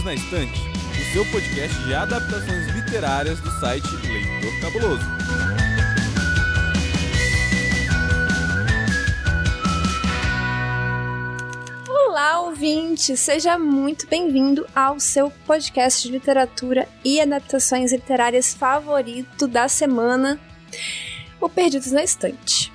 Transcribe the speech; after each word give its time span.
Perdidos 0.00 0.04
na 0.04 0.14
Estante, 0.14 0.60
o 0.60 1.12
seu 1.12 1.24
podcast 1.26 1.78
de 1.84 1.94
adaptações 1.94 2.66
literárias 2.68 3.40
do 3.40 3.50
site 3.60 3.86
Leitor 4.06 4.60
Cabuloso. 4.60 5.04
Olá, 11.88 12.40
ouvinte! 12.40 13.16
Seja 13.16 13.58
muito 13.58 14.06
bem-vindo 14.06 14.66
ao 14.74 14.98
seu 14.98 15.30
podcast 15.46 16.02
de 16.02 16.12
literatura 16.12 16.88
e 17.04 17.20
adaptações 17.20 17.92
literárias 17.92 18.54
favorito 18.54 19.46
da 19.46 19.68
semana, 19.68 20.38
o 21.40 21.48
Perdidos 21.48 21.92
na 21.92 22.02
Estante. 22.02 22.72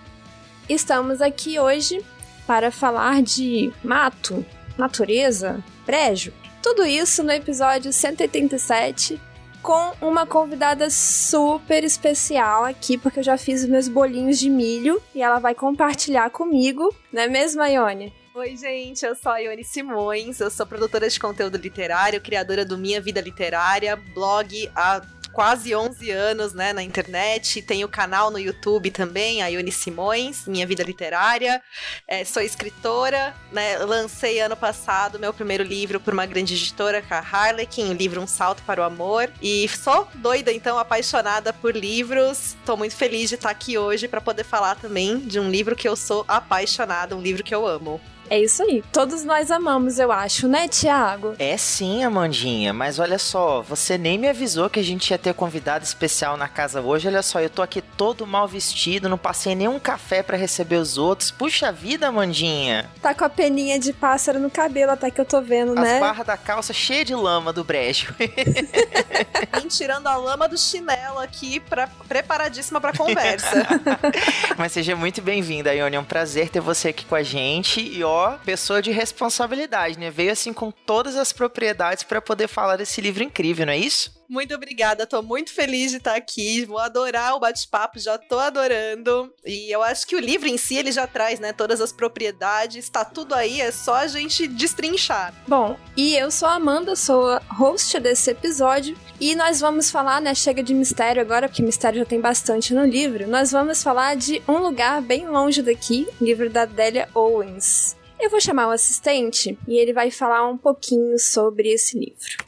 Estamos 0.69 1.21
aqui 1.21 1.59
hoje 1.59 2.03
para 2.47 2.71
falar 2.71 3.21
de 3.21 3.71
mato, 3.83 4.45
natureza, 4.77 5.63
brejo. 5.85 6.33
Tudo 6.65 6.83
isso 6.83 7.21
no 7.21 7.31
episódio 7.31 7.93
187 7.93 9.21
com 9.61 9.93
uma 10.01 10.25
convidada 10.25 10.89
super 10.89 11.83
especial 11.83 12.63
aqui, 12.63 12.97
porque 12.97 13.19
eu 13.19 13.23
já 13.23 13.37
fiz 13.37 13.63
meus 13.65 13.87
bolinhos 13.87 14.39
de 14.39 14.49
milho 14.49 14.99
e 15.13 15.21
ela 15.21 15.37
vai 15.37 15.53
compartilhar 15.53 16.31
comigo, 16.31 16.91
não 17.13 17.21
é 17.21 17.27
mesmo, 17.27 17.63
Ione? 17.63 18.11
Oi, 18.33 18.57
gente, 18.57 19.05
eu 19.05 19.13
sou 19.15 19.31
a 19.31 19.37
Ione 19.37 19.63
Simões, 19.63 20.39
eu 20.39 20.49
sou 20.49 20.65
produtora 20.65 21.07
de 21.07 21.19
conteúdo 21.19 21.55
literário, 21.55 22.19
criadora 22.19 22.65
do 22.65 22.79
Minha 22.79 22.99
Vida 22.99 23.21
Literária, 23.21 23.95
blog 23.95 24.67
há 24.75 25.01
quase 25.35 25.75
11 25.75 26.09
anos, 26.11 26.53
né, 26.53 26.71
na 26.71 26.81
internet. 26.81 27.61
Tenho 27.61 27.89
canal 27.89 28.31
no 28.31 28.39
YouTube 28.39 28.89
também, 28.89 29.43
a 29.43 29.47
Ione 29.47 29.71
Simões, 29.71 30.47
Minha 30.47 30.65
Vida 30.65 30.81
Literária. 30.81 31.61
É, 32.07 32.23
sou 32.23 32.41
escritora, 32.41 33.35
né, 33.51 33.77
lancei 33.79 34.39
ano 34.39 34.55
passado 34.55 35.19
meu 35.19 35.33
primeiro 35.33 35.63
livro 35.63 35.99
por 35.99 36.13
uma 36.13 36.25
grande 36.25 36.53
editora, 36.53 37.01
com 37.01 37.13
a 37.13 37.19
Harlequin, 37.19 37.89
o 37.89 37.93
livro 37.93 38.21
Um 38.21 38.27
Salto 38.27 38.63
para 38.63 38.79
o 38.79 38.83
Amor. 38.85 39.29
E 39.41 39.67
sou 39.67 40.07
doida, 40.15 40.53
então, 40.53 40.77
apaixonada 40.77 41.51
por 41.51 41.75
livros. 41.75 42.55
Tô 42.65 42.77
muito 42.77 42.95
feliz 42.95 43.27
de 43.27 43.35
estar 43.35 43.49
aqui 43.49 43.77
hoje 43.77 44.07
para 44.07 44.21
poder 44.21 44.45
falar 44.45 44.75
também 44.75 45.19
de 45.19 45.37
um 45.37 45.49
livro 45.49 45.75
que 45.75 45.87
eu 45.87 45.97
sou 45.97 46.23
apaixonada, 46.29 47.13
um 47.13 47.21
livro 47.21 47.43
que 47.43 47.53
eu 47.53 47.67
amo. 47.67 47.99
É 48.29 48.39
isso 48.39 48.63
aí. 48.63 48.83
Todos 48.91 49.23
nós 49.23 49.51
amamos, 49.51 49.99
eu 49.99 50.11
acho, 50.11 50.47
né, 50.47 50.67
Tiago? 50.67 51.35
É 51.37 51.55
sim, 51.57 52.03
Amandinha. 52.03 52.73
Mas 52.73 52.99
olha 52.99 53.19
só, 53.19 53.61
você 53.61 53.97
nem 53.97 54.17
me 54.17 54.27
avisou 54.27 54.69
que 54.69 54.79
a 54.79 54.83
gente 54.83 55.11
ia 55.11 55.17
ter 55.17 55.33
convidado 55.33 55.83
especial 55.83 56.35
na 56.35 56.47
casa 56.47 56.81
hoje. 56.81 57.07
Olha 57.07 57.21
só, 57.21 57.39
eu 57.39 57.49
tô 57.49 57.61
aqui 57.61 57.81
todo 57.81 58.25
mal 58.25 58.47
vestido, 58.47 59.07
não 59.07 59.17
passei 59.17 59.55
nenhum 59.55 59.79
café 59.79 60.23
para 60.23 60.37
receber 60.37 60.77
os 60.77 60.97
outros. 60.97 61.29
Puxa 61.31 61.71
vida, 61.71 62.07
Amandinha. 62.07 62.89
Tá 63.01 63.13
com 63.13 63.25
a 63.25 63.29
peninha 63.29 63.79
de 63.79 63.93
pássaro 63.93 64.39
no 64.39 64.49
cabelo, 64.49 64.91
até 64.91 65.11
que 65.11 65.21
eu 65.21 65.25
tô 65.25 65.41
vendo, 65.41 65.73
As 65.73 65.79
né? 65.79 65.93
As 65.95 65.99
barras 65.99 66.25
da 66.25 66.37
calça 66.37 66.73
cheia 66.73 67.05
de 67.05 67.13
lama 67.13 67.53
do 67.53 67.63
brejo. 67.63 68.13
Vim 69.61 69.67
tirando 69.67 70.07
a 70.07 70.15
lama 70.15 70.47
do 70.47 70.57
chinelo 70.57 71.19
aqui, 71.19 71.59
pra, 71.59 71.87
preparadíssima 72.07 72.81
pra 72.81 72.91
conversa. 72.93 73.65
Mas 74.57 74.71
seja 74.71 74.95
muito 74.95 75.21
bem-vinda, 75.21 75.73
Ione. 75.73 75.95
É 75.95 75.99
um 75.99 76.03
prazer 76.03 76.49
ter 76.49 76.59
você 76.59 76.89
aqui 76.89 77.05
com 77.05 77.15
a 77.15 77.23
gente. 77.23 77.79
E 77.81 78.03
ó, 78.03 78.14
pessoa 78.43 78.81
de 78.81 78.91
responsabilidade, 78.91 79.99
né? 79.99 80.09
Veio 80.09 80.31
assim 80.31 80.53
com 80.53 80.71
todas 80.71 81.15
as 81.15 81.31
propriedades 81.31 82.03
para 82.03 82.21
poder 82.21 82.47
falar 82.47 82.75
desse 82.75 83.01
livro 83.01 83.23
incrível, 83.23 83.65
não 83.65 83.73
é 83.73 83.77
isso? 83.77 84.15
Muito 84.27 84.55
obrigada, 84.55 85.05
tô 85.05 85.21
muito 85.21 85.53
feliz 85.53 85.91
de 85.91 85.97
estar 85.97 86.15
aqui. 86.15 86.65
Vou 86.65 86.79
adorar 86.79 87.35
o 87.35 87.39
bate-papo, 87.39 87.99
já 87.99 88.17
tô 88.17 88.39
adorando. 88.39 89.31
E 89.45 89.71
eu 89.73 89.83
acho 89.83 90.07
que 90.07 90.15
o 90.15 90.19
livro 90.19 90.47
em 90.47 90.57
si 90.57 90.75
ele 90.75 90.91
já 90.91 91.05
traz, 91.05 91.39
né, 91.39 91.53
todas 91.53 91.79
as 91.79 91.91
propriedades, 91.91 92.89
tá 92.89 93.05
tudo 93.05 93.35
aí, 93.35 93.61
é 93.61 93.71
só 93.71 93.95
a 93.95 94.07
gente 94.07 94.47
destrinchar. 94.47 95.33
Bom, 95.47 95.77
e 95.95 96.15
eu 96.15 96.31
sou 96.31 96.47
a 96.47 96.55
Amanda, 96.55 96.95
sou 96.95 97.29
a 97.29 97.41
host 97.51 97.99
desse 97.99 98.31
episódio, 98.31 98.97
e 99.19 99.35
nós 99.35 99.59
vamos 99.59 99.91
falar, 99.91 100.19
né, 100.19 100.33
chega 100.33 100.63
de 100.63 100.73
mistério 100.73 101.21
agora, 101.21 101.47
porque 101.47 101.61
mistério 101.61 101.99
já 101.99 102.05
tem 102.05 102.19
bastante 102.19 102.73
no 102.73 102.83
livro. 102.83 103.27
Nós 103.27 103.51
vamos 103.51 103.83
falar 103.83 104.15
de 104.15 104.41
Um 104.47 104.57
Lugar 104.57 105.01
Bem 105.01 105.27
Longe 105.27 105.61
Daqui, 105.61 106.07
livro 106.19 106.49
da 106.49 106.65
Delia 106.65 107.07
Owens. 107.13 107.95
Eu 108.25 108.31
vou 108.31 108.41
chamar 108.41 108.69
o 108.69 108.71
assistente 108.71 109.55
e 109.67 109.77
ele 109.77 109.93
vai 109.93 110.09
falar 110.09 110.47
um 110.47 110.57
pouquinho 110.57 111.19
sobre 111.19 111.69
esse 111.69 111.95
livro. 111.95 112.43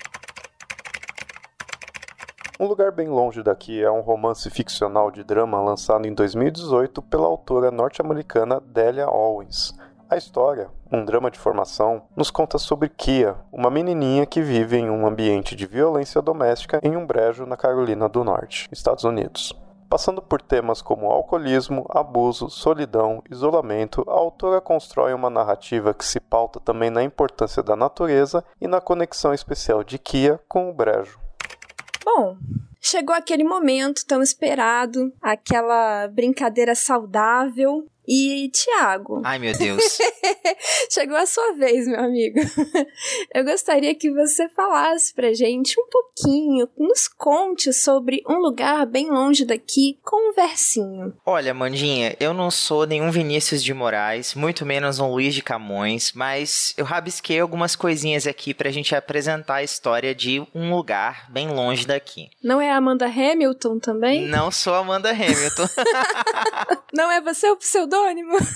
Um 2.60 2.66
Lugar 2.66 2.92
Bem 2.92 3.08
Longe 3.08 3.44
Daqui 3.44 3.84
é 3.84 3.92
um 3.92 4.02
romance 4.02 4.50
ficcional 4.50 5.12
de 5.12 5.24
drama 5.24 5.62
lançado 5.62 6.08
em 6.08 6.16
2018 6.16 7.00
pela 7.04 7.28
autora 7.28 7.70
norte-americana 7.70 8.60
Delia 8.60 9.08
Owens. 9.08 9.76
A 10.10 10.18
história, 10.18 10.68
um 10.92 11.06
drama 11.06 11.30
de 11.30 11.38
formação, 11.38 12.08
nos 12.16 12.32
conta 12.32 12.58
sobre 12.58 12.90
Kia, 12.90 13.36
uma 13.52 13.70
menininha 13.70 14.26
que 14.26 14.42
vive 14.42 14.78
em 14.78 14.90
um 14.90 15.06
ambiente 15.06 15.56
de 15.56 15.68
violência 15.68 16.24
doméstica 16.24 16.80
em 16.82 16.98
um 16.98 17.06
brejo 17.06 17.46
na 17.46 17.56
Carolina 17.56 18.10
do 18.10 18.24
Norte, 18.24 18.68
Estados 18.72 19.04
Unidos. 19.04 19.54
Passando 19.90 20.22
por 20.22 20.42
temas 20.42 20.82
como 20.82 21.10
alcoolismo, 21.10 21.86
abuso, 21.90 22.50
solidão, 22.50 23.24
isolamento, 23.32 24.04
a 24.08 24.14
autora 24.14 24.60
constrói 24.60 25.14
uma 25.14 25.30
narrativa 25.30 25.94
que 25.94 26.04
se 26.04 26.20
pauta 26.20 26.60
também 26.60 26.90
na 26.90 27.04
importância 27.04 27.64
da 27.64 27.74
natureza 27.74 28.44
e 28.60 28.68
na 28.68 28.82
conexão 28.82 29.34
especial 29.34 29.86
de 29.86 29.98
Kia 29.98 30.40
com 30.48 30.70
o 30.70 30.74
brejo. 30.74 31.18
Bom, 32.04 32.36
chegou 32.82 33.16
aquele 33.16 33.46
momento 33.46 34.06
tão 34.06 34.22
esperado, 34.22 35.12
aquela 35.22 36.10
brincadeira 36.10 36.76
saudável. 36.76 37.88
E 38.08 38.50
Tiago. 38.54 39.22
Ai, 39.26 39.38
meu 39.38 39.56
Deus. 39.58 39.84
Chegou 40.90 41.18
a 41.18 41.26
sua 41.26 41.54
vez, 41.56 41.86
meu 41.86 42.00
amigo. 42.00 42.40
Eu 43.36 43.44
gostaria 43.44 43.94
que 43.94 44.10
você 44.10 44.48
falasse 44.48 45.14
pra 45.14 45.34
gente 45.34 45.76
um 45.78 45.88
pouquinho, 45.90 46.70
nos 46.78 47.10
conte 47.10 47.74
sobre 47.74 48.24
um 48.28 48.38
lugar 48.38 48.86
bem 48.86 49.10
longe 49.10 49.44
daqui 49.44 50.00
com 50.04 50.32
um 50.32 50.34
versinho. 50.34 51.14
Olha, 51.26 51.54
Mandinha, 51.54 52.16
eu 52.20 52.34
não 52.34 52.50
sou 52.50 52.88
nenhum 52.88 53.12
Vinícius 53.12 53.64
de 53.64 53.74
Moraes, 53.74 54.34
muito 54.34 54.66
menos 54.66 55.00
um 55.00 55.12
Luiz 55.12 55.36
de 55.36 55.44
Camões, 55.44 56.14
mas 56.14 56.74
eu 56.78 56.86
rabisquei 56.86 57.40
algumas 57.40 57.76
coisinhas 57.76 58.26
aqui 58.26 58.54
pra 58.54 58.72
gente 58.72 58.96
apresentar 58.96 59.56
a 59.56 59.64
história 59.64 60.16
de 60.16 60.42
um 60.56 60.74
lugar 60.74 61.30
bem 61.30 61.50
longe 61.50 61.86
daqui. 61.86 62.30
Não 62.42 62.62
é 62.62 62.72
Amanda 62.72 63.06
Hamilton 63.06 63.80
também? 63.80 64.28
Não 64.28 64.50
sou 64.50 64.74
Amanda 64.74 65.12
Hamilton. 65.12 65.68
não 66.94 67.12
é 67.12 67.20
você 67.22 67.50
o 67.50 67.58
pseudônimo? 67.58 67.97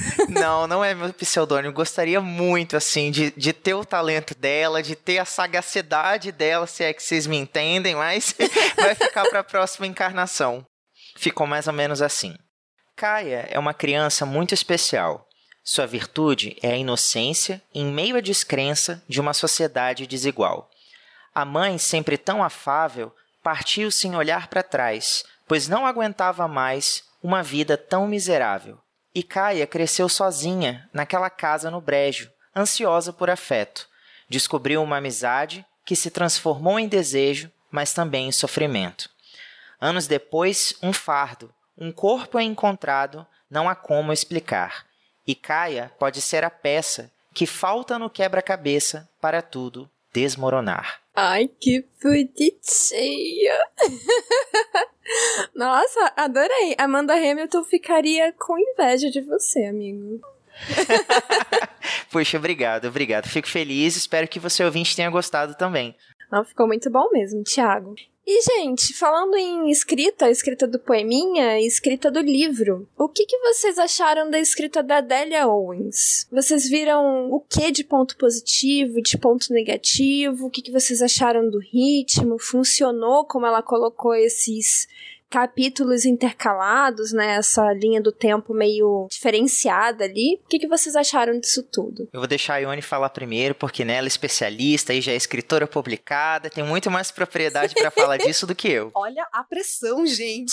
não, 0.30 0.68
não 0.68 0.84
é 0.84 0.94
meu 0.94 1.14
pseudônimo. 1.14 1.74
Gostaria 1.74 2.22
muito, 2.22 2.78
assim, 2.78 3.12
de, 3.12 3.32
de 3.32 3.54
ter 3.54 3.74
o 3.74 3.86
talento 3.86 4.36
dela, 4.36 4.82
de 4.82 4.96
ter 4.96 5.18
a 5.18 5.26
sagacidade 5.26 6.32
dela, 6.32 6.68
se 6.68 6.84
é 6.84 6.94
que 6.94 7.02
vocês 7.02 7.28
me 7.28 7.38
entendem, 7.38 7.96
mas 7.96 8.36
vai 8.76 8.96
ficar 8.96 9.26
para 9.30 9.40
a 9.40 9.44
próxima 9.44 9.88
encarnação. 9.88 10.66
Ficou 11.16 11.46
mais 11.46 11.68
ou 11.68 11.74
menos 11.74 12.02
assim. 12.02 12.36
Kaia 12.96 13.48
é 13.50 13.58
uma 13.58 13.74
criança 13.74 14.26
muito 14.26 14.54
especial. 14.54 15.28
Sua 15.64 15.86
virtude 15.86 16.58
é 16.62 16.72
a 16.72 16.78
inocência 16.78 17.62
em 17.74 17.86
meio 17.86 18.16
à 18.16 18.22
descrença 18.22 19.04
de 19.08 19.22
uma 19.22 19.34
sociedade 19.34 20.08
desigual. 20.08 20.70
A 21.34 21.46
mãe, 21.46 21.78
sempre 21.78 22.18
tão 22.18 22.44
afável, 22.44 23.14
partiu 23.44 23.92
sem 23.92 24.16
olhar 24.16 24.48
para 24.48 24.64
trás, 24.64 25.24
pois 25.48 25.68
não 25.68 25.86
aguentava 25.86 26.48
mais 26.48 27.04
uma 27.22 27.44
vida 27.44 27.78
tão 27.78 28.08
miserável. 28.08 28.80
E 29.14 29.24
Kaia 29.24 29.68
cresceu 29.68 30.08
sozinha 30.08 30.90
naquela 30.94 31.30
casa 31.30 31.70
no 31.70 31.82
brejo, 31.82 32.32
ansiosa 32.56 33.12
por 33.12 33.30
afeto. 33.30 33.88
Descobriu 34.30 34.82
uma 34.82 34.98
amizade 34.98 35.66
que 35.86 35.96
se 35.96 36.10
transformou 36.10 36.80
em 36.80 36.88
desejo, 36.88 37.52
mas 37.70 37.94
também 37.94 38.28
em 38.30 38.32
sofrimento. 38.32 39.10
Anos 39.80 40.08
depois, 40.08 40.76
um 40.82 40.94
fardo, 40.94 41.54
um 41.78 41.92
corpo 41.92 42.40
é 42.40 42.44
encontrado, 42.44 43.26
não 43.50 43.68
há 43.68 43.76
como 43.76 44.14
explicar. 44.14 44.86
E 45.28 45.36
Kaia 45.36 45.92
pode 46.00 46.22
ser 46.22 46.44
a 46.44 46.50
peça 46.50 47.12
que 47.34 47.46
falta 47.46 48.00
no 48.00 48.10
quebra-cabeça 48.10 49.10
para 49.20 49.42
tudo 49.42 49.90
desmoronar. 50.14 51.02
Ai, 51.16 51.50
que 51.60 51.86
bonitinha! 52.02 53.60
Nossa, 55.56 56.14
adorei. 56.16 56.76
Amanda 56.78 57.14
Hamilton 57.14 57.64
ficaria 57.66 58.34
com 58.34 58.58
inveja 58.58 59.10
de 59.10 59.22
você, 59.22 59.66
amigo. 59.66 60.22
Puxa, 62.10 62.38
obrigado, 62.38 62.88
obrigado. 62.88 63.28
Fico 63.28 63.48
feliz, 63.48 63.96
espero 63.96 64.28
que 64.28 64.40
você 64.40 64.64
ouvinte 64.64 64.96
tenha 64.96 65.10
gostado 65.10 65.56
também. 65.56 65.96
Não, 66.32 66.46
ficou 66.46 66.66
muito 66.68 66.90
bom 66.90 67.10
mesmo, 67.12 67.44
Thiago. 67.44 67.96
E, 68.26 68.42
gente, 68.44 68.94
falando 68.94 69.36
em 69.36 69.72
escrita, 69.72 70.30
escrita 70.30 70.68
do 70.68 70.78
poeminha 70.78 71.60
e 71.60 71.66
escrita 71.66 72.12
do 72.12 72.20
livro, 72.20 72.88
o 72.96 73.10
que, 73.10 73.26
que 73.26 73.38
vocês 73.40 73.80
acharam 73.80 74.30
da 74.30 74.40
escrita 74.40 74.84
da 74.84 75.02
Delia 75.02 75.48
Owens? 75.48 76.28
Vocês 76.32 76.70
viram 76.70 77.32
o 77.32 77.40
que 77.40 77.72
de 77.72 77.84
ponto 77.84 78.16
positivo, 78.18 79.02
de 79.02 79.18
ponto 79.18 79.52
negativo? 79.52 80.46
O 80.46 80.50
que, 80.52 80.62
que 80.62 80.72
vocês 80.72 81.02
acharam 81.02 81.50
do 81.50 81.60
ritmo? 81.60 82.38
Funcionou 82.38 83.26
como 83.26 83.48
ela 83.48 83.64
colocou 83.64 84.14
esses 84.14 84.88
capítulos 85.32 86.06
intercalados, 86.06 87.14
né? 87.14 87.38
Essa 87.38 87.72
linha 87.72 88.02
do 88.02 88.12
tempo 88.12 88.54
meio 88.54 89.08
diferenciada 89.10 90.04
ali. 90.04 90.40
O 90.44 90.48
que, 90.50 90.60
que 90.60 90.68
vocês 90.68 90.96
acharam 90.96 91.40
disso 91.40 91.64
tudo? 91.64 92.10
Eu 92.12 92.20
vou 92.20 92.28
deixar 92.28 92.56
a 92.56 92.58
Ione 92.58 92.82
falar 92.82 93.10
primeiro, 93.10 93.56
porque 93.56 93.86
né, 93.86 93.96
ela 93.96 94.08
é 94.08 94.10
especialista 94.10 94.94
e 94.94 95.00
já 95.00 95.14
é 95.14 95.16
escritora 95.16 95.66
publicada, 95.66 96.50
tem 96.50 96.64
muito 96.64 96.92
mais 96.92 97.12
propriedade 97.12 97.74
para 97.74 97.90
falar 97.90 98.18
disso 98.20 98.46
do 98.46 98.54
que 98.54 98.68
eu. 98.68 98.92
Olha 98.94 99.26
a 99.32 99.44
pressão, 99.44 100.06
gente. 100.06 100.52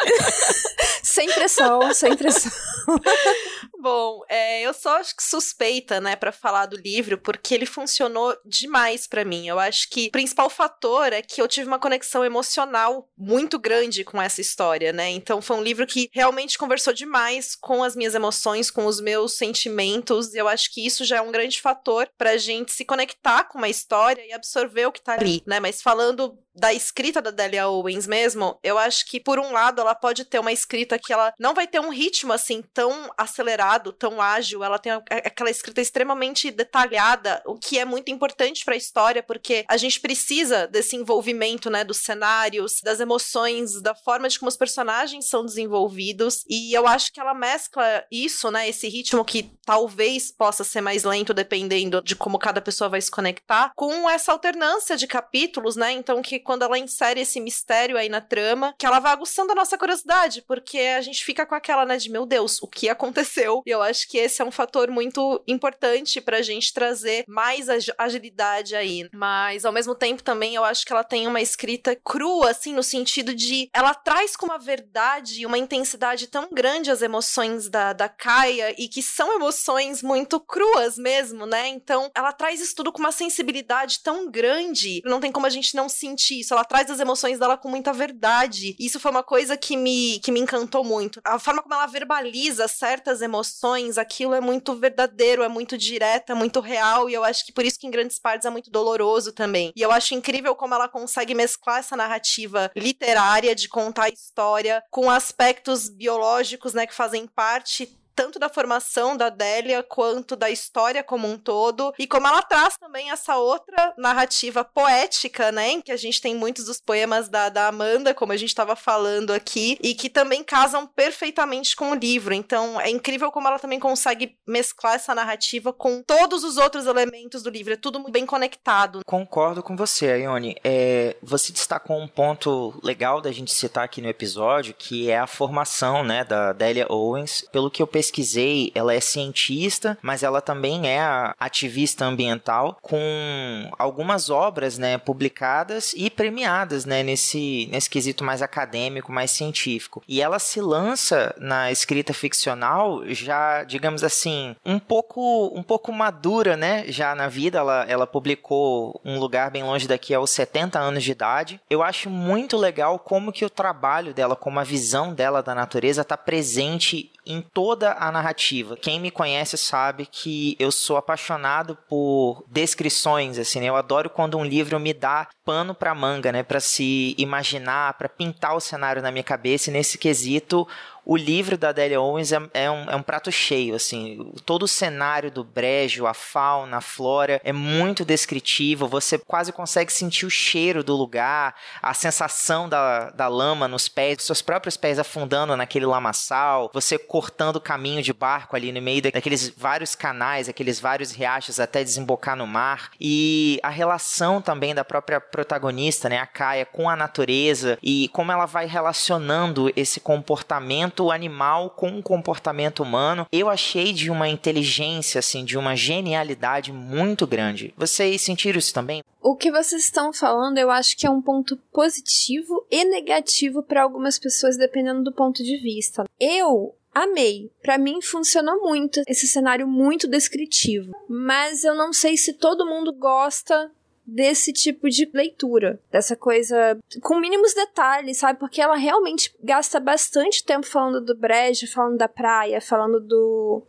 sem 1.02 1.30
pressão, 1.30 1.92
sem 1.92 2.16
pressão. 2.16 2.50
Bom, 3.80 4.22
é, 4.28 4.62
eu 4.62 4.74
só 4.74 4.98
acho 4.98 5.16
que 5.16 5.22
suspeita, 5.22 6.00
né, 6.00 6.16
para 6.16 6.32
falar 6.32 6.66
do 6.66 6.76
livro, 6.76 7.18
porque 7.18 7.54
ele 7.54 7.66
funcionou 7.66 8.36
demais 8.44 9.06
para 9.06 9.24
mim. 9.24 9.46
Eu 9.46 9.58
acho 9.58 9.88
que 9.88 10.08
o 10.08 10.10
principal 10.10 10.48
fator 10.48 11.12
é 11.12 11.22
que 11.22 11.40
eu 11.40 11.48
tive 11.48 11.66
uma 11.66 11.78
conexão 11.78 12.24
emocional 12.24 13.08
muito 13.16 13.49
grande 13.58 14.04
com 14.04 14.20
essa 14.20 14.40
história, 14.40 14.92
né? 14.92 15.10
Então 15.10 15.40
foi 15.40 15.56
um 15.56 15.62
livro 15.62 15.86
que 15.86 16.08
realmente 16.12 16.58
conversou 16.58 16.92
demais 16.92 17.54
com 17.54 17.82
as 17.82 17.96
minhas 17.96 18.14
emoções, 18.14 18.70
com 18.70 18.86
os 18.86 19.00
meus 19.00 19.34
sentimentos. 19.34 20.34
E 20.34 20.38
eu 20.38 20.48
acho 20.48 20.72
que 20.72 20.84
isso 20.84 21.04
já 21.04 21.18
é 21.18 21.22
um 21.22 21.32
grande 21.32 21.60
fator 21.60 22.08
pra 22.16 22.36
gente 22.36 22.72
se 22.72 22.84
conectar 22.84 23.44
com 23.44 23.58
uma 23.58 23.68
história 23.68 24.24
e 24.26 24.32
absorver 24.32 24.86
o 24.86 24.92
que 24.92 25.02
tá 25.02 25.14
ali, 25.14 25.42
né? 25.46 25.60
Mas 25.60 25.82
falando 25.82 26.38
da 26.54 26.72
escrita 26.72 27.22
da 27.22 27.30
Delia 27.30 27.68
Owens 27.68 28.06
mesmo, 28.06 28.58
eu 28.62 28.78
acho 28.78 29.06
que 29.06 29.20
por 29.20 29.38
um 29.38 29.52
lado 29.52 29.80
ela 29.80 29.94
pode 29.94 30.24
ter 30.24 30.38
uma 30.38 30.52
escrita 30.52 30.98
que 30.98 31.12
ela 31.12 31.32
não 31.38 31.54
vai 31.54 31.66
ter 31.66 31.80
um 31.80 31.90
ritmo 31.90 32.32
assim 32.32 32.62
tão 32.74 33.10
acelerado, 33.16 33.92
tão 33.92 34.20
ágil, 34.20 34.64
ela 34.64 34.78
tem 34.78 34.92
aquela 34.92 35.50
escrita 35.50 35.80
extremamente 35.80 36.50
detalhada, 36.50 37.42
o 37.46 37.58
que 37.58 37.78
é 37.78 37.84
muito 37.84 38.10
importante 38.10 38.64
para 38.64 38.74
a 38.74 38.78
história, 38.78 39.22
porque 39.22 39.64
a 39.68 39.76
gente 39.76 40.00
precisa 40.00 40.66
desse 40.66 40.96
envolvimento, 40.96 41.70
né, 41.70 41.84
dos 41.84 41.98
cenários, 41.98 42.80
das 42.82 43.00
emoções, 43.00 43.80
da 43.80 43.94
forma 43.94 44.28
de 44.28 44.38
como 44.38 44.48
os 44.48 44.56
personagens 44.56 45.28
são 45.28 45.44
desenvolvidos, 45.44 46.44
e 46.48 46.72
eu 46.76 46.86
acho 46.86 47.12
que 47.12 47.20
ela 47.20 47.34
mescla 47.34 48.04
isso, 48.10 48.50
né, 48.50 48.68
esse 48.68 48.88
ritmo 48.88 49.24
que 49.24 49.50
talvez 49.64 50.30
possa 50.32 50.64
ser 50.64 50.80
mais 50.80 51.04
lento 51.04 51.32
dependendo 51.32 52.02
de 52.02 52.16
como 52.16 52.38
cada 52.38 52.60
pessoa 52.60 52.90
vai 52.90 53.00
se 53.00 53.10
conectar, 53.10 53.72
com 53.76 54.08
essa 54.08 54.32
alternância 54.32 54.96
de 54.96 55.06
capítulos, 55.06 55.76
né? 55.76 55.92
Então 55.92 56.22
que 56.22 56.39
quando 56.40 56.62
ela 56.62 56.78
insere 56.78 57.20
esse 57.20 57.40
mistério 57.40 57.96
aí 57.96 58.08
na 58.08 58.20
trama, 58.20 58.74
que 58.78 58.86
ela 58.86 58.98
vai 58.98 59.12
aguçando 59.12 59.52
a 59.52 59.54
nossa 59.54 59.78
curiosidade, 59.78 60.42
porque 60.46 60.78
a 60.78 61.00
gente 61.00 61.24
fica 61.24 61.46
com 61.46 61.54
aquela, 61.54 61.84
né, 61.84 61.96
de 61.96 62.10
meu 62.10 62.26
Deus, 62.26 62.62
o 62.62 62.66
que 62.66 62.88
aconteceu? 62.88 63.62
E 63.66 63.70
eu 63.70 63.82
acho 63.82 64.08
que 64.08 64.18
esse 64.18 64.42
é 64.42 64.44
um 64.44 64.50
fator 64.50 64.90
muito 64.90 65.42
importante 65.46 66.20
pra 66.20 66.42
gente 66.42 66.72
trazer 66.72 67.24
mais 67.28 67.68
agilidade 67.98 68.74
aí. 68.74 69.08
Mas 69.12 69.64
ao 69.64 69.72
mesmo 69.72 69.94
tempo 69.94 70.22
também 70.22 70.54
eu 70.54 70.64
acho 70.64 70.84
que 70.84 70.92
ela 70.92 71.04
tem 71.04 71.26
uma 71.26 71.40
escrita 71.40 71.94
crua, 71.96 72.50
assim, 72.50 72.72
no 72.72 72.82
sentido 72.82 73.34
de 73.34 73.68
ela 73.74 73.94
traz 73.94 74.36
com 74.36 74.46
uma 74.46 74.58
verdade 74.58 75.40
e 75.40 75.46
uma 75.46 75.58
intensidade 75.58 76.26
tão 76.26 76.48
grande 76.52 76.90
as 76.90 77.02
emoções 77.02 77.68
da, 77.68 77.92
da 77.92 78.08
Kaia 78.08 78.74
e 78.78 78.88
que 78.88 79.02
são 79.02 79.34
emoções 79.34 80.02
muito 80.02 80.40
cruas 80.40 80.96
mesmo, 80.96 81.46
né? 81.46 81.68
Então 81.68 82.10
ela 82.14 82.32
traz 82.32 82.60
isso 82.60 82.74
tudo 82.74 82.92
com 82.92 82.98
uma 82.98 83.12
sensibilidade 83.12 84.00
tão 84.02 84.30
grande, 84.30 85.02
não 85.04 85.20
tem 85.20 85.32
como 85.32 85.46
a 85.46 85.50
gente 85.50 85.74
não 85.74 85.88
sentir 85.88 86.29
isso. 86.38 86.54
Ela 86.54 86.64
traz 86.64 86.90
as 86.90 87.00
emoções 87.00 87.38
dela 87.38 87.56
com 87.56 87.68
muita 87.68 87.92
verdade. 87.92 88.76
Isso 88.78 89.00
foi 89.00 89.10
uma 89.10 89.22
coisa 89.22 89.56
que 89.56 89.76
me, 89.76 90.20
que 90.20 90.30
me 90.30 90.40
encantou 90.40 90.84
muito. 90.84 91.20
A 91.24 91.38
forma 91.38 91.62
como 91.62 91.74
ela 91.74 91.86
verbaliza 91.86 92.68
certas 92.68 93.22
emoções, 93.22 93.98
aquilo 93.98 94.34
é 94.34 94.40
muito 94.40 94.74
verdadeiro, 94.74 95.42
é 95.42 95.48
muito 95.48 95.76
direto, 95.76 96.30
é 96.30 96.34
muito 96.34 96.60
real. 96.60 97.08
E 97.08 97.14
eu 97.14 97.24
acho 97.24 97.44
que 97.44 97.52
por 97.52 97.64
isso 97.64 97.78
que 97.78 97.86
em 97.86 97.90
grandes 97.90 98.18
partes 98.18 98.46
é 98.46 98.50
muito 98.50 98.70
doloroso 98.70 99.32
também. 99.32 99.72
E 99.74 99.82
eu 99.82 99.90
acho 99.90 100.14
incrível 100.14 100.54
como 100.54 100.74
ela 100.74 100.88
consegue 100.88 101.34
mesclar 101.34 101.78
essa 101.78 101.96
narrativa 101.96 102.70
literária 102.76 103.54
de 103.54 103.68
contar 103.68 104.04
a 104.04 104.08
história 104.08 104.82
com 104.90 105.10
aspectos 105.10 105.88
biológicos, 105.88 106.74
né, 106.74 106.86
que 106.86 106.94
fazem 106.94 107.26
parte 107.26 107.99
tanto 108.20 108.38
da 108.38 108.50
formação 108.50 109.16
da 109.16 109.30
Délia 109.30 109.82
quanto 109.82 110.36
da 110.36 110.50
história 110.50 111.02
como 111.02 111.26
um 111.26 111.38
todo, 111.38 111.94
e 111.98 112.06
como 112.06 112.26
ela 112.26 112.42
traz 112.42 112.76
também 112.76 113.10
essa 113.10 113.38
outra 113.38 113.94
narrativa 113.96 114.62
poética, 114.62 115.50
né, 115.50 115.70
em 115.70 115.80
que 115.80 115.90
a 115.90 115.96
gente 115.96 116.20
tem 116.20 116.34
muitos 116.34 116.66
dos 116.66 116.78
poemas 116.78 117.30
da, 117.30 117.48
da 117.48 117.68
Amanda, 117.68 118.12
como 118.12 118.32
a 118.32 118.36
gente 118.36 118.50
estava 118.50 118.76
falando 118.76 119.32
aqui, 119.32 119.78
e 119.82 119.94
que 119.94 120.10
também 120.10 120.44
casam 120.44 120.86
perfeitamente 120.86 121.74
com 121.74 121.92
o 121.92 121.94
livro. 121.94 122.34
Então, 122.34 122.78
é 122.78 122.90
incrível 122.90 123.32
como 123.32 123.48
ela 123.48 123.58
também 123.58 123.80
consegue 123.80 124.36
mesclar 124.46 124.96
essa 124.96 125.14
narrativa 125.14 125.72
com 125.72 126.02
todos 126.02 126.44
os 126.44 126.58
outros 126.58 126.86
elementos 126.86 127.42
do 127.42 127.48
livro, 127.48 127.72
é 127.72 127.76
tudo 127.76 128.04
bem 128.10 128.26
conectado. 128.26 129.00
Concordo 129.06 129.62
com 129.62 129.74
você, 129.74 130.18
Ione. 130.18 130.56
É, 130.62 131.16
você 131.22 131.54
destacou 131.54 131.98
um 131.98 132.06
ponto 132.06 132.78
legal 132.82 133.22
da 133.22 133.32
gente 133.32 133.50
citar 133.50 133.84
aqui 133.84 134.02
no 134.02 134.10
episódio, 134.10 134.74
que 134.74 135.10
é 135.10 135.18
a 135.18 135.26
formação, 135.26 136.04
né, 136.04 136.22
da 136.22 136.52
Delia 136.52 136.86
Owens. 136.92 137.46
Pelo 137.50 137.70
que 137.70 137.80
eu 137.80 137.86
pesquisei, 138.10 138.72
ela 138.74 138.92
é 138.92 139.00
cientista, 139.00 139.96
mas 140.02 140.22
ela 140.22 140.40
também 140.40 140.88
é 140.88 141.00
ativista 141.38 142.04
ambiental, 142.04 142.76
com 142.82 143.70
algumas 143.78 144.28
obras 144.28 144.76
né, 144.76 144.98
publicadas 144.98 145.94
e 145.96 146.10
premiadas 146.10 146.84
né, 146.84 147.02
nesse, 147.02 147.68
nesse 147.70 147.88
quesito 147.88 148.24
mais 148.24 148.42
acadêmico, 148.42 149.12
mais 149.12 149.30
científico. 149.30 150.02
E 150.08 150.20
ela 150.20 150.38
se 150.38 150.60
lança 150.60 151.34
na 151.38 151.70
escrita 151.70 152.12
ficcional 152.12 153.02
já, 153.08 153.62
digamos 153.62 154.02
assim, 154.02 154.56
um 154.64 154.78
pouco, 154.78 155.46
um 155.54 155.62
pouco 155.62 155.92
madura, 155.92 156.56
né? 156.56 156.84
Já 156.88 157.14
na 157.14 157.28
vida, 157.28 157.58
ela, 157.58 157.84
ela 157.88 158.06
publicou 158.06 159.00
Um 159.04 159.18
Lugar 159.18 159.50
Bem 159.50 159.62
Longe 159.62 159.86
Daqui 159.86 160.12
aos 160.12 160.30
70 160.30 160.78
anos 160.78 161.04
de 161.04 161.12
idade. 161.12 161.60
Eu 161.70 161.82
acho 161.82 162.10
muito 162.10 162.56
legal 162.56 162.98
como 162.98 163.32
que 163.32 163.44
o 163.44 163.50
trabalho 163.50 164.12
dela, 164.12 164.34
como 164.34 164.58
a 164.58 164.64
visão 164.64 165.14
dela 165.14 165.42
da 165.42 165.54
natureza 165.54 166.02
está 166.02 166.16
presente 166.16 167.10
em 167.26 167.40
toda 167.40 167.92
a 167.92 168.10
narrativa. 168.10 168.76
Quem 168.76 168.98
me 168.98 169.10
conhece 169.10 169.56
sabe 169.56 170.06
que 170.06 170.56
eu 170.58 170.72
sou 170.72 170.96
apaixonado 170.96 171.76
por 171.88 172.44
descrições, 172.48 173.38
assim, 173.38 173.60
né? 173.60 173.66
Eu 173.66 173.76
adoro 173.76 174.10
quando 174.10 174.38
um 174.38 174.44
livro 174.44 174.78
me 174.80 174.92
dá 174.92 175.28
pano 175.44 175.74
para 175.74 175.94
manga, 175.94 176.30
né, 176.32 176.42
para 176.42 176.60
se 176.60 177.14
imaginar, 177.18 177.94
para 177.94 178.08
pintar 178.08 178.54
o 178.54 178.60
cenário 178.60 179.02
na 179.02 179.10
minha 179.10 179.24
cabeça 179.24 179.68
e 179.68 179.72
nesse 179.72 179.98
quesito 179.98 180.66
o 181.04 181.16
livro 181.16 181.56
da 181.56 181.72
Delia 181.72 182.00
Owens 182.00 182.32
é, 182.32 182.40
é, 182.54 182.70
um, 182.70 182.90
é 182.90 182.96
um 182.96 183.02
prato 183.02 183.32
cheio, 183.32 183.74
assim. 183.74 184.32
Todo 184.44 184.64
o 184.64 184.68
cenário 184.68 185.30
do 185.30 185.42
brejo, 185.42 186.06
a 186.06 186.14
fauna, 186.14 186.78
a 186.78 186.80
flora, 186.80 187.40
é 187.44 187.52
muito 187.52 188.04
descritivo. 188.04 188.86
Você 188.88 189.18
quase 189.18 189.52
consegue 189.52 189.92
sentir 189.92 190.26
o 190.26 190.30
cheiro 190.30 190.84
do 190.84 190.94
lugar, 190.94 191.54
a 191.82 191.94
sensação 191.94 192.68
da, 192.68 193.10
da 193.10 193.28
lama 193.28 193.66
nos 193.66 193.88
pés, 193.88 194.22
seus 194.22 194.42
próprios 194.42 194.76
pés 194.76 194.98
afundando 194.98 195.56
naquele 195.56 195.86
lamaçal, 195.86 196.70
você 196.72 196.98
cortando 196.98 197.56
o 197.56 197.60
caminho 197.60 198.02
de 198.02 198.12
barco 198.12 198.56
ali 198.56 198.72
no 198.72 198.82
meio 198.82 199.02
daqueles 199.02 199.48
vários 199.56 199.94
canais, 199.94 200.48
aqueles 200.48 200.80
vários 200.80 201.12
riachos 201.12 201.60
até 201.60 201.82
desembocar 201.82 202.36
no 202.36 202.46
mar. 202.46 202.90
E 203.00 203.58
a 203.62 203.68
relação 203.68 204.42
também 204.42 204.74
da 204.74 204.84
própria 204.84 205.20
protagonista, 205.20 206.08
né, 206.08 206.18
a 206.18 206.26
Kaia, 206.26 206.66
com 206.66 206.88
a 206.88 206.96
natureza 206.96 207.78
e 207.82 208.08
como 208.08 208.32
ela 208.32 208.46
vai 208.46 208.66
relacionando 208.66 209.72
esse 209.76 210.00
comportamento 210.00 210.89
comportamento 210.90 211.10
animal 211.10 211.70
com 211.70 211.88
um 211.88 212.02
comportamento 212.02 212.82
humano, 212.82 213.26
eu 213.32 213.48
achei 213.48 213.92
de 213.92 214.10
uma 214.10 214.28
inteligência, 214.28 215.20
assim, 215.20 215.44
de 215.44 215.56
uma 215.56 215.76
genialidade 215.76 216.72
muito 216.72 217.26
grande. 217.26 217.72
Vocês 217.76 218.20
sentiram 218.20 218.58
isso 218.58 218.74
também? 218.74 219.02
O 219.22 219.36
que 219.36 219.50
vocês 219.50 219.84
estão 219.84 220.12
falando, 220.12 220.58
eu 220.58 220.70
acho 220.70 220.96
que 220.96 221.06
é 221.06 221.10
um 221.10 221.22
ponto 221.22 221.56
positivo 221.72 222.66
e 222.70 222.84
negativo 222.84 223.62
para 223.62 223.82
algumas 223.82 224.18
pessoas, 224.18 224.56
dependendo 224.56 225.04
do 225.04 225.12
ponto 225.12 225.42
de 225.42 225.56
vista. 225.58 226.04
Eu 226.18 226.74
Amei. 226.92 227.52
Para 227.62 227.78
mim 227.78 228.02
funcionou 228.02 228.62
muito 228.62 229.00
esse 229.06 229.28
cenário 229.28 229.64
muito 229.64 230.08
descritivo, 230.08 230.90
mas 231.08 231.62
eu 231.62 231.72
não 231.72 231.92
sei 231.92 232.16
se 232.16 232.32
todo 232.32 232.66
mundo 232.66 232.92
gosta 232.92 233.70
desse 234.12 234.52
tipo 234.52 234.88
de 234.88 235.08
leitura, 235.14 235.80
dessa 235.90 236.16
coisa 236.16 236.78
com 237.02 237.20
mínimos 237.20 237.54
detalhes, 237.54 238.18
sabe? 238.18 238.38
Porque 238.38 238.60
ela 238.60 238.76
realmente 238.76 239.34
gasta 239.42 239.78
bastante 239.78 240.44
tempo 240.44 240.66
falando 240.66 241.00
do 241.00 241.16
brejo, 241.16 241.70
falando 241.70 241.96
da 241.96 242.08
praia, 242.08 242.60
falando 242.60 243.00
do 243.00 243.62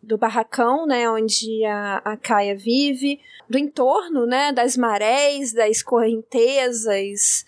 do 0.00 0.16
barracão, 0.16 0.86
né, 0.86 1.10
onde 1.10 1.62
a, 1.66 1.96
a 1.98 2.16
Caia 2.16 2.56
vive, 2.56 3.20
do 3.50 3.58
entorno, 3.58 4.24
né, 4.24 4.52
das 4.52 4.74
marés, 4.74 5.52
das 5.52 5.82
correntezas, 5.82 7.44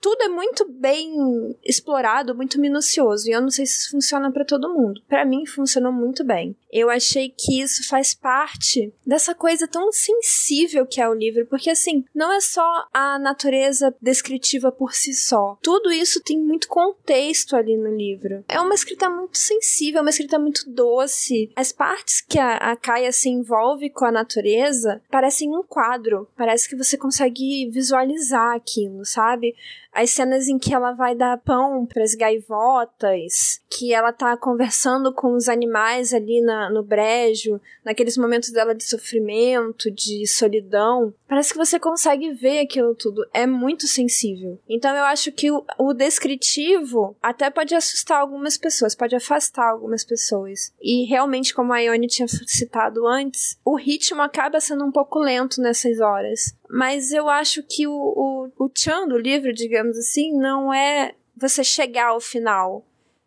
tudo 0.00 0.22
é 0.22 0.28
muito 0.28 0.68
bem 0.68 1.56
explorado, 1.64 2.34
muito 2.34 2.60
minucioso. 2.60 3.28
E 3.28 3.32
eu 3.32 3.40
não 3.40 3.50
sei 3.50 3.66
se 3.66 3.78
isso 3.78 3.90
funciona 3.90 4.30
para 4.30 4.44
todo 4.44 4.72
mundo. 4.72 5.00
Para 5.08 5.24
mim 5.24 5.46
funcionou 5.46 5.92
muito 5.92 6.24
bem. 6.24 6.54
Eu 6.72 6.90
achei 6.90 7.28
que 7.28 7.60
isso 7.60 7.86
faz 7.88 8.14
parte 8.14 8.92
dessa 9.06 9.34
coisa 9.34 9.66
tão 9.66 9.90
sensível 9.92 10.86
que 10.86 11.00
é 11.00 11.08
o 11.08 11.14
livro, 11.14 11.46
porque 11.46 11.70
assim, 11.70 12.04
não 12.14 12.32
é 12.32 12.40
só 12.40 12.86
a 12.92 13.18
natureza 13.18 13.94
descritiva 14.00 14.70
por 14.70 14.94
si 14.94 15.14
só. 15.14 15.58
Tudo 15.62 15.90
isso 15.90 16.22
tem 16.22 16.38
muito 16.38 16.68
contexto 16.68 17.56
ali 17.56 17.76
no 17.76 17.94
livro. 17.94 18.44
É 18.48 18.60
uma 18.60 18.74
escrita 18.74 19.08
muito 19.08 19.38
sensível, 19.38 20.00
uma 20.00 20.10
escrita 20.10 20.38
muito 20.38 20.68
doce. 20.70 21.50
As 21.56 21.72
partes 21.72 22.20
que 22.20 22.38
a, 22.38 22.56
a 22.56 22.76
Kaia 22.76 23.12
se 23.12 23.28
envolve 23.28 23.90
com 23.90 24.04
a 24.04 24.12
natureza 24.12 25.02
parecem 25.10 25.50
um 25.50 25.62
quadro. 25.62 26.28
Parece 26.36 26.68
que 26.68 26.76
você 26.76 26.96
consegue 26.96 27.68
visualizar 27.70 28.54
aquilo, 28.54 29.04
sabe? 29.04 29.54
as 29.92 30.10
cenas 30.10 30.48
em 30.48 30.58
que 30.58 30.72
ela 30.72 30.92
vai 30.92 31.14
dar 31.14 31.36
pão 31.38 31.84
para 31.84 32.02
as 32.02 32.14
gaivotas, 32.14 33.60
que 33.68 33.92
ela 33.92 34.12
tá 34.12 34.36
conversando 34.36 35.12
com 35.12 35.34
os 35.34 35.48
animais 35.48 36.14
ali 36.14 36.40
na, 36.40 36.59
no 36.68 36.82
brejo, 36.82 37.60
naqueles 37.84 38.16
momentos 38.16 38.50
dela 38.50 38.74
de 38.74 38.84
sofrimento, 38.84 39.90
de 39.90 40.26
solidão, 40.26 41.14
parece 41.28 41.52
que 41.52 41.58
você 41.58 41.78
consegue 41.78 42.32
ver 42.32 42.60
aquilo 42.60 42.94
tudo. 42.94 43.24
É 43.32 43.46
muito 43.46 43.86
sensível. 43.86 44.58
Então 44.68 44.94
eu 44.94 45.04
acho 45.04 45.32
que 45.32 45.50
o, 45.50 45.64
o 45.78 45.94
descritivo 45.94 47.16
até 47.22 47.48
pode 47.48 47.74
assustar 47.74 48.20
algumas 48.20 48.56
pessoas, 48.56 48.94
pode 48.94 49.14
afastar 49.14 49.70
algumas 49.70 50.04
pessoas. 50.04 50.72
E 50.80 51.04
realmente, 51.04 51.54
como 51.54 51.72
a 51.72 51.78
Ione 51.78 52.06
tinha 52.06 52.28
citado 52.28 53.06
antes, 53.06 53.58
o 53.64 53.76
ritmo 53.76 54.20
acaba 54.20 54.60
sendo 54.60 54.84
um 54.84 54.92
pouco 54.92 55.18
lento 55.20 55.60
nessas 55.60 56.00
horas. 56.00 56.54
Mas 56.68 57.12
eu 57.12 57.28
acho 57.28 57.62
que 57.62 57.86
o, 57.86 57.92
o, 57.92 58.64
o 58.64 58.70
Chan 58.74 59.06
do 59.06 59.18
livro, 59.18 59.52
digamos 59.52 59.96
assim, 59.96 60.32
não 60.36 60.72
é 60.72 61.14
você 61.36 61.64
chegar 61.64 62.08
ao 62.08 62.20
final. 62.20 62.84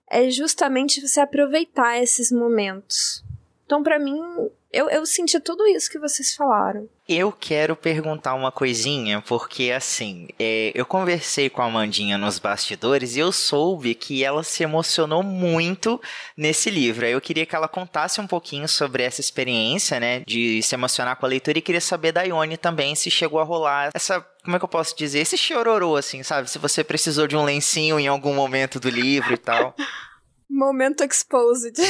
É 0.10 0.30
justamente 0.30 1.02
você 1.02 1.20
aproveitar 1.20 2.02
esses 2.02 2.32
momentos. 2.32 3.24
Então, 3.66 3.82
para 3.82 3.98
mim, 3.98 4.20
eu, 4.74 4.90
eu 4.90 5.06
senti 5.06 5.40
tudo 5.40 5.66
isso 5.68 5.90
que 5.90 6.00
vocês 6.00 6.34
falaram. 6.36 6.90
Eu 7.08 7.32
quero 7.32 7.76
perguntar 7.76 8.34
uma 8.34 8.52
coisinha, 8.52 9.22
porque 9.22 9.72
assim, 9.72 10.30
é, 10.40 10.72
eu 10.74 10.86
conversei 10.86 11.50
com 11.50 11.62
a 11.62 11.66
Amandinha 11.66 12.18
nos 12.18 12.40
bastidores 12.40 13.16
e 13.16 13.20
eu 13.20 13.32
soube 13.32 13.94
que 13.94 14.24
ela 14.24 14.42
se 14.42 14.64
emocionou 14.64 15.22
muito 15.22 16.02
nesse 16.36 16.72
livro. 16.72 17.06
Eu 17.06 17.22
queria 17.22 17.46
que 17.46 17.56
ela 17.56 17.68
contasse 17.68 18.20
um 18.20 18.26
pouquinho 18.26 18.68
sobre 18.68 19.04
essa 19.04 19.22
experiência, 19.22 20.00
né, 20.00 20.22
de 20.26 20.62
se 20.64 20.74
emocionar 20.74 21.18
com 21.18 21.26
a 21.26 21.30
leitura 21.30 21.60
e 21.60 21.62
queria 21.62 21.82
saber 21.82 22.12
da 22.12 22.24
Ione 22.24 22.58
também 22.58 22.96
se 22.96 23.12
chegou 23.12 23.40
a 23.40 23.44
rolar 23.44 23.92
essa 23.94 24.26
como 24.44 24.56
é 24.56 24.60
que 24.60 24.66
eu 24.66 24.70
posso 24.70 24.96
dizer? 24.96 25.20
Esse 25.20 25.38
chororô, 25.38 25.96
assim, 25.96 26.22
sabe? 26.22 26.50
Se 26.50 26.60
você 26.60 26.84
precisou 26.84 27.28
de 27.28 27.36
um 27.36 27.44
lencinho 27.44 28.00
em 28.00 28.08
algum 28.08 28.34
momento 28.34 28.80
do 28.80 28.90
livro 28.90 29.34
e 29.34 29.38
tal. 29.38 29.76
Momento 30.50 31.04
exposed. 31.04 31.74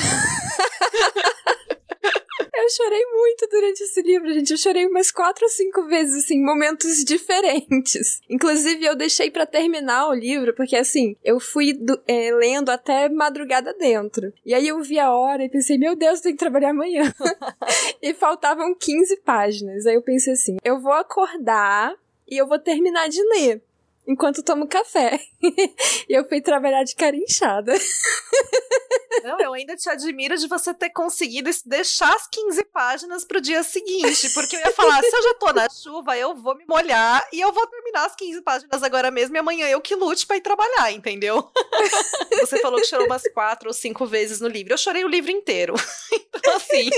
Eu 2.64 2.70
chorei 2.70 3.06
muito 3.08 3.46
durante 3.52 3.84
esse 3.84 4.02
livro, 4.02 4.34
gente. 4.34 4.52
Eu 4.52 4.58
chorei 4.58 4.86
umas 4.86 5.12
quatro 5.12 5.44
ou 5.44 5.50
cinco 5.50 5.86
vezes, 5.86 6.24
assim, 6.24 6.42
momentos 6.42 7.04
diferentes. 7.04 8.22
Inclusive, 8.30 8.86
eu 8.86 8.96
deixei 8.96 9.30
para 9.30 9.46
terminar 9.46 10.08
o 10.08 10.14
livro, 10.14 10.56
porque 10.56 10.78
assim, 10.78 11.18
eu 11.26 11.42
fui 11.42 11.74
do, 11.74 12.02
é, 12.08 12.32
lendo 12.34 12.70
até 12.70 13.10
madrugada 13.10 13.74
dentro. 13.74 14.32
E 14.46 14.54
aí 14.54 14.66
eu 14.66 14.82
vi 14.82 14.98
a 14.98 15.12
hora 15.12 15.44
e 15.44 15.50
pensei, 15.50 15.78
meu 15.78 15.94
Deus, 15.94 16.22
tenho 16.22 16.36
que 16.36 16.40
trabalhar 16.40 16.70
amanhã. 16.70 17.14
e 18.02 18.14
faltavam 18.14 18.74
15 18.74 19.18
páginas. 19.26 19.86
Aí 19.86 19.96
eu 19.96 20.02
pensei 20.02 20.32
assim, 20.32 20.56
eu 20.64 20.80
vou 20.80 20.94
acordar 20.94 21.94
e 22.28 22.38
eu 22.38 22.48
vou 22.48 22.60
terminar 22.60 23.08
de 23.10 23.22
ler 23.22 23.64
enquanto 24.08 24.44
tomo 24.44 24.68
café. 24.68 25.20
e 26.10 26.18
eu 26.18 26.28
fui 26.28 26.42
trabalhar 26.42 26.84
de 26.84 26.96
cara 26.96 27.16
inchada. 27.16 27.74
Não, 29.24 29.40
eu 29.40 29.54
ainda 29.54 29.76
te 29.76 29.90
admiro 29.90 30.36
de 30.38 30.48
você 30.48 30.74
ter 30.74 30.90
conseguido 30.90 31.50
deixar 31.66 32.14
as 32.14 32.28
15 32.28 32.64
páginas 32.66 33.24
pro 33.24 33.40
dia 33.40 33.64
seguinte, 33.64 34.30
porque 34.34 34.56
eu 34.56 34.60
ia 34.60 34.72
falar, 34.72 35.02
se 35.02 35.16
eu 35.16 35.24
já 35.24 35.34
tô 35.36 35.54
na 35.54 35.70
chuva, 35.70 36.18
eu 36.18 36.36
vou 36.36 36.56
me 36.56 36.66
molhar 36.68 37.26
e 37.32 37.40
eu 37.40 37.52
vou 37.52 37.66
terminar 37.68 38.06
as 38.06 38.16
15 38.16 38.42
páginas 38.42 38.84
agora 38.84 39.12
mesmo 39.12 39.36
e 39.36 39.40
amanhã 39.40 39.68
eu 39.68 39.80
que 39.80 39.96
lute 39.96 40.26
para 40.26 40.38
ir 40.38 40.42
trabalhar, 40.42 40.92
entendeu? 40.92 41.50
Você 42.42 42.60
falou 42.60 42.80
que 42.82 42.88
chorou 42.88 43.06
umas 43.06 43.24
quatro 43.34 43.70
ou 43.70 43.74
cinco 43.74 44.06
vezes 44.06 44.42
no 44.42 44.48
livro. 44.48 44.74
Eu 44.74 44.78
chorei 44.78 45.06
o 45.06 45.08
livro 45.08 45.32
inteiro. 45.32 45.76
Então, 46.36 46.56
assim, 46.56 46.90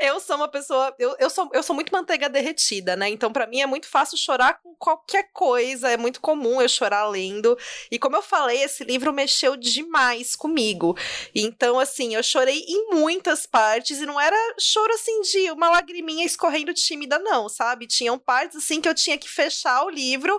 eu 0.00 0.20
sou 0.20 0.36
uma 0.36 0.48
pessoa, 0.48 0.94
eu, 0.98 1.14
eu, 1.18 1.28
sou, 1.28 1.50
eu 1.52 1.62
sou 1.62 1.74
muito 1.74 1.92
manteiga 1.92 2.28
derretida, 2.28 2.96
né? 2.96 3.08
Então, 3.08 3.32
para 3.32 3.46
mim 3.46 3.60
é 3.60 3.66
muito 3.66 3.86
fácil 3.86 4.16
chorar 4.16 4.60
com 4.62 4.74
qualquer 4.76 5.30
coisa, 5.32 5.90
é 5.90 5.96
muito 5.96 6.20
comum 6.22 6.62
eu 6.62 6.68
chorar 6.68 7.06
lendo. 7.08 7.58
E 7.90 7.98
como 7.98 8.16
eu 8.16 8.22
falei, 8.22 8.62
esse 8.62 8.84
livro 8.84 9.12
mexeu 9.12 9.56
demais 9.56 10.34
comigo. 10.34 10.96
Então, 11.34 11.78
assim, 11.78 12.14
eu 12.14 12.22
chorei 12.22 12.64
em 12.66 12.94
muitas 12.94 13.44
partes 13.44 14.00
e 14.00 14.06
não 14.06 14.18
era 14.18 14.36
choro 14.58 14.94
assim 14.94 15.20
de 15.22 15.50
uma 15.50 15.68
lagriminha 15.68 16.24
escorrendo 16.24 16.72
tímida, 16.72 17.18
não, 17.18 17.48
sabe? 17.48 17.86
Tinham 17.86 18.18
partes 18.18 18.56
assim 18.56 18.80
que 18.80 18.88
eu 18.88 18.94
tinha 18.94 19.18
que 19.18 19.28
fechar 19.28 19.84
o 19.84 19.90
livro, 19.90 20.38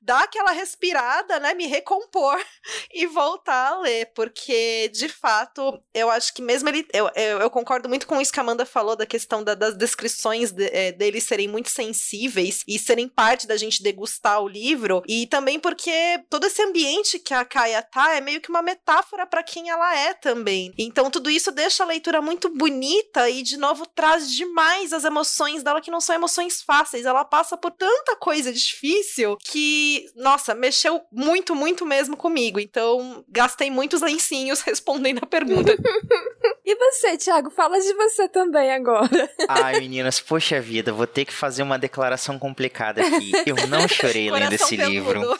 dar 0.00 0.24
aquela 0.24 0.52
respirada, 0.52 1.40
né? 1.40 1.54
Me 1.54 1.66
recompor 1.66 2.38
e 2.92 3.06
voltar 3.06 3.72
a 3.72 3.78
ler, 3.80 4.12
porque 4.14 4.90
de 4.92 5.08
fato 5.08 5.82
eu 5.94 6.10
acho 6.10 6.34
que 6.34 6.42
mesmo 6.42 6.68
ele. 6.68 6.86
Eu, 6.92 7.10
eu, 7.14 7.38
eu 7.40 7.50
concordo 7.50 7.88
muito 7.88 8.06
com 8.06 8.20
isso 8.20 8.32
que 8.32 8.38
a 8.38 8.42
Amanda 8.42 8.66
falou 8.66 8.94
da 8.94 9.06
questão 9.06 9.42
da, 9.42 9.54
das 9.54 9.76
descrições 9.76 10.52
de, 10.52 10.66
é, 10.66 10.92
serem 11.20 11.48
muito 11.48 11.70
sensíveis 11.70 12.62
e 12.66 12.78
serem 12.78 13.08
parte 13.08 13.46
da 13.46 13.56
gente 13.56 13.82
degustar 13.82 14.42
o 14.42 14.48
livro. 14.48 15.02
E 15.06 15.21
também 15.26 15.58
porque 15.58 15.90
todo 16.28 16.46
esse 16.46 16.62
ambiente 16.62 17.18
que 17.18 17.34
a 17.34 17.44
Kaia 17.44 17.82
tá 17.82 18.14
é 18.14 18.20
meio 18.20 18.40
que 18.40 18.50
uma 18.50 18.62
metáfora 18.62 19.26
para 19.26 19.42
quem 19.42 19.70
ela 19.70 19.96
é 19.96 20.14
também. 20.14 20.72
Então 20.78 21.10
tudo 21.10 21.30
isso 21.30 21.50
deixa 21.52 21.82
a 21.82 21.86
leitura 21.86 22.20
muito 22.20 22.48
bonita 22.48 23.28
e 23.28 23.42
de 23.42 23.56
novo 23.56 23.86
traz 23.86 24.30
demais 24.30 24.92
as 24.92 25.04
emoções 25.04 25.62
dela 25.62 25.80
que 25.80 25.90
não 25.90 26.00
são 26.00 26.14
emoções 26.14 26.62
fáceis. 26.62 27.06
Ela 27.06 27.24
passa 27.24 27.56
por 27.56 27.70
tanta 27.70 28.16
coisa 28.16 28.52
difícil 28.52 29.36
que, 29.38 30.06
nossa, 30.16 30.54
mexeu 30.54 31.02
muito, 31.12 31.54
muito 31.54 31.84
mesmo 31.84 32.16
comigo. 32.16 32.58
Então 32.58 33.24
gastei 33.28 33.70
muitos 33.70 34.00
lencinhos 34.00 34.60
respondendo 34.62 35.20
a 35.22 35.26
pergunta. 35.26 35.76
e 36.64 36.76
você, 36.76 37.16
Thiago, 37.16 37.50
fala 37.50 37.78
de 37.78 37.92
você 37.94 38.28
também 38.28 38.72
agora. 38.72 39.30
Ai, 39.48 39.80
meninas, 39.80 40.20
poxa 40.20 40.60
vida, 40.60 40.92
vou 40.92 41.06
ter 41.06 41.24
que 41.24 41.32
fazer 41.32 41.62
uma 41.62 41.78
declaração 41.78 42.38
complicada 42.38 43.00
aqui. 43.00 43.32
Eu 43.44 43.66
não 43.68 43.86
chorei 43.88 44.30
lendo 44.30 44.52
esse 44.52 44.76
livro 44.76 44.92
livro. 44.92 45.38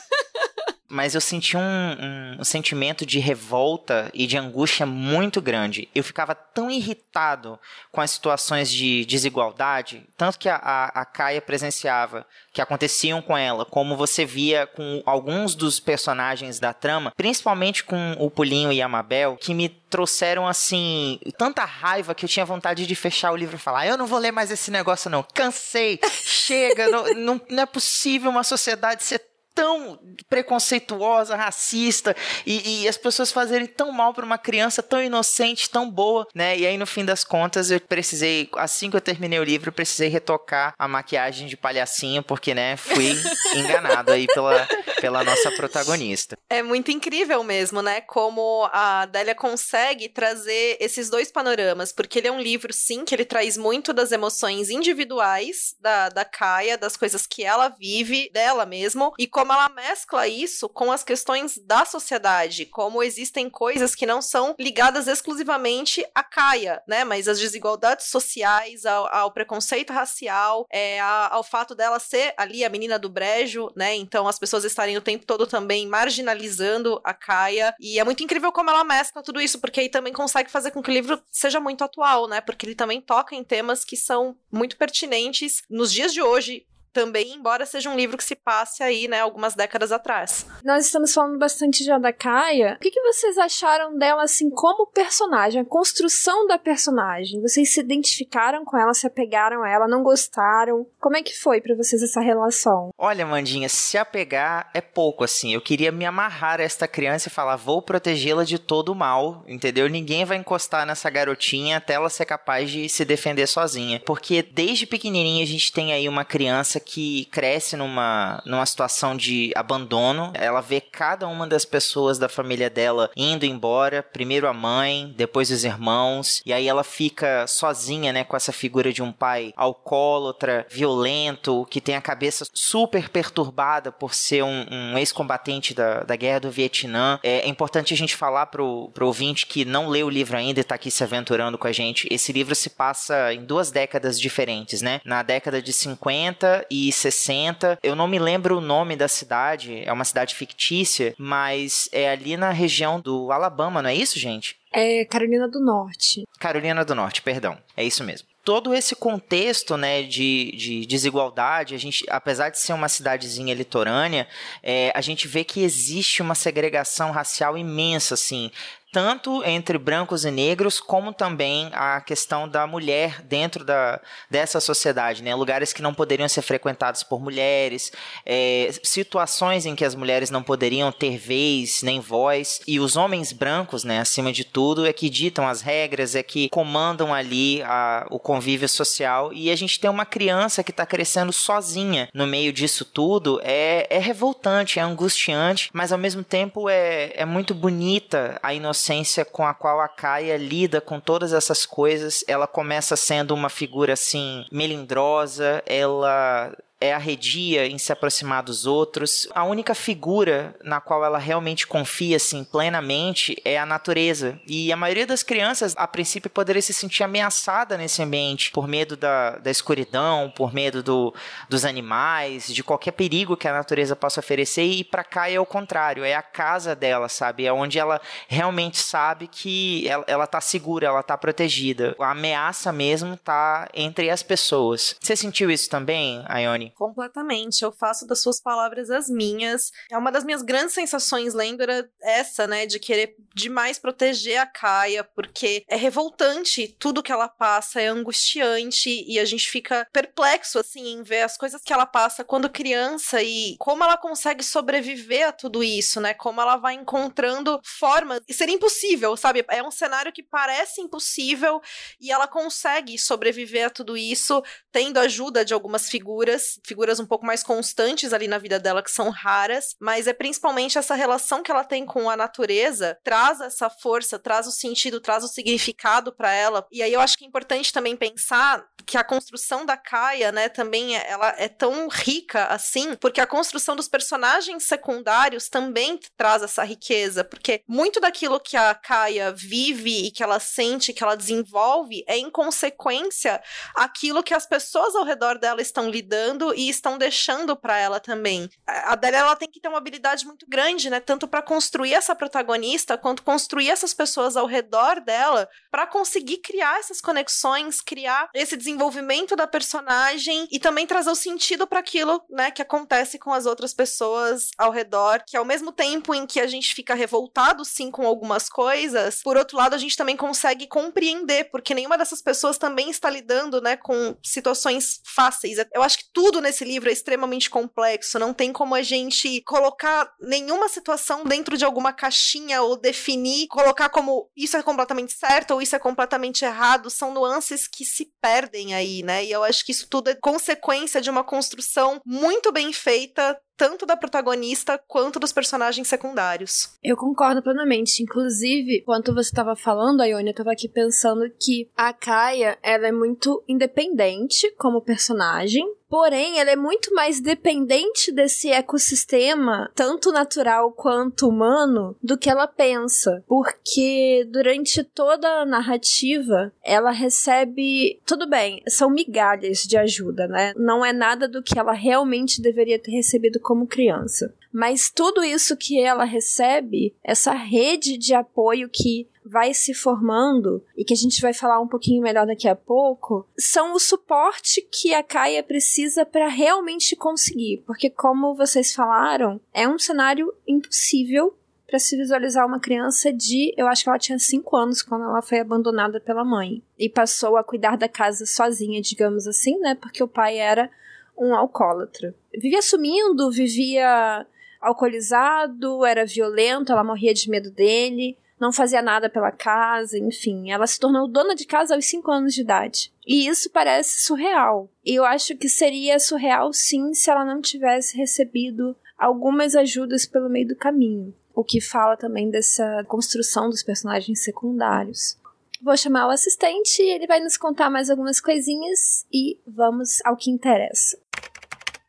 Mas 0.93 1.15
eu 1.15 1.23
senti 1.23 1.57
um, 1.57 1.61
um, 1.61 2.37
um, 2.41 2.45
sentimento 2.45 3.07
de 3.07 3.19
revolta 3.19 4.11
e 4.13 4.27
de 4.27 4.37
angústia 4.37 4.85
muito 4.85 5.41
grande. 5.41 5.89
Eu 5.95 6.05
ficava 6.05 6.35
tão 6.35 6.71
irritado 6.71 7.59
com 7.91 8.03
as 8.03 8.11
situações 8.11 8.71
de 8.71 9.07
desigualdade, 9.07 10.07
tanto 10.19 10.39
que 10.39 10.51
a, 10.51 10.57
a, 10.57 11.01
a 11.01 11.05
Kaia 11.07 11.41
presenciava, 11.41 12.27
que 12.53 12.61
aconteciam 12.61 13.23
com 13.23 13.35
ela, 13.35 13.65
como 13.65 13.97
você 13.97 14.27
via 14.27 14.67
com 14.67 15.03
alguns 15.07 15.55
dos 15.55 15.81
personagens 15.81 16.61
da 16.61 16.75
trama, 16.75 17.11
principalmente 17.17 17.83
com 17.83 18.15
o 18.19 18.31
Pulinho 18.31 18.71
e 18.71 18.83
a 18.83 18.89
Mabel, 18.89 19.39
que 19.41 19.55
me 19.55 19.71
trouxeram 19.71 20.47
assim 20.47 21.19
tanta 21.39 21.65
raiva 21.65 22.15
que 22.15 22.27
eu 22.27 22.29
tinha 22.29 22.45
vontade 22.45 22.87
de 22.87 22.95
fechar 22.95 23.33
o 23.33 23.37
livro 23.37 23.57
e 23.57 23.59
falar: 23.59 23.87
eu 23.87 23.97
não 23.97 24.07
vou 24.07 24.19
ler 24.19 24.31
mais 24.31 24.51
esse 24.51 24.71
negócio, 24.71 25.11
não. 25.11 25.25
Cansei, 25.35 25.99
chega, 26.23 26.89
não, 26.89 27.15
não, 27.15 27.41
não 27.49 27.63
é 27.63 27.67
possível 27.67 28.31
uma 28.31 28.45
sociedade 28.45 29.03
ser 29.03 29.32
tão 29.55 29.99
preconceituosa, 30.29 31.37
racista 31.37 32.17
e, 32.47 32.83
e, 32.83 32.89
as 32.89 32.97
pessoas 32.97 33.31
fazerem 33.31 33.67
tão 33.67 33.93
mal 33.93 34.13
para 34.15 34.25
uma 34.25 34.39
criança 34.39 34.83
tão 34.83 35.03
inocente, 35.03 35.71
tão 35.71 35.91
boa, 35.91 36.27
né? 36.35 36.57
E 36.57 36.67
aí 36.67 36.77
no 36.77 36.87
fim 36.87 37.05
das 37.05 37.25
contas 37.25 37.71
eu 37.71 37.81
precisei, 37.81 38.49
assim 38.57 38.91
que 38.91 38.97
eu 38.97 39.01
terminei 39.01 39.39
o 39.39 39.45
livro, 39.45 39.69
eu 39.69 39.73
precisei 39.73 40.09
retocar 40.09 40.75
a 40.79 40.89
maquiagem 40.89 41.47
de 41.47 41.57
palhacinho 41.57 42.23
porque, 42.23 42.55
né, 42.55 42.77
fui 42.77 43.13
enganado 43.57 44.13
aí 44.13 44.27
pela, 44.27 44.67
pela 45.01 45.25
nossa 45.25 45.51
protagonista. 45.53 46.37
É 46.49 46.63
muito 46.63 46.91
incrível 46.91 47.43
mesmo, 47.43 47.83
né? 47.83 48.01
Como 48.01 48.69
a 48.73 49.07
Délia 49.07 49.35
consegue 49.35 50.09
trazer 50.09 50.77
esses 50.81 51.11
dois 51.11 51.31
panoramas, 51.31 51.93
porque 51.93 52.19
ele 52.19 52.29
é 52.29 52.33
um 52.33 52.41
livro, 52.41 52.73
sim, 52.73 53.05
que 53.05 53.15
ele 53.15 53.25
traz 53.25 53.57
muito 53.57 53.93
das 53.93 54.13
emoções 54.13 54.71
individuais 54.71 55.75
da, 55.81 56.09
da 56.09 56.25
Kaia, 56.25 56.79
das 56.79 56.97
coisas 56.97 57.27
que 57.27 57.43
ela 57.43 57.69
vive, 57.69 58.31
dela 58.33 58.65
mesmo, 58.65 59.13
e 59.19 59.27
como 59.27 59.42
como 59.43 59.53
ela 59.55 59.69
mescla 59.71 60.29
isso 60.29 60.69
com 60.69 60.93
as 60.93 61.03
questões 61.03 61.59
da 61.59 61.85
sociedade, 61.85 62.65
como 62.65 63.03
existem 63.03 63.51
coisas 63.51 63.93
que 63.93 64.07
não 64.07 64.23
são 64.23 64.55
ligadas 64.57 65.09
exclusivamente 65.09 66.07
à 66.15 66.23
Caia, 66.23 66.81
né? 66.87 67.03
Mas 67.03 67.27
as 67.27 67.41
desigualdades 67.41 68.07
sociais, 68.07 68.87
ao, 68.87 69.13
ao 69.13 69.33
preconceito 69.33 69.93
racial, 69.93 70.65
é, 70.71 71.01
ao 71.01 71.43
fato 71.43 71.75
dela 71.75 71.99
ser 71.99 72.33
ali 72.37 72.65
a 72.65 72.69
menina 72.69 73.01
do 73.01 73.09
brejo, 73.09 73.69
né? 73.75 73.97
Então 73.97 74.29
as 74.29 74.39
pessoas 74.39 74.63
estarem 74.63 74.97
o 74.97 75.03
tempo 75.03 75.27
todo 75.27 75.45
também 75.45 75.89
marginalizando 75.89 77.01
a 77.03 77.13
Caia. 77.13 77.75
E 77.81 77.99
é 77.99 78.05
muito 78.05 78.23
incrível 78.23 78.53
como 78.53 78.71
ela 78.71 78.85
mescla 78.85 79.25
tudo 79.25 79.41
isso, 79.41 79.59
porque 79.59 79.81
aí 79.81 79.89
também 79.89 80.13
consegue 80.13 80.53
fazer 80.53 80.71
com 80.71 80.81
que 80.81 80.91
o 80.91 80.95
livro 80.95 81.21
seja 81.33 81.59
muito 81.59 81.83
atual, 81.83 82.29
né? 82.29 82.41
Porque 82.41 82.65
ele 82.65 82.77
também 82.77 83.01
toca 83.01 83.35
em 83.35 83.43
temas 83.43 83.85
que 83.85 83.97
são 83.97 84.37
muito 84.53 84.77
pertinentes 84.77 85.65
nos 85.69 85.93
dias 85.93 86.13
de 86.13 86.23
hoje, 86.23 86.65
também, 86.93 87.35
embora 87.35 87.67
seja 87.67 87.91
um 87.91 87.97
livro 87.97 88.17
que 88.17 88.25
se 88.25 88.37
passe 88.37 88.83
aí, 88.83 89.09
né, 89.09 89.21
algumas 89.21 89.55
décadas 89.55 89.91
atrás. 89.93 90.47
Nós 90.65 90.87
estamos 90.87 91.13
falando 91.13 91.39
bastante 91.39 91.85
já 91.85 91.99
da 91.99 92.13
Kaia. 92.13 92.77
O 92.77 92.83
que, 92.83 92.91
que 92.91 93.03
vocês 93.03 93.39
acharam 93.39 93.97
dela, 93.97 94.23
assim, 94.23 94.51
como 94.51 94.87
personagem? 94.87 95.63
A 95.63 95.65
construção 95.65 96.47
da 96.47 96.59
personagem? 96.59 97.41
Vocês 97.41 97.73
se 97.73 97.81
identificaram 97.81 98.65
com 98.65 98.77
ela, 98.79 98.95
se 98.95 99.07
apegaram 99.07 99.63
a 99.63 99.71
ela, 99.71 99.89
não 99.89 100.03
gostaram? 100.03 100.87
Como 101.01 101.17
é 101.17 101.23
que 101.23 101.39
foi 101.39 101.61
para 101.61 101.75
vocês 101.75 102.03
essa 102.03 102.21
relação? 102.21 102.91
Olha, 102.99 103.27
Mandinha, 103.27 103.69
se 103.69 103.97
apegar 103.97 104.71
é 104.75 104.81
pouco, 104.81 105.25
assim. 105.25 105.55
Eu 105.55 105.61
queria 105.61 105.91
me 105.91 106.05
amarrar 106.05 106.61
a 106.61 106.63
esta 106.63 106.87
criança 106.87 107.29
e 107.29 107.33
falar, 107.33 107.57
vou 107.57 107.81
protegê-la 107.81 108.45
de 108.45 108.59
todo 108.59 108.91
o 108.91 108.95
mal, 108.95 109.45
entendeu? 109.47 109.89
Ninguém 109.89 110.25
vai 110.25 110.37
encostar 110.37 110.87
nessa 110.87 111.09
garotinha 111.09 111.79
até 111.79 111.95
ela 111.95 112.11
ser 112.11 112.27
capaz 112.27 112.71
de 112.71 112.89
se 112.89 113.05
defender 113.05 113.47
sozinha. 113.47 114.01
Porque 114.05 114.43
desde 114.43 114.87
pequenininha 114.87 115.43
a 115.43 115.47
gente 115.47 115.73
tem 115.73 115.93
aí 115.93 116.09
uma 116.09 116.25
criança 116.25 116.81
que 116.83 117.27
cresce 117.27 117.77
numa, 117.77 118.43
numa 118.45 118.67
situação 118.67 119.17
de 119.17 119.53
abandono. 119.55 120.33
Ela 120.35 120.61
vê 120.61 120.81
cada 120.81 121.27
uma 121.29 121.47
das 121.47 121.65
pessoas 121.65 122.19
da 122.19 122.29
família 122.29 122.69
dela 122.69 123.11
indo 123.17 123.47
embora, 123.47 124.03
primeiro 124.03 124.49
a 124.49 124.53
mãe, 124.53 125.13
depois 125.17 125.51
os 125.51 125.65
irmãos, 125.65 126.43
e 126.45 126.53
aí 126.53 126.69
ela 126.69 126.85
fica 126.85 127.47
sozinha, 127.47 128.13
né, 128.13 128.25
com 128.25 128.37
essa 128.37 128.53
figura 128.53 128.93
de 128.93 129.03
um 129.03 129.13
pai 129.13 129.53
alcoólatra, 129.57 130.67
violento, 130.69 131.67
que 131.71 131.81
tem 131.81 131.97
a 131.97 132.01
cabeça 132.01 132.47
super 132.53 133.09
perturbada 133.09 133.93
por 133.93 134.15
ser 134.15 134.43
um, 134.43 134.67
um 134.71 134.99
ex-combatente 134.99 135.75
da, 135.75 136.03
da 136.03 136.17
guerra 136.17 136.41
do 136.41 136.51
Vietnã. 136.51 137.19
É, 137.23 137.41
é 137.41 137.49
importante 137.49 137.95
a 137.95 137.97
gente 137.97 138.17
falar 138.17 138.47
pro, 138.47 138.91
pro 138.93 139.07
ouvinte 139.07 139.47
que 139.47 139.65
não 139.65 139.89
leu 139.89 140.07
o 140.07 140.11
livro 140.11 140.37
ainda 140.37 140.61
e 140.61 140.65
tá 140.65 140.75
aqui 140.75 140.91
se 140.91 141.05
aventurando 141.05 141.59
com 141.59 141.67
a 141.67 141.73
gente. 141.73 142.09
Esse 142.11 142.33
livro 142.33 142.55
se 142.55 142.71
passa 142.71 143.33
em 143.33 143.45
duas 143.45 143.71
décadas 143.71 144.21
diferentes, 144.21 144.83
né? 144.83 145.01
Na 145.05 145.23
década 145.23 145.61
de 145.61 145.73
50 145.73 146.67
e 146.73 146.91
60. 146.91 147.79
Eu 147.83 147.95
não 147.95 148.09
me 148.09 148.19
lembro 148.19 148.57
o 148.57 148.61
nome 148.61 148.97
da 148.97 149.07
cidade, 149.07 149.83
é 149.85 149.93
uma 149.93 150.05
cidade 150.05 150.35
fictícia, 150.35 151.15
mas 151.19 151.89
é 151.93 152.11
ali 152.11 152.37
na 152.37 152.51
região 152.51 152.99
do 152.99 153.31
Alabama, 153.31 153.83
não 153.83 153.91
é 153.91 153.95
isso, 153.95 154.19
gente? 154.19 154.57
É 154.73 155.05
Carolina 155.05 155.47
do 155.47 155.61
Norte. 155.61 156.27
Carolina 156.39 156.83
do 156.83 156.95
Norte, 156.95 157.21
perdão. 157.21 157.59
É 157.77 157.85
isso 157.85 158.03
mesmo 158.03 158.33
todo 158.45 158.75
esse 158.75 158.97
contexto 158.97 159.77
né, 159.77 160.03
de, 160.03 160.51
de 160.57 160.85
desigualdade, 160.87 161.77
a 161.77 161.79
gente, 161.79 162.05
apesar 162.09 162.51
de 162.51 162.59
ser 162.59 162.73
uma 162.73 162.89
cidadezinha 162.89 163.55
litorânea, 163.55 164.27
é, 164.61 164.91
a 164.97 165.01
gente 165.01 165.29
vê 165.29 165.45
que 165.45 165.63
existe 165.63 166.21
uma 166.21 166.35
segregação 166.35 167.13
racial 167.13 167.57
imensa, 167.57 168.15
assim 168.15 168.51
tanto 168.93 169.43
entre 169.43 169.79
brancos 169.79 170.27
e 170.27 170.31
negros, 170.31 170.79
como 170.79 171.15
também 171.15 171.71
a 171.73 171.99
questão 172.03 172.47
da 172.47 172.67
mulher 172.67 173.23
dentro 173.23 173.65
da, 173.65 173.99
dessa 174.31 174.61
sociedade, 174.61 175.23
né? 175.23 175.35
Lugares 175.35 175.73
que 175.73 175.81
não 175.81 175.95
poderiam 175.95 176.29
ser 176.29 176.43
frequentados 176.43 177.03
por 177.03 177.19
mulheres, 177.19 177.91
é, 178.27 178.71
situações 178.83 179.65
em 179.65 179.75
que 179.75 179.85
as 179.85 179.95
mulheres 179.95 180.29
não 180.29 180.43
poderiam 180.43 180.93
ter 180.93 181.17
vez 181.17 181.83
nem 181.83 182.01
voz, 182.01 182.61
e 182.67 182.79
os 182.79 182.95
homens 182.95 183.33
brancos, 183.33 183.83
né, 183.83 184.01
acima 184.01 184.31
de 184.31 184.45
tudo, 184.45 184.87
é 184.87 184.93
que 184.93 185.09
ditam 185.09 185.49
as 185.49 185.63
regras, 185.63 186.15
é 186.15 186.23
que 186.23 186.51
comandam 186.51 187.15
ali 187.15 187.63
a, 187.63 188.07
o 188.11 188.19
convívio 188.19 188.69
social, 188.69 189.33
e 189.33 189.51
a 189.51 189.57
gente 189.57 189.81
tem 189.81 189.89
uma 189.89 190.05
criança 190.05 190.63
que 190.63 190.71
está 190.71 190.85
crescendo 190.85 191.33
sozinha 191.33 192.11
no 192.13 192.27
meio 192.27 192.53
disso 192.53 192.85
tudo, 192.85 193.41
é, 193.43 193.87
é 193.89 193.99
revoltante, 193.99 194.79
é 194.79 194.83
angustiante, 194.83 195.71
mas 195.73 195.93
ao 195.93 195.99
mesmo 195.99 196.23
tempo 196.23 196.69
é, 196.69 197.13
é 197.15 197.25
muito 197.25 197.55
bonita 197.55 198.39
a 198.43 198.53
inocência 198.53 198.82
inocência 198.83 199.25
com 199.25 199.47
a 199.47 199.55
qual 199.55 199.81
a 199.81 199.89
Kaia 199.89 200.37
lida 200.37 200.81
com 200.81 200.99
todas 200.99 201.33
essas 201.33 201.65
coisas. 201.65 202.25
Ela 202.27 202.47
começa 202.47 202.97
sendo 202.97 203.33
uma 203.35 203.49
figura 203.49 203.93
assim 203.93 204.45
melindrosa, 204.51 205.63
ela 205.67 206.53
é 206.83 206.93
arredia 206.93 207.67
em 207.67 207.79
se 207.79 207.93
aproximar 207.93 208.43
dos 208.43 208.67
outros. 208.67 209.29
A 209.35 209.45
única 209.45 209.75
figura 209.75 210.55
na 210.65 210.81
qual 210.81 211.05
ela 211.05 211.19
realmente 211.19 211.67
confia 211.67 212.17
assim 212.17 212.43
plenamente 212.43 213.41
é 213.45 213.57
a 213.57 213.65
natureza. 213.65 214.39
E 214.47 214.73
a 214.73 214.77
maioria 214.77 215.07
das 215.07 215.23
crianças, 215.23 215.75
a 215.77 215.87
princípio, 215.87 216.29
poderia 216.29 216.61
se 216.61 216.75
sentir 216.75 217.05
ameaçada 217.05 217.79
nesse 217.79 218.03
ambiente 218.03 218.51
por 218.51 218.67
medo 218.67 218.97
da, 218.97 219.39
da 219.39 219.51
escuridão, 219.51 220.33
por 220.35 220.53
medo 220.53 220.83
do, 220.83 221.15
dos 221.49 221.65
animais, 221.65 222.53
de 222.53 222.65
qualquer 222.65 222.93
perigo 222.93 223.37
que 223.37 223.47
a 223.47 223.53
natureza 223.53 223.95
possa 223.95 224.19
oferecer. 224.19 224.65
E 224.65 224.83
para 224.83 225.05
cá 225.05 225.31
é 225.31 225.39
o 225.39 225.47
contrário, 225.47 226.05
é 226.05 226.15
a 226.15 226.23
casa 226.23 226.75
dela, 226.75 227.09
sabe? 227.09 227.47
É 227.47 227.53
onde 227.53 227.79
ela 227.79 228.01
realmente 228.27 228.79
sabe 228.79 229.29
que 229.29 229.87
ela, 229.89 230.05
ela 230.09 230.27
tá 230.27 230.41
segura, 230.41 230.89
ela 230.89 231.03
tá 231.03 231.17
protegida. 231.17 231.95
A 232.01 232.11
ameaça 232.11 232.73
mesmo 232.73 233.17
tá 233.17 233.69
entre 233.73 234.11
as 234.11 234.23
pessoas. 234.23 234.97
Você 235.01 235.15
sentiu 235.15 235.51
isso 235.51 235.71
também, 235.71 236.25
Ayone? 236.27 236.72
Completamente. 236.75 237.63
Eu 237.63 237.73
faço 237.73 238.07
das 238.07 238.21
suas 238.21 238.41
palavras 238.41 238.91
as 238.91 239.09
minhas. 239.09 239.71
É 239.91 239.97
uma 239.97 240.11
das 240.11 240.25
minhas 240.25 240.43
grandes 240.43 240.75
sensações 240.75 241.35
lendo 241.35 241.63
era 241.63 241.89
essa, 242.03 242.47
né? 242.47 242.67
De 242.67 242.79
querer 242.79 243.15
demais 243.35 243.79
proteger 243.79 244.39
a 244.39 244.47
Kaia, 244.47 245.05
porque 245.05 245.65
é 245.69 245.77
revoltante 245.77 246.69
tudo 246.79 247.03
que 247.03 247.13
ela 247.13 247.29
passa, 247.29 247.81
é 247.81 247.87
angustiante 247.87 249.05
e 249.07 249.19
a 249.19 249.25
gente 249.25 249.51
fica 249.51 249.87
perplexo, 249.93 250.59
assim, 250.59 250.93
em 250.93 251.03
ver 251.03 251.23
as 251.23 251.37
coisas 251.37 251.63
que 251.63 251.73
ela 251.73 251.87
passa 251.87 252.25
quando 252.25 252.51
criança 252.51 253.23
e 253.23 253.57
como 253.59 253.85
ela 253.85 253.97
consegue 253.97 254.45
sobreviver 254.45 255.29
a 255.29 255.33
tudo 255.33 255.63
isso, 255.63 256.01
né? 256.01 256.15
Como 256.15 256.41
ela 256.41 256.57
vai 256.57 256.75
encontrando 256.75 257.61
formas. 257.65 258.21
E 258.29 258.35
seria 258.35 258.55
impossível, 258.55 259.17
sabe? 259.17 259.45
É 259.49 259.63
um 259.63 259.71
cenário 259.71 260.13
que 260.13 260.23
parece 260.23 260.81
impossível 260.81 261.61
e 262.01 262.11
ela 262.11 262.27
consegue 262.27 262.99
sobreviver 262.99 263.67
a 263.67 263.71
tudo 263.71 263.97
isso, 263.97 264.43
tendo 264.71 264.99
ajuda 264.99 265.45
de 265.45 265.55
algumas 265.55 265.89
figuras 265.89 266.59
figuras 266.65 267.01
um 267.01 267.07
pouco 267.07 267.27
mais 267.27 267.43
constantes 267.43 268.13
ali 268.13 268.29
na 268.29 268.39
vida 268.39 268.59
dela, 268.59 268.83
que 268.83 268.91
são 268.91 269.11
raras, 269.11 269.77
mas 269.81 270.07
é 270.07 270.13
principalmente 270.13 270.79
essa 270.79 270.95
relação 270.95 271.43
que 271.43 271.51
ela 271.51 271.65
tem 271.65 271.85
com 271.85 272.09
a 272.09 272.17
natureza, 272.17 272.99
traz 273.03 273.41
essa 273.41 273.69
força, 273.69 274.19
traz 274.19 274.47
o 274.47 274.53
sentido, 274.53 275.01
traz 275.01 275.25
o 275.25 275.29
significado 275.29 276.13
para 276.13 276.33
ela. 276.33 276.67
E 276.71 276.83
aí 276.83 276.93
eu 276.93 277.01
acho 277.01 277.17
que 277.17 277.25
é 277.25 277.29
importante 277.29 277.73
também 277.73 277.97
pensar 277.97 278.65
que 278.87 278.97
a 278.97 279.05
construção 279.05 279.65
da 279.65 279.77
Kaia, 279.77 280.33
né, 280.33 280.49
também 280.49 280.97
é, 280.97 281.09
ela 281.09 281.35
é 281.39 281.49
tão 281.49 281.89
rica 281.89 282.47
assim, 282.47 282.95
porque 282.97 283.21
a 283.21 283.27
construção 283.27 283.77
dos 283.77 283.89
personagens 283.89 284.65
secundários 284.65 285.49
também 285.49 285.99
traz 286.17 286.43
essa 286.43 286.65
riqueza, 286.65 287.25
porque 287.25 287.63
muito 287.69 288.01
daquilo 288.01 288.41
que 288.41 288.57
a 288.57 288.75
Kaia 288.75 289.33
vive 289.33 290.07
e 290.07 290.11
que 290.11 290.23
ela 290.23 290.41
sente, 290.41 290.93
que 290.93 291.03
ela 291.03 291.17
desenvolve, 291.17 292.05
é 292.07 292.19
em 292.19 292.31
consequência 292.31 293.43
aquilo 293.75 294.23
que 294.23 294.35
as 294.35 294.47
pessoas 294.47 294.95
ao 294.95 295.05
redor 295.05 295.39
dela 295.39 295.63
estão 295.63 295.89
lidando 295.89 296.52
e 296.55 296.69
estão 296.69 296.99
deixando 296.99 297.57
para 297.57 297.79
ela 297.79 298.01
também. 298.01 298.49
A 298.67 298.93
Adélia 298.93 299.19
ela 299.19 299.37
tem 299.37 299.49
que 299.49 299.61
ter 299.61 299.69
uma 299.69 299.79
habilidade 299.79 300.27
muito 300.27 300.47
grande, 300.49 300.91
né, 300.91 301.01
tanto 301.01 301.27
para 301.29 301.43
construir 301.43 301.95
essa 301.95 302.15
protagonista 302.15 302.99
quanto 302.99 303.23
construir 303.23 303.71
essas 303.71 303.95
pessoas 303.95 304.37
ao 304.37 304.47
redor 304.47 305.01
dela 305.01 305.49
para 305.71 305.87
conseguir 305.87 306.39
criar 306.39 306.79
essas 306.79 307.01
conexões, 307.01 307.81
criar 307.81 308.29
esse 308.35 308.57
desenvolvimento 308.57 309.35
da 309.37 309.47
personagem 309.47 310.47
e 310.51 310.59
também 310.59 310.87
trazer 310.87 311.11
o 311.11 311.15
sentido 311.15 311.67
para 311.67 311.81
aquilo, 311.81 312.23
né, 312.31 312.51
que 312.51 312.63
acontece 312.63 313.19
com 313.19 313.33
as 313.33 313.47
outras 313.47 313.75
pessoas 313.75 314.51
ao 314.59 314.71
redor, 314.71 315.23
que 315.27 315.37
ao 315.37 315.45
mesmo 315.45 315.73
tempo 315.73 316.15
em 316.15 316.27
que 316.27 316.41
a 316.41 316.47
gente 316.47 316.75
fica 316.75 316.95
revoltado 316.95 317.65
sim 317.65 317.91
com 317.91 318.07
algumas 318.07 318.49
coisas, 318.49 319.21
por 319.23 319.37
outro 319.37 319.57
lado 319.57 319.75
a 319.75 319.79
gente 319.79 319.97
também 319.97 320.17
consegue 320.17 320.67
compreender, 320.67 321.51
porque 321.51 321.75
nenhuma 321.75 321.99
dessas 321.99 322.23
pessoas 322.23 322.59
também 322.59 322.91
está 322.91 323.11
lidando, 323.11 323.61
né, 323.61 323.77
com 323.77 324.17
situações 324.23 325.01
fáceis. 325.05 325.59
Eu 325.73 325.83
acho 325.83 325.99
que 325.99 326.05
tudo 326.13 326.32
nesse 326.41 326.65
livro 326.65 326.89
é 326.89 326.93
extremamente 326.93 327.51
complexo, 327.51 328.19
não 328.19 328.33
tem 328.33 328.53
como 328.53 328.75
a 328.75 328.83
gente 328.83 329.41
colocar 329.43 330.13
nenhuma 330.21 330.69
situação 330.69 331.25
dentro 331.25 331.57
de 331.57 331.65
alguma 331.65 331.93
caixinha 331.93 332.63
ou 332.63 332.77
definir, 332.77 333.47
colocar 333.49 333.89
como 333.89 334.31
isso 334.37 334.57
é 334.57 334.63
completamente 334.63 335.13
certo 335.13 335.53
ou 335.53 335.63
isso 335.63 335.77
é 335.77 335.79
completamente 335.79 336.45
errado, 336.45 336.91
são 336.91 337.13
nuances 337.13 337.67
que 337.69 337.85
se 337.85 338.13
perdem 338.21 338.75
aí, 338.75 339.03
né? 339.03 339.25
E 339.25 339.31
eu 339.31 339.43
acho 339.45 339.65
que 339.65 339.73
isso 339.73 339.87
tudo 339.89 340.11
é 340.11 340.15
consequência 340.15 341.01
de 341.01 341.11
uma 341.11 341.25
construção 341.25 342.01
muito 342.05 342.53
bem 342.53 342.73
feita 342.73 343.39
tanto 343.57 343.87
da 343.87 343.97
protagonista 343.97 344.79
quanto 344.87 345.19
dos 345.19 345.33
personagens 345.33 345.89
secundários. 345.89 346.71
Eu 346.83 346.97
concordo 346.97 347.43
plenamente. 347.43 348.03
Inclusive, 348.03 348.81
enquanto 348.81 349.15
você 349.15 349.29
estava 349.29 349.55
falando, 349.55 350.01
a 350.01 350.07
Ione, 350.07 350.29
eu 350.29 350.31
estava 350.31 350.53
aqui 350.53 350.69
pensando 350.69 351.31
que 351.39 351.69
a 351.77 351.93
Kaia, 351.93 352.59
ela 352.63 352.87
é 352.87 352.93
muito 352.93 353.43
independente 353.49 354.51
como 354.57 354.81
personagem, 354.81 355.65
Porém, 355.93 356.41
ela 356.41 356.51
é 356.51 356.57
muito 356.57 356.95
mais 356.95 357.21
dependente 357.21 358.11
desse 358.11 358.49
ecossistema, 358.49 359.71
tanto 359.75 360.11
natural 360.11 360.73
quanto 360.73 361.29
humano, 361.29 361.95
do 362.03 362.17
que 362.17 362.31
ela 362.31 362.47
pensa. 362.47 363.23
Porque 363.29 364.27
durante 364.31 364.83
toda 364.83 365.29
a 365.29 365.45
narrativa, 365.45 366.51
ela 366.65 366.91
recebe. 366.91 368.01
Tudo 368.07 368.27
bem, 368.27 368.63
são 368.67 368.89
migalhas 368.89 369.65
de 369.65 369.77
ajuda, 369.77 370.27
né? 370.27 370.55
Não 370.57 370.83
é 370.83 370.95
nada 370.95 371.29
do 371.29 371.43
que 371.43 371.59
ela 371.59 371.75
realmente 371.75 372.41
deveria 372.41 372.79
ter 372.79 372.93
recebido 372.93 373.39
como 373.43 373.67
criança. 373.67 374.35
Mas 374.53 374.91
tudo 374.91 375.25
isso 375.25 375.57
que 375.57 375.81
ela 375.81 376.05
recebe, 376.05 376.95
essa 377.03 377.33
rede 377.33 377.99
de 377.99 378.15
apoio 378.15 378.69
que 378.69 379.09
vai 379.25 379.55
se 379.55 379.73
formando 379.73 380.63
e 380.77 380.85
que 380.85 380.93
a 380.93 380.97
gente 380.97 381.21
vai 381.21 381.33
falar 381.33 381.61
um 381.61 381.69
pouquinho 381.69 382.03
melhor 382.03 382.27
daqui 382.27 382.49
a 382.49 382.57
pouco, 382.57 383.27
são 383.39 383.75
o 383.75 383.79
suporte 383.79 384.67
que 384.71 384.93
a 384.95 385.03
Kaia 385.03 385.43
precisa 385.43 386.05
para 386.05 386.29
realmente 386.29 386.97
conseguir, 386.97 387.63
porque 387.67 387.89
como 387.89 388.35
vocês 388.35 388.75
falaram, 388.75 389.41
é 389.55 389.67
um 389.67 389.79
cenário 389.79 390.33
impossível 390.47 391.37
para 391.67 391.79
se 391.79 391.97
visualizar 391.97 392.47
uma 392.47 392.61
criança 392.61 393.11
de, 393.11 393.55
eu 393.57 393.67
acho 393.67 393.85
que 393.85 393.89
ela 393.89 393.99
tinha 393.99 394.19
5 394.19 394.55
anos 394.55 394.83
quando 394.83 395.05
ela 395.05 395.23
foi 395.23 395.41
abandonada 395.41 395.99
pela 395.99 396.23
mãe 396.23 396.63
e 396.79 396.87
passou 396.87 397.39
a 397.39 397.43
cuidar 397.45 397.79
da 397.79 397.89
casa 397.89 398.27
sozinha, 398.27 398.83
digamos 398.83 399.27
assim, 399.27 399.59
né? 399.59 399.75
Porque 399.75 400.03
o 400.03 400.09
pai 400.09 400.37
era 400.37 400.71
um 401.17 401.35
alcoólatra. 401.35 402.15
Vivia 402.33 402.63
sumindo, 402.63 403.31
vivia 403.31 404.27
alcoolizado, 404.61 405.85
era 405.85 406.07
violento, 406.07 406.73
ela 406.73 406.85
morria 406.85 407.13
de 407.13 407.29
medo 407.29 407.51
dele 407.51 408.17
não 408.43 408.53
fazia 408.53 408.83
nada 408.83 409.09
pela 409.09 409.31
casa, 409.31 409.97
enfim. 409.97 410.51
Ela 410.51 410.67
se 410.67 410.81
tornou 410.81 411.07
dona 411.07 411.33
de 411.33 411.47
casa 411.47 411.77
aos 411.77 411.87
5 411.87 412.11
anos 412.11 412.35
de 412.35 412.41
idade. 412.41 412.93
E 413.07 413.29
isso 413.29 413.49
parece 413.49 414.03
surreal. 414.03 414.69
E 414.85 414.97
eu 414.97 415.05
acho 415.05 415.37
que 415.37 415.49
seria 415.49 416.01
surreal 416.01 416.53
sim 416.53 416.93
se 416.93 417.09
ela 417.09 417.25
não 417.25 417.41
tivesse 417.41 417.97
recebido 417.97 418.75
algumas 418.99 419.55
ajudas 419.55 420.07
pelo 420.07 420.29
meio 420.29 420.49
do 420.49 420.57
caminho. 420.57 421.15
O 421.33 421.45
que 421.45 421.61
fala 421.61 421.97
também 421.97 422.31
dessa 422.31 422.85
construção 422.89 423.49
dos 423.49 423.63
personagens 423.63 424.25
secundários. 424.25 425.17
Vou 425.65 425.77
chamar 425.77 426.09
o 426.09 426.11
assistente, 426.11 426.83
ele 426.83 427.07
vai 427.07 427.21
nos 427.21 427.37
contar 427.37 427.71
mais 427.71 427.89
algumas 427.89 428.21
coisinhas 428.21 429.07
e 429.13 429.39
vamos 429.47 430.05
ao 430.05 430.17
que 430.17 430.29
interessa. 430.29 430.99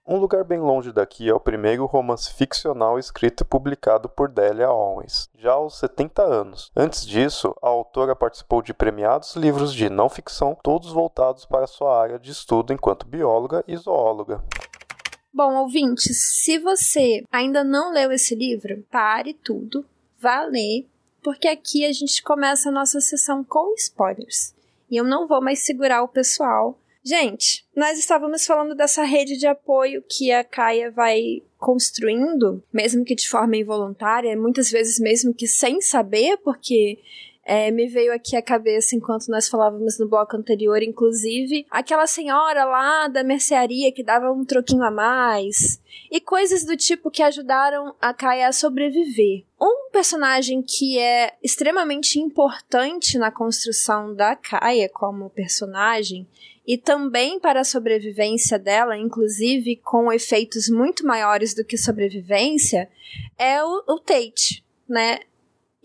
Um 0.08 0.18
Lugar 0.18 0.44
Bem 0.44 0.60
Longe 0.60 0.92
Daqui 0.92 1.28
é 1.28 1.34
o 1.34 1.40
primeiro 1.40 1.88
romance 1.88 2.32
ficcional 2.32 3.00
escrito 3.00 3.42
e 3.42 3.48
publicado 3.48 4.08
por 4.08 4.30
Delia 4.30 4.70
Owens, 4.70 5.28
já 5.40 5.54
aos 5.54 5.80
70 5.80 6.22
anos. 6.22 6.72
Antes 6.76 7.04
disso, 7.04 7.56
a 7.64 7.68
autora 7.68 8.16
participou 8.16 8.62
de 8.62 8.76
premiados 8.76 9.36
livros 9.36 9.74
de 9.74 9.90
não 9.90 10.08
ficção, 10.08 10.56
todos 10.62 10.92
voltados 10.92 11.44
para 11.48 11.66
sua 11.66 12.00
área 12.00 12.20
de 12.20 12.30
estudo 12.30 12.74
enquanto 12.74 13.08
bióloga 13.08 13.64
e 13.68 13.76
zoóloga. 13.76 14.44
Bom, 15.34 15.56
ouvintes, 15.56 16.44
se 16.44 16.60
você 16.60 17.24
ainda 17.32 17.64
não 17.64 17.92
leu 17.92 18.12
esse 18.12 18.36
livro, 18.36 18.86
pare 18.92 19.34
tudo, 19.34 19.84
vá 20.20 20.44
ler, 20.44 20.86
porque 21.24 21.48
aqui 21.48 21.86
a 21.86 21.92
gente 21.92 22.22
começa 22.22 22.70
a 22.70 22.72
nossa 22.72 23.00
sessão 23.00 23.44
com 23.44 23.74
spoilers. 23.76 24.54
E 24.92 24.98
eu 24.98 25.04
não 25.04 25.28
vou 25.28 25.42
mais 25.42 25.60
segurar 25.60 26.04
o 26.04 26.08
pessoal 26.08 26.80
Gente, 27.06 27.66
nós 27.76 28.00
estávamos 28.00 28.46
falando 28.46 28.74
dessa 28.74 29.04
rede 29.04 29.36
de 29.36 29.46
apoio 29.46 30.02
que 30.08 30.32
a 30.32 30.42
Caia 30.42 30.90
vai 30.90 31.44
construindo, 31.58 32.64
mesmo 32.72 33.04
que 33.04 33.14
de 33.14 33.28
forma 33.28 33.58
involuntária, 33.58 34.38
muitas 34.38 34.72
vezes 34.72 35.00
mesmo 35.00 35.34
que 35.34 35.46
sem 35.46 35.82
saber, 35.82 36.38
porque 36.38 36.98
é, 37.44 37.70
me 37.72 37.88
veio 37.88 38.14
aqui 38.14 38.38
à 38.38 38.42
cabeça 38.42 38.96
enquanto 38.96 39.28
nós 39.28 39.50
falávamos 39.50 40.00
no 40.00 40.08
bloco 40.08 40.38
anterior, 40.38 40.82
inclusive, 40.82 41.66
aquela 41.70 42.08
senhora 42.08 42.64
lá 42.64 43.10
da 43.10 43.22
mercearia 43.22 43.92
que 43.92 44.02
dava 44.02 44.32
um 44.32 44.46
troquinho 44.46 44.84
a 44.84 44.92
mais, 44.92 45.82
e 46.10 46.22
coisas 46.22 46.64
do 46.64 46.78
tipo 46.78 47.12
que 47.12 47.22
ajudaram 47.22 47.94
a 48.00 48.14
Kaia 48.14 48.48
a 48.48 48.54
sobreviver. 48.54 49.44
Um 49.62 49.83
personagem 49.94 50.64
que 50.64 50.98
é 50.98 51.38
extremamente 51.42 52.20
importante 52.20 53.16
na 53.20 53.32
construção 53.32 54.16
da 54.16 54.36
Kaia 54.36 54.90
como 54.90 55.30
personagem 55.30 56.28
e 56.66 56.80
também 56.80 57.40
para 57.40 57.62
a 57.62 57.64
sobrevivência 57.64 58.58
dela, 58.58 58.98
inclusive 58.98 59.76
com 59.78 60.12
efeitos 60.12 60.68
muito 60.68 61.06
maiores 61.06 61.54
do 61.54 61.64
que 61.64 61.78
sobrevivência, 61.78 62.90
é 63.38 63.64
o, 63.64 63.84
o 63.88 64.00
Tate, 64.00 64.66
né? 64.90 65.20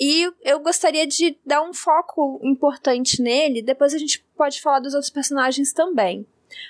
E 0.01 0.33
eu 0.43 0.61
gostaria 0.61 1.07
de 1.07 1.37
dar 1.45 1.61
um 1.61 1.75
foco 1.75 2.41
importante 2.43 3.21
nele, 3.21 3.61
depois 3.61 3.93
a 3.93 3.99
gente 3.99 4.25
pode 4.35 4.63
falar 4.63 4.81
dos 4.81 4.95
outros 4.95 5.11
personagens 5.11 5.73
também. 5.73 6.27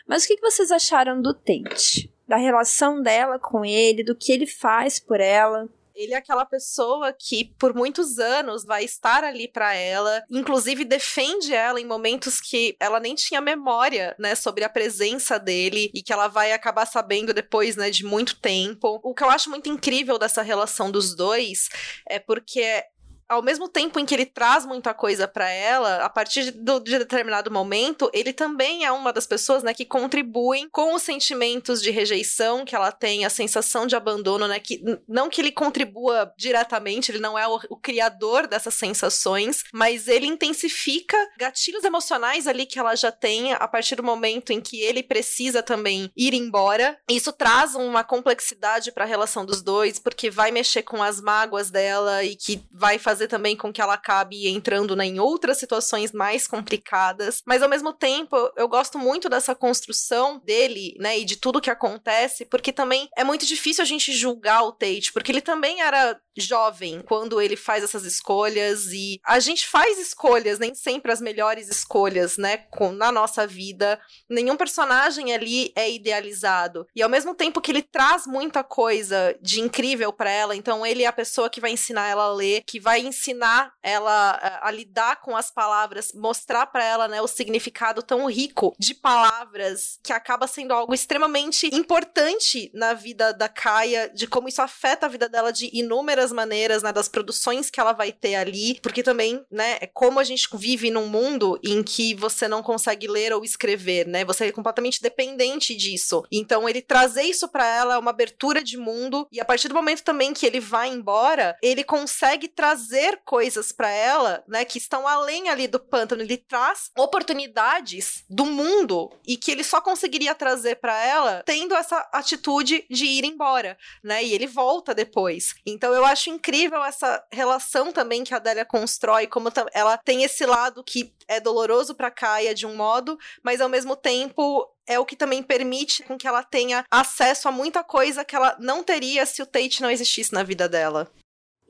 Mas 0.09 0.25
o 0.25 0.27
que 0.27 0.41
vocês 0.41 0.73
acharam 0.73 1.23
do 1.23 1.33
Tate? 1.33 2.11
Da 2.27 2.37
relação 2.37 3.01
dela 3.01 3.39
com 3.39 3.65
ele, 3.65 4.03
do 4.03 4.17
que 4.17 4.33
ele 4.33 4.47
faz 4.47 4.99
por 4.99 5.21
ela? 5.21 5.69
Ele 5.99 6.15
é 6.15 6.17
aquela 6.17 6.47
pessoa 6.47 7.13
que 7.13 7.53
por 7.59 7.75
muitos 7.75 8.19
anos 8.19 8.65
vai 8.65 8.85
estar 8.85 9.25
ali 9.25 9.49
para 9.49 9.75
ela, 9.75 10.23
inclusive 10.31 10.85
defende 10.85 11.53
ela 11.53 11.81
em 11.81 11.85
momentos 11.85 12.41
que 12.41 12.77
ela 12.79 13.01
nem 13.01 13.17
tinha 13.17 13.41
memória, 13.41 14.15
né, 14.19 14.35
sobre 14.37 14.63
a 14.63 14.69
presença 14.69 15.39
dele 15.39 15.91
e 15.93 16.03
que 16.03 16.13
ela 16.13 16.29
vai 16.29 16.53
acabar 16.53 16.87
sabendo 16.87 17.35
depois, 17.35 17.75
né, 17.75 17.91
de 17.91 18.05
muito 18.05 18.41
tempo. 18.41 19.01
O 19.03 19.13
que 19.13 19.25
eu 19.25 19.31
acho 19.31 19.51
muito 19.51 19.69
incrível 19.69 20.19
dessa 20.19 20.43
relação 20.43 20.91
dos 20.91 21.17
dois 21.17 21.69
é 22.09 22.21
porque 22.21 22.85
ao 23.29 23.43
mesmo 23.43 23.69
tempo 23.69 24.01
em 24.01 24.07
que 24.07 24.15
ele 24.15 24.25
traz 24.25 24.65
muita 24.65 24.95
coisa 24.95 25.29
para 25.29 25.49
ela, 25.51 26.05
a 26.05 26.09
partir 26.09 26.51
do, 26.51 26.81
de 26.81 26.99
determinado 26.99 27.51
momento, 27.51 28.11
ele 28.15 28.33
também 28.33 28.85
é 28.85 28.91
uma 28.91 29.13
das 29.13 29.27
pessoas, 29.27 29.63
né, 29.63 29.75
que 29.75 29.85
contribuem 29.85 30.69
com 30.71 30.95
os 30.95 31.03
sentimentos 31.03 31.83
de 31.83 31.91
rejeição 31.91 32.65
que 32.65 32.75
ela 32.75 32.91
tem, 32.91 33.25
a 33.25 33.31
sensação 33.31 33.87
de 33.87 33.95
abandono, 33.95 34.49
né, 34.49 34.59
que 34.59 34.83
não 35.07 35.29
que 35.29 35.41
ele 35.41 35.53
contribua 35.53 36.33
diretamente, 36.39 37.11
ele 37.11 37.19
não 37.19 37.39
é 37.39 37.47
o, 37.47 37.61
o 37.69 37.77
criador 37.77 38.47
dessas 38.47 38.75
sensações, 38.75 39.65
mas 39.73 40.09
ele 40.09 40.27
intensifica 40.27 41.17
gatilhos 41.39 41.85
emocionais 41.85 42.47
ali 42.47 42.65
que 42.65 42.79
ela 42.79 42.95
já 42.95 43.13
tem 43.13 43.53
a 43.53 43.69
partir 43.69 43.97
do 43.97 44.03
momento 44.03 44.53
em 44.53 44.61
que 44.61 44.81
ele 44.81 45.03
precisa 45.03 45.63
também 45.63 46.11
ir 46.17 46.33
embora. 46.33 46.99
Isso 47.11 47.33
traz 47.33 47.75
uma 47.75 48.03
complexidade 48.03 48.91
para 48.93 49.05
a 49.05 49.07
relação 49.07 49.45
dos 49.45 49.61
dois, 49.61 49.99
porque 49.99 50.31
vai 50.31 50.51
mexer 50.51 50.83
com 50.83 51.03
as 51.03 51.21
mágoas 51.21 51.71
dela 51.71 52.25
e 52.25 52.35
que 52.35 52.63
vai 52.73 52.99
fazer 52.99 53.18
fazer 53.19 53.27
também 53.27 53.57
com 53.57 53.73
que 53.73 53.81
ela 53.81 53.95
acabe 53.95 54.47
entrando 54.47 54.95
né, 54.95 55.05
em 55.05 55.19
outras 55.19 55.59
situações 55.59 56.13
mais 56.13 56.47
complicadas. 56.47 57.43
Mas 57.45 57.63
ao 57.63 57.69
mesmo 57.69 57.93
tempo, 57.93 58.37
eu 58.57 58.69
gosto 58.69 58.97
muito 58.99 59.29
dessa 59.29 59.55
construção 59.55 60.41
dele, 60.45 60.95
né, 61.01 61.19
e 61.19 61.25
de 61.25 61.37
tudo 61.37 61.61
que 61.61 61.71
acontece, 61.71 62.45
porque 62.45 62.73
também 62.73 63.09
é 63.17 63.25
muito 63.25 63.45
difícil 63.45 63.83
a 63.83 63.87
gente 63.87 64.13
julgar 64.13 64.63
o 64.63 64.73
Tate, 64.73 65.13
porque 65.13 65.33
ele 65.33 65.41
também 65.41 65.83
era 65.83 66.19
jovem 66.41 67.03
quando 67.03 67.41
ele 67.41 67.57
faz 67.57 67.85
essas 67.85 68.05
escolhas 68.05 68.87
e 68.93 69.21
a 69.25 69.39
gente 69.41 69.67
faz 69.67 69.99
escolhas, 69.99 70.59
nem 70.59 70.75
sempre 70.75 71.13
as 71.13 71.21
melhores 71.21 71.69
escolhas, 71.69 72.37
né, 72.37 72.57
com, 72.57 72.93
na 72.93 73.11
nossa 73.13 73.47
vida. 73.47 74.01
Nenhum 74.29 74.57
personagem 74.57 75.35
ali 75.35 75.73
é 75.75 75.91
idealizado. 75.91 76.87
E 76.95 77.03
ao 77.03 77.09
mesmo 77.09 77.35
tempo 77.35 77.61
que 77.61 77.71
ele 77.71 77.83
traz 77.83 78.27
muita 78.27 78.63
coisa 78.63 79.37
de 79.41 79.61
incrível 79.61 80.13
para 80.13 80.31
ela, 80.31 80.57
então 80.57 80.85
ele 80.85 81.03
é 81.03 81.07
a 81.07 81.13
pessoa 81.13 81.51
que 81.51 81.61
vai 81.61 81.73
ensinar 81.73 82.09
ela 82.09 82.25
a 82.25 82.33
ler, 82.33 82.63
que 82.67 82.81
vai 82.81 83.01
ensinar 83.01 83.73
ela 83.83 84.31
a, 84.31 84.69
a 84.69 84.71
lidar 84.71 85.21
com 85.21 85.37
as 85.37 85.51
palavras, 85.51 86.13
mostrar 86.15 86.67
para 86.67 86.85
ela, 86.85 87.09
né, 87.09 87.21
o 87.21 87.27
significado 87.27 88.03
tão 88.03 88.27
rico 88.27 88.75
de 88.79 88.95
palavras 88.95 89.99
que 90.03 90.13
acaba 90.13 90.47
sendo 90.47 90.73
algo 90.73 90.95
extremamente 90.95 91.75
importante 91.75 92.71
na 92.75 92.95
vida 92.95 93.33
da 93.33 93.49
Kaia, 93.49 94.09
de 94.09 94.27
como 94.27 94.49
isso 94.49 94.63
afeta 94.63 95.07
a 95.07 95.09
vida 95.09 95.29
dela 95.29 95.53
de 95.53 95.71
inúmeras 95.73 96.28
maneiras, 96.33 96.83
né, 96.83 96.93
das 96.93 97.09
produções 97.09 97.71
que 97.71 97.81
ela 97.81 97.93
vai 97.93 98.13
ter 98.13 98.35
ali, 98.35 98.79
porque 98.81 99.03
também, 99.03 99.45
né, 99.51 99.79
é 99.81 99.87
como 99.87 100.19
a 100.19 100.25
gente 100.25 100.49
vive 100.55 100.91
num 100.91 101.07
mundo 101.07 101.59
em 101.63 101.83
que 101.83 102.15
você 102.15 102.49
não 102.49 102.63
consegue 102.63 103.07
ler 103.07 103.33
ou 103.33 103.45
escrever, 103.45 104.07
né? 104.07 104.25
Você 104.25 104.47
é 104.47 104.53
completamente 104.53 105.01
dependente 105.03 105.75
disso. 105.75 106.25
Então 106.31 106.69
ele 106.69 106.83
trazer 106.83 107.23
isso 107.23 107.49
para 107.49 107.67
ela 107.67 107.95
é 107.95 107.99
uma 107.99 108.11
abertura 108.11 108.63
de 108.63 108.77
mundo 108.77 109.27
e 109.31 109.41
a 109.41 109.45
partir 109.45 109.69
do 109.69 109.75
momento 109.75 110.03
também 110.03 110.33
que 110.33 110.47
ele 110.47 110.61
vai 110.61 110.89
embora, 110.89 111.57
ele 111.63 111.85
consegue 111.85 112.49
trazer 112.49 113.21
coisas 113.25 113.73
para 113.73 113.91
ela, 113.91 114.43
né, 114.49 114.65
que 114.65 114.79
estão 114.79 115.07
além 115.07 115.49
ali 115.49 115.67
do 115.67 115.81
pântano. 115.81 116.23
Ele 116.23 116.37
traz 116.37 116.91
oportunidades 116.97 118.25
do 118.29 118.45
mundo 118.45 119.11
e 119.27 119.37
que 119.37 119.51
ele 119.51 119.65
só 119.65 119.81
conseguiria 119.81 120.35
trazer 120.35 120.77
para 120.77 121.05
ela 121.05 121.43
tendo 121.45 121.75
essa 121.75 122.09
atitude 122.13 122.85
de 122.91 123.05
ir 123.05 123.25
embora, 123.25 123.77
né? 124.03 124.23
E 124.25 124.33
ele 124.33 124.47
volta 124.47 124.95
depois. 124.95 125.55
Então 125.67 125.93
eu 125.93 126.05
acho 126.19 126.31
incrível 126.31 126.85
essa 126.85 127.25
relação 127.31 127.93
também 127.93 128.25
que 128.25 128.35
a 128.35 128.39
Adélia 128.39 128.65
constrói, 128.65 129.29
como 129.29 129.51
ela 129.73 129.97
tem 129.97 130.25
esse 130.25 130.45
lado 130.45 130.83
que 130.83 131.15
é 131.29 131.39
doloroso 131.39 131.95
para 131.95 132.11
Kaia 132.11 132.53
de 132.53 132.67
um 132.67 132.75
modo, 132.75 133.17
mas 133.43 133.61
ao 133.61 133.69
mesmo 133.69 133.95
tempo 133.95 134.69
é 134.87 134.99
o 134.99 135.07
que 135.07 135.15
também 135.15 135.43
permite 135.43 136.03
com 136.03 136.19
que 136.19 136.27
ela 136.27 136.43
tenha 136.43 136.85
acesso 136.91 137.49
a 137.49 137.53
muita 137.53 137.85
coisa 137.85 138.25
que 138.25 138.35
ela 138.35 138.57
não 138.59 138.83
teria 138.83 139.25
se 139.25 139.41
o 139.41 139.47
Tate 139.47 139.81
não 139.81 139.91
existisse 139.91 140.33
na 140.33 140.43
vida 140.43 140.69
dela 140.69 141.09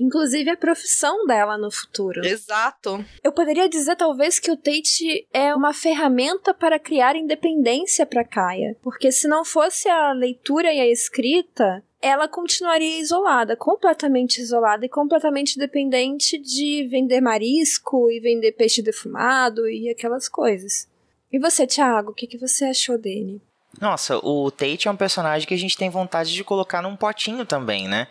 inclusive 0.01 0.49
a 0.49 0.57
profissão 0.57 1.27
dela 1.27 1.59
no 1.59 1.71
futuro. 1.71 2.25
Exato. 2.25 3.05
Eu 3.23 3.33
poderia 3.33 3.69
dizer 3.69 3.97
talvez 3.97 4.39
que 4.39 4.51
o 4.51 4.57
Tate 4.57 5.27
é 5.33 5.53
uma 5.55 5.75
ferramenta 5.75 6.55
para 6.55 6.79
criar 6.79 7.17
independência 7.17 8.07
para 8.07 8.25
Kaia, 8.25 8.77
porque 8.81 9.11
se 9.11 9.27
não 9.27 9.45
fosse 9.45 9.89
a 9.89 10.13
leitura 10.13 10.73
e 10.73 10.81
a 10.81 10.87
escrita, 10.87 11.83
ela 12.01 12.29
continuaria 12.29 13.01
isolada, 13.01 13.57
completamente 13.57 14.41
isolada 14.41 14.87
e 14.87 14.89
completamente 14.89 15.59
dependente 15.59 16.39
de 16.39 16.87
vender 16.89 17.21
marisco 17.21 18.11
e 18.11 18.21
vender 18.21 18.53
peixe 18.53 18.83
defumado 18.83 19.69
e 19.69 19.89
aquelas 19.89 20.29
coisas. 20.29 20.89
E 21.33 21.39
você, 21.39 21.67
Thiago, 21.67 22.11
o 22.13 22.15
que, 22.15 22.27
que 22.27 22.39
você 22.39 22.67
achou 22.67 22.97
dele? 22.97 23.41
Nossa, 23.81 24.19
o 24.25 24.51
Tate 24.51 24.89
é 24.89 24.91
um 24.91 24.97
personagem 24.97 25.47
que 25.47 25.55
a 25.55 25.59
gente 25.59 25.77
tem 25.77 25.91
vontade 25.91 26.33
de 26.33 26.43
colocar 26.43 26.83
num 26.83 26.97
potinho 26.97 27.45
também, 27.45 27.87
né? 27.87 28.09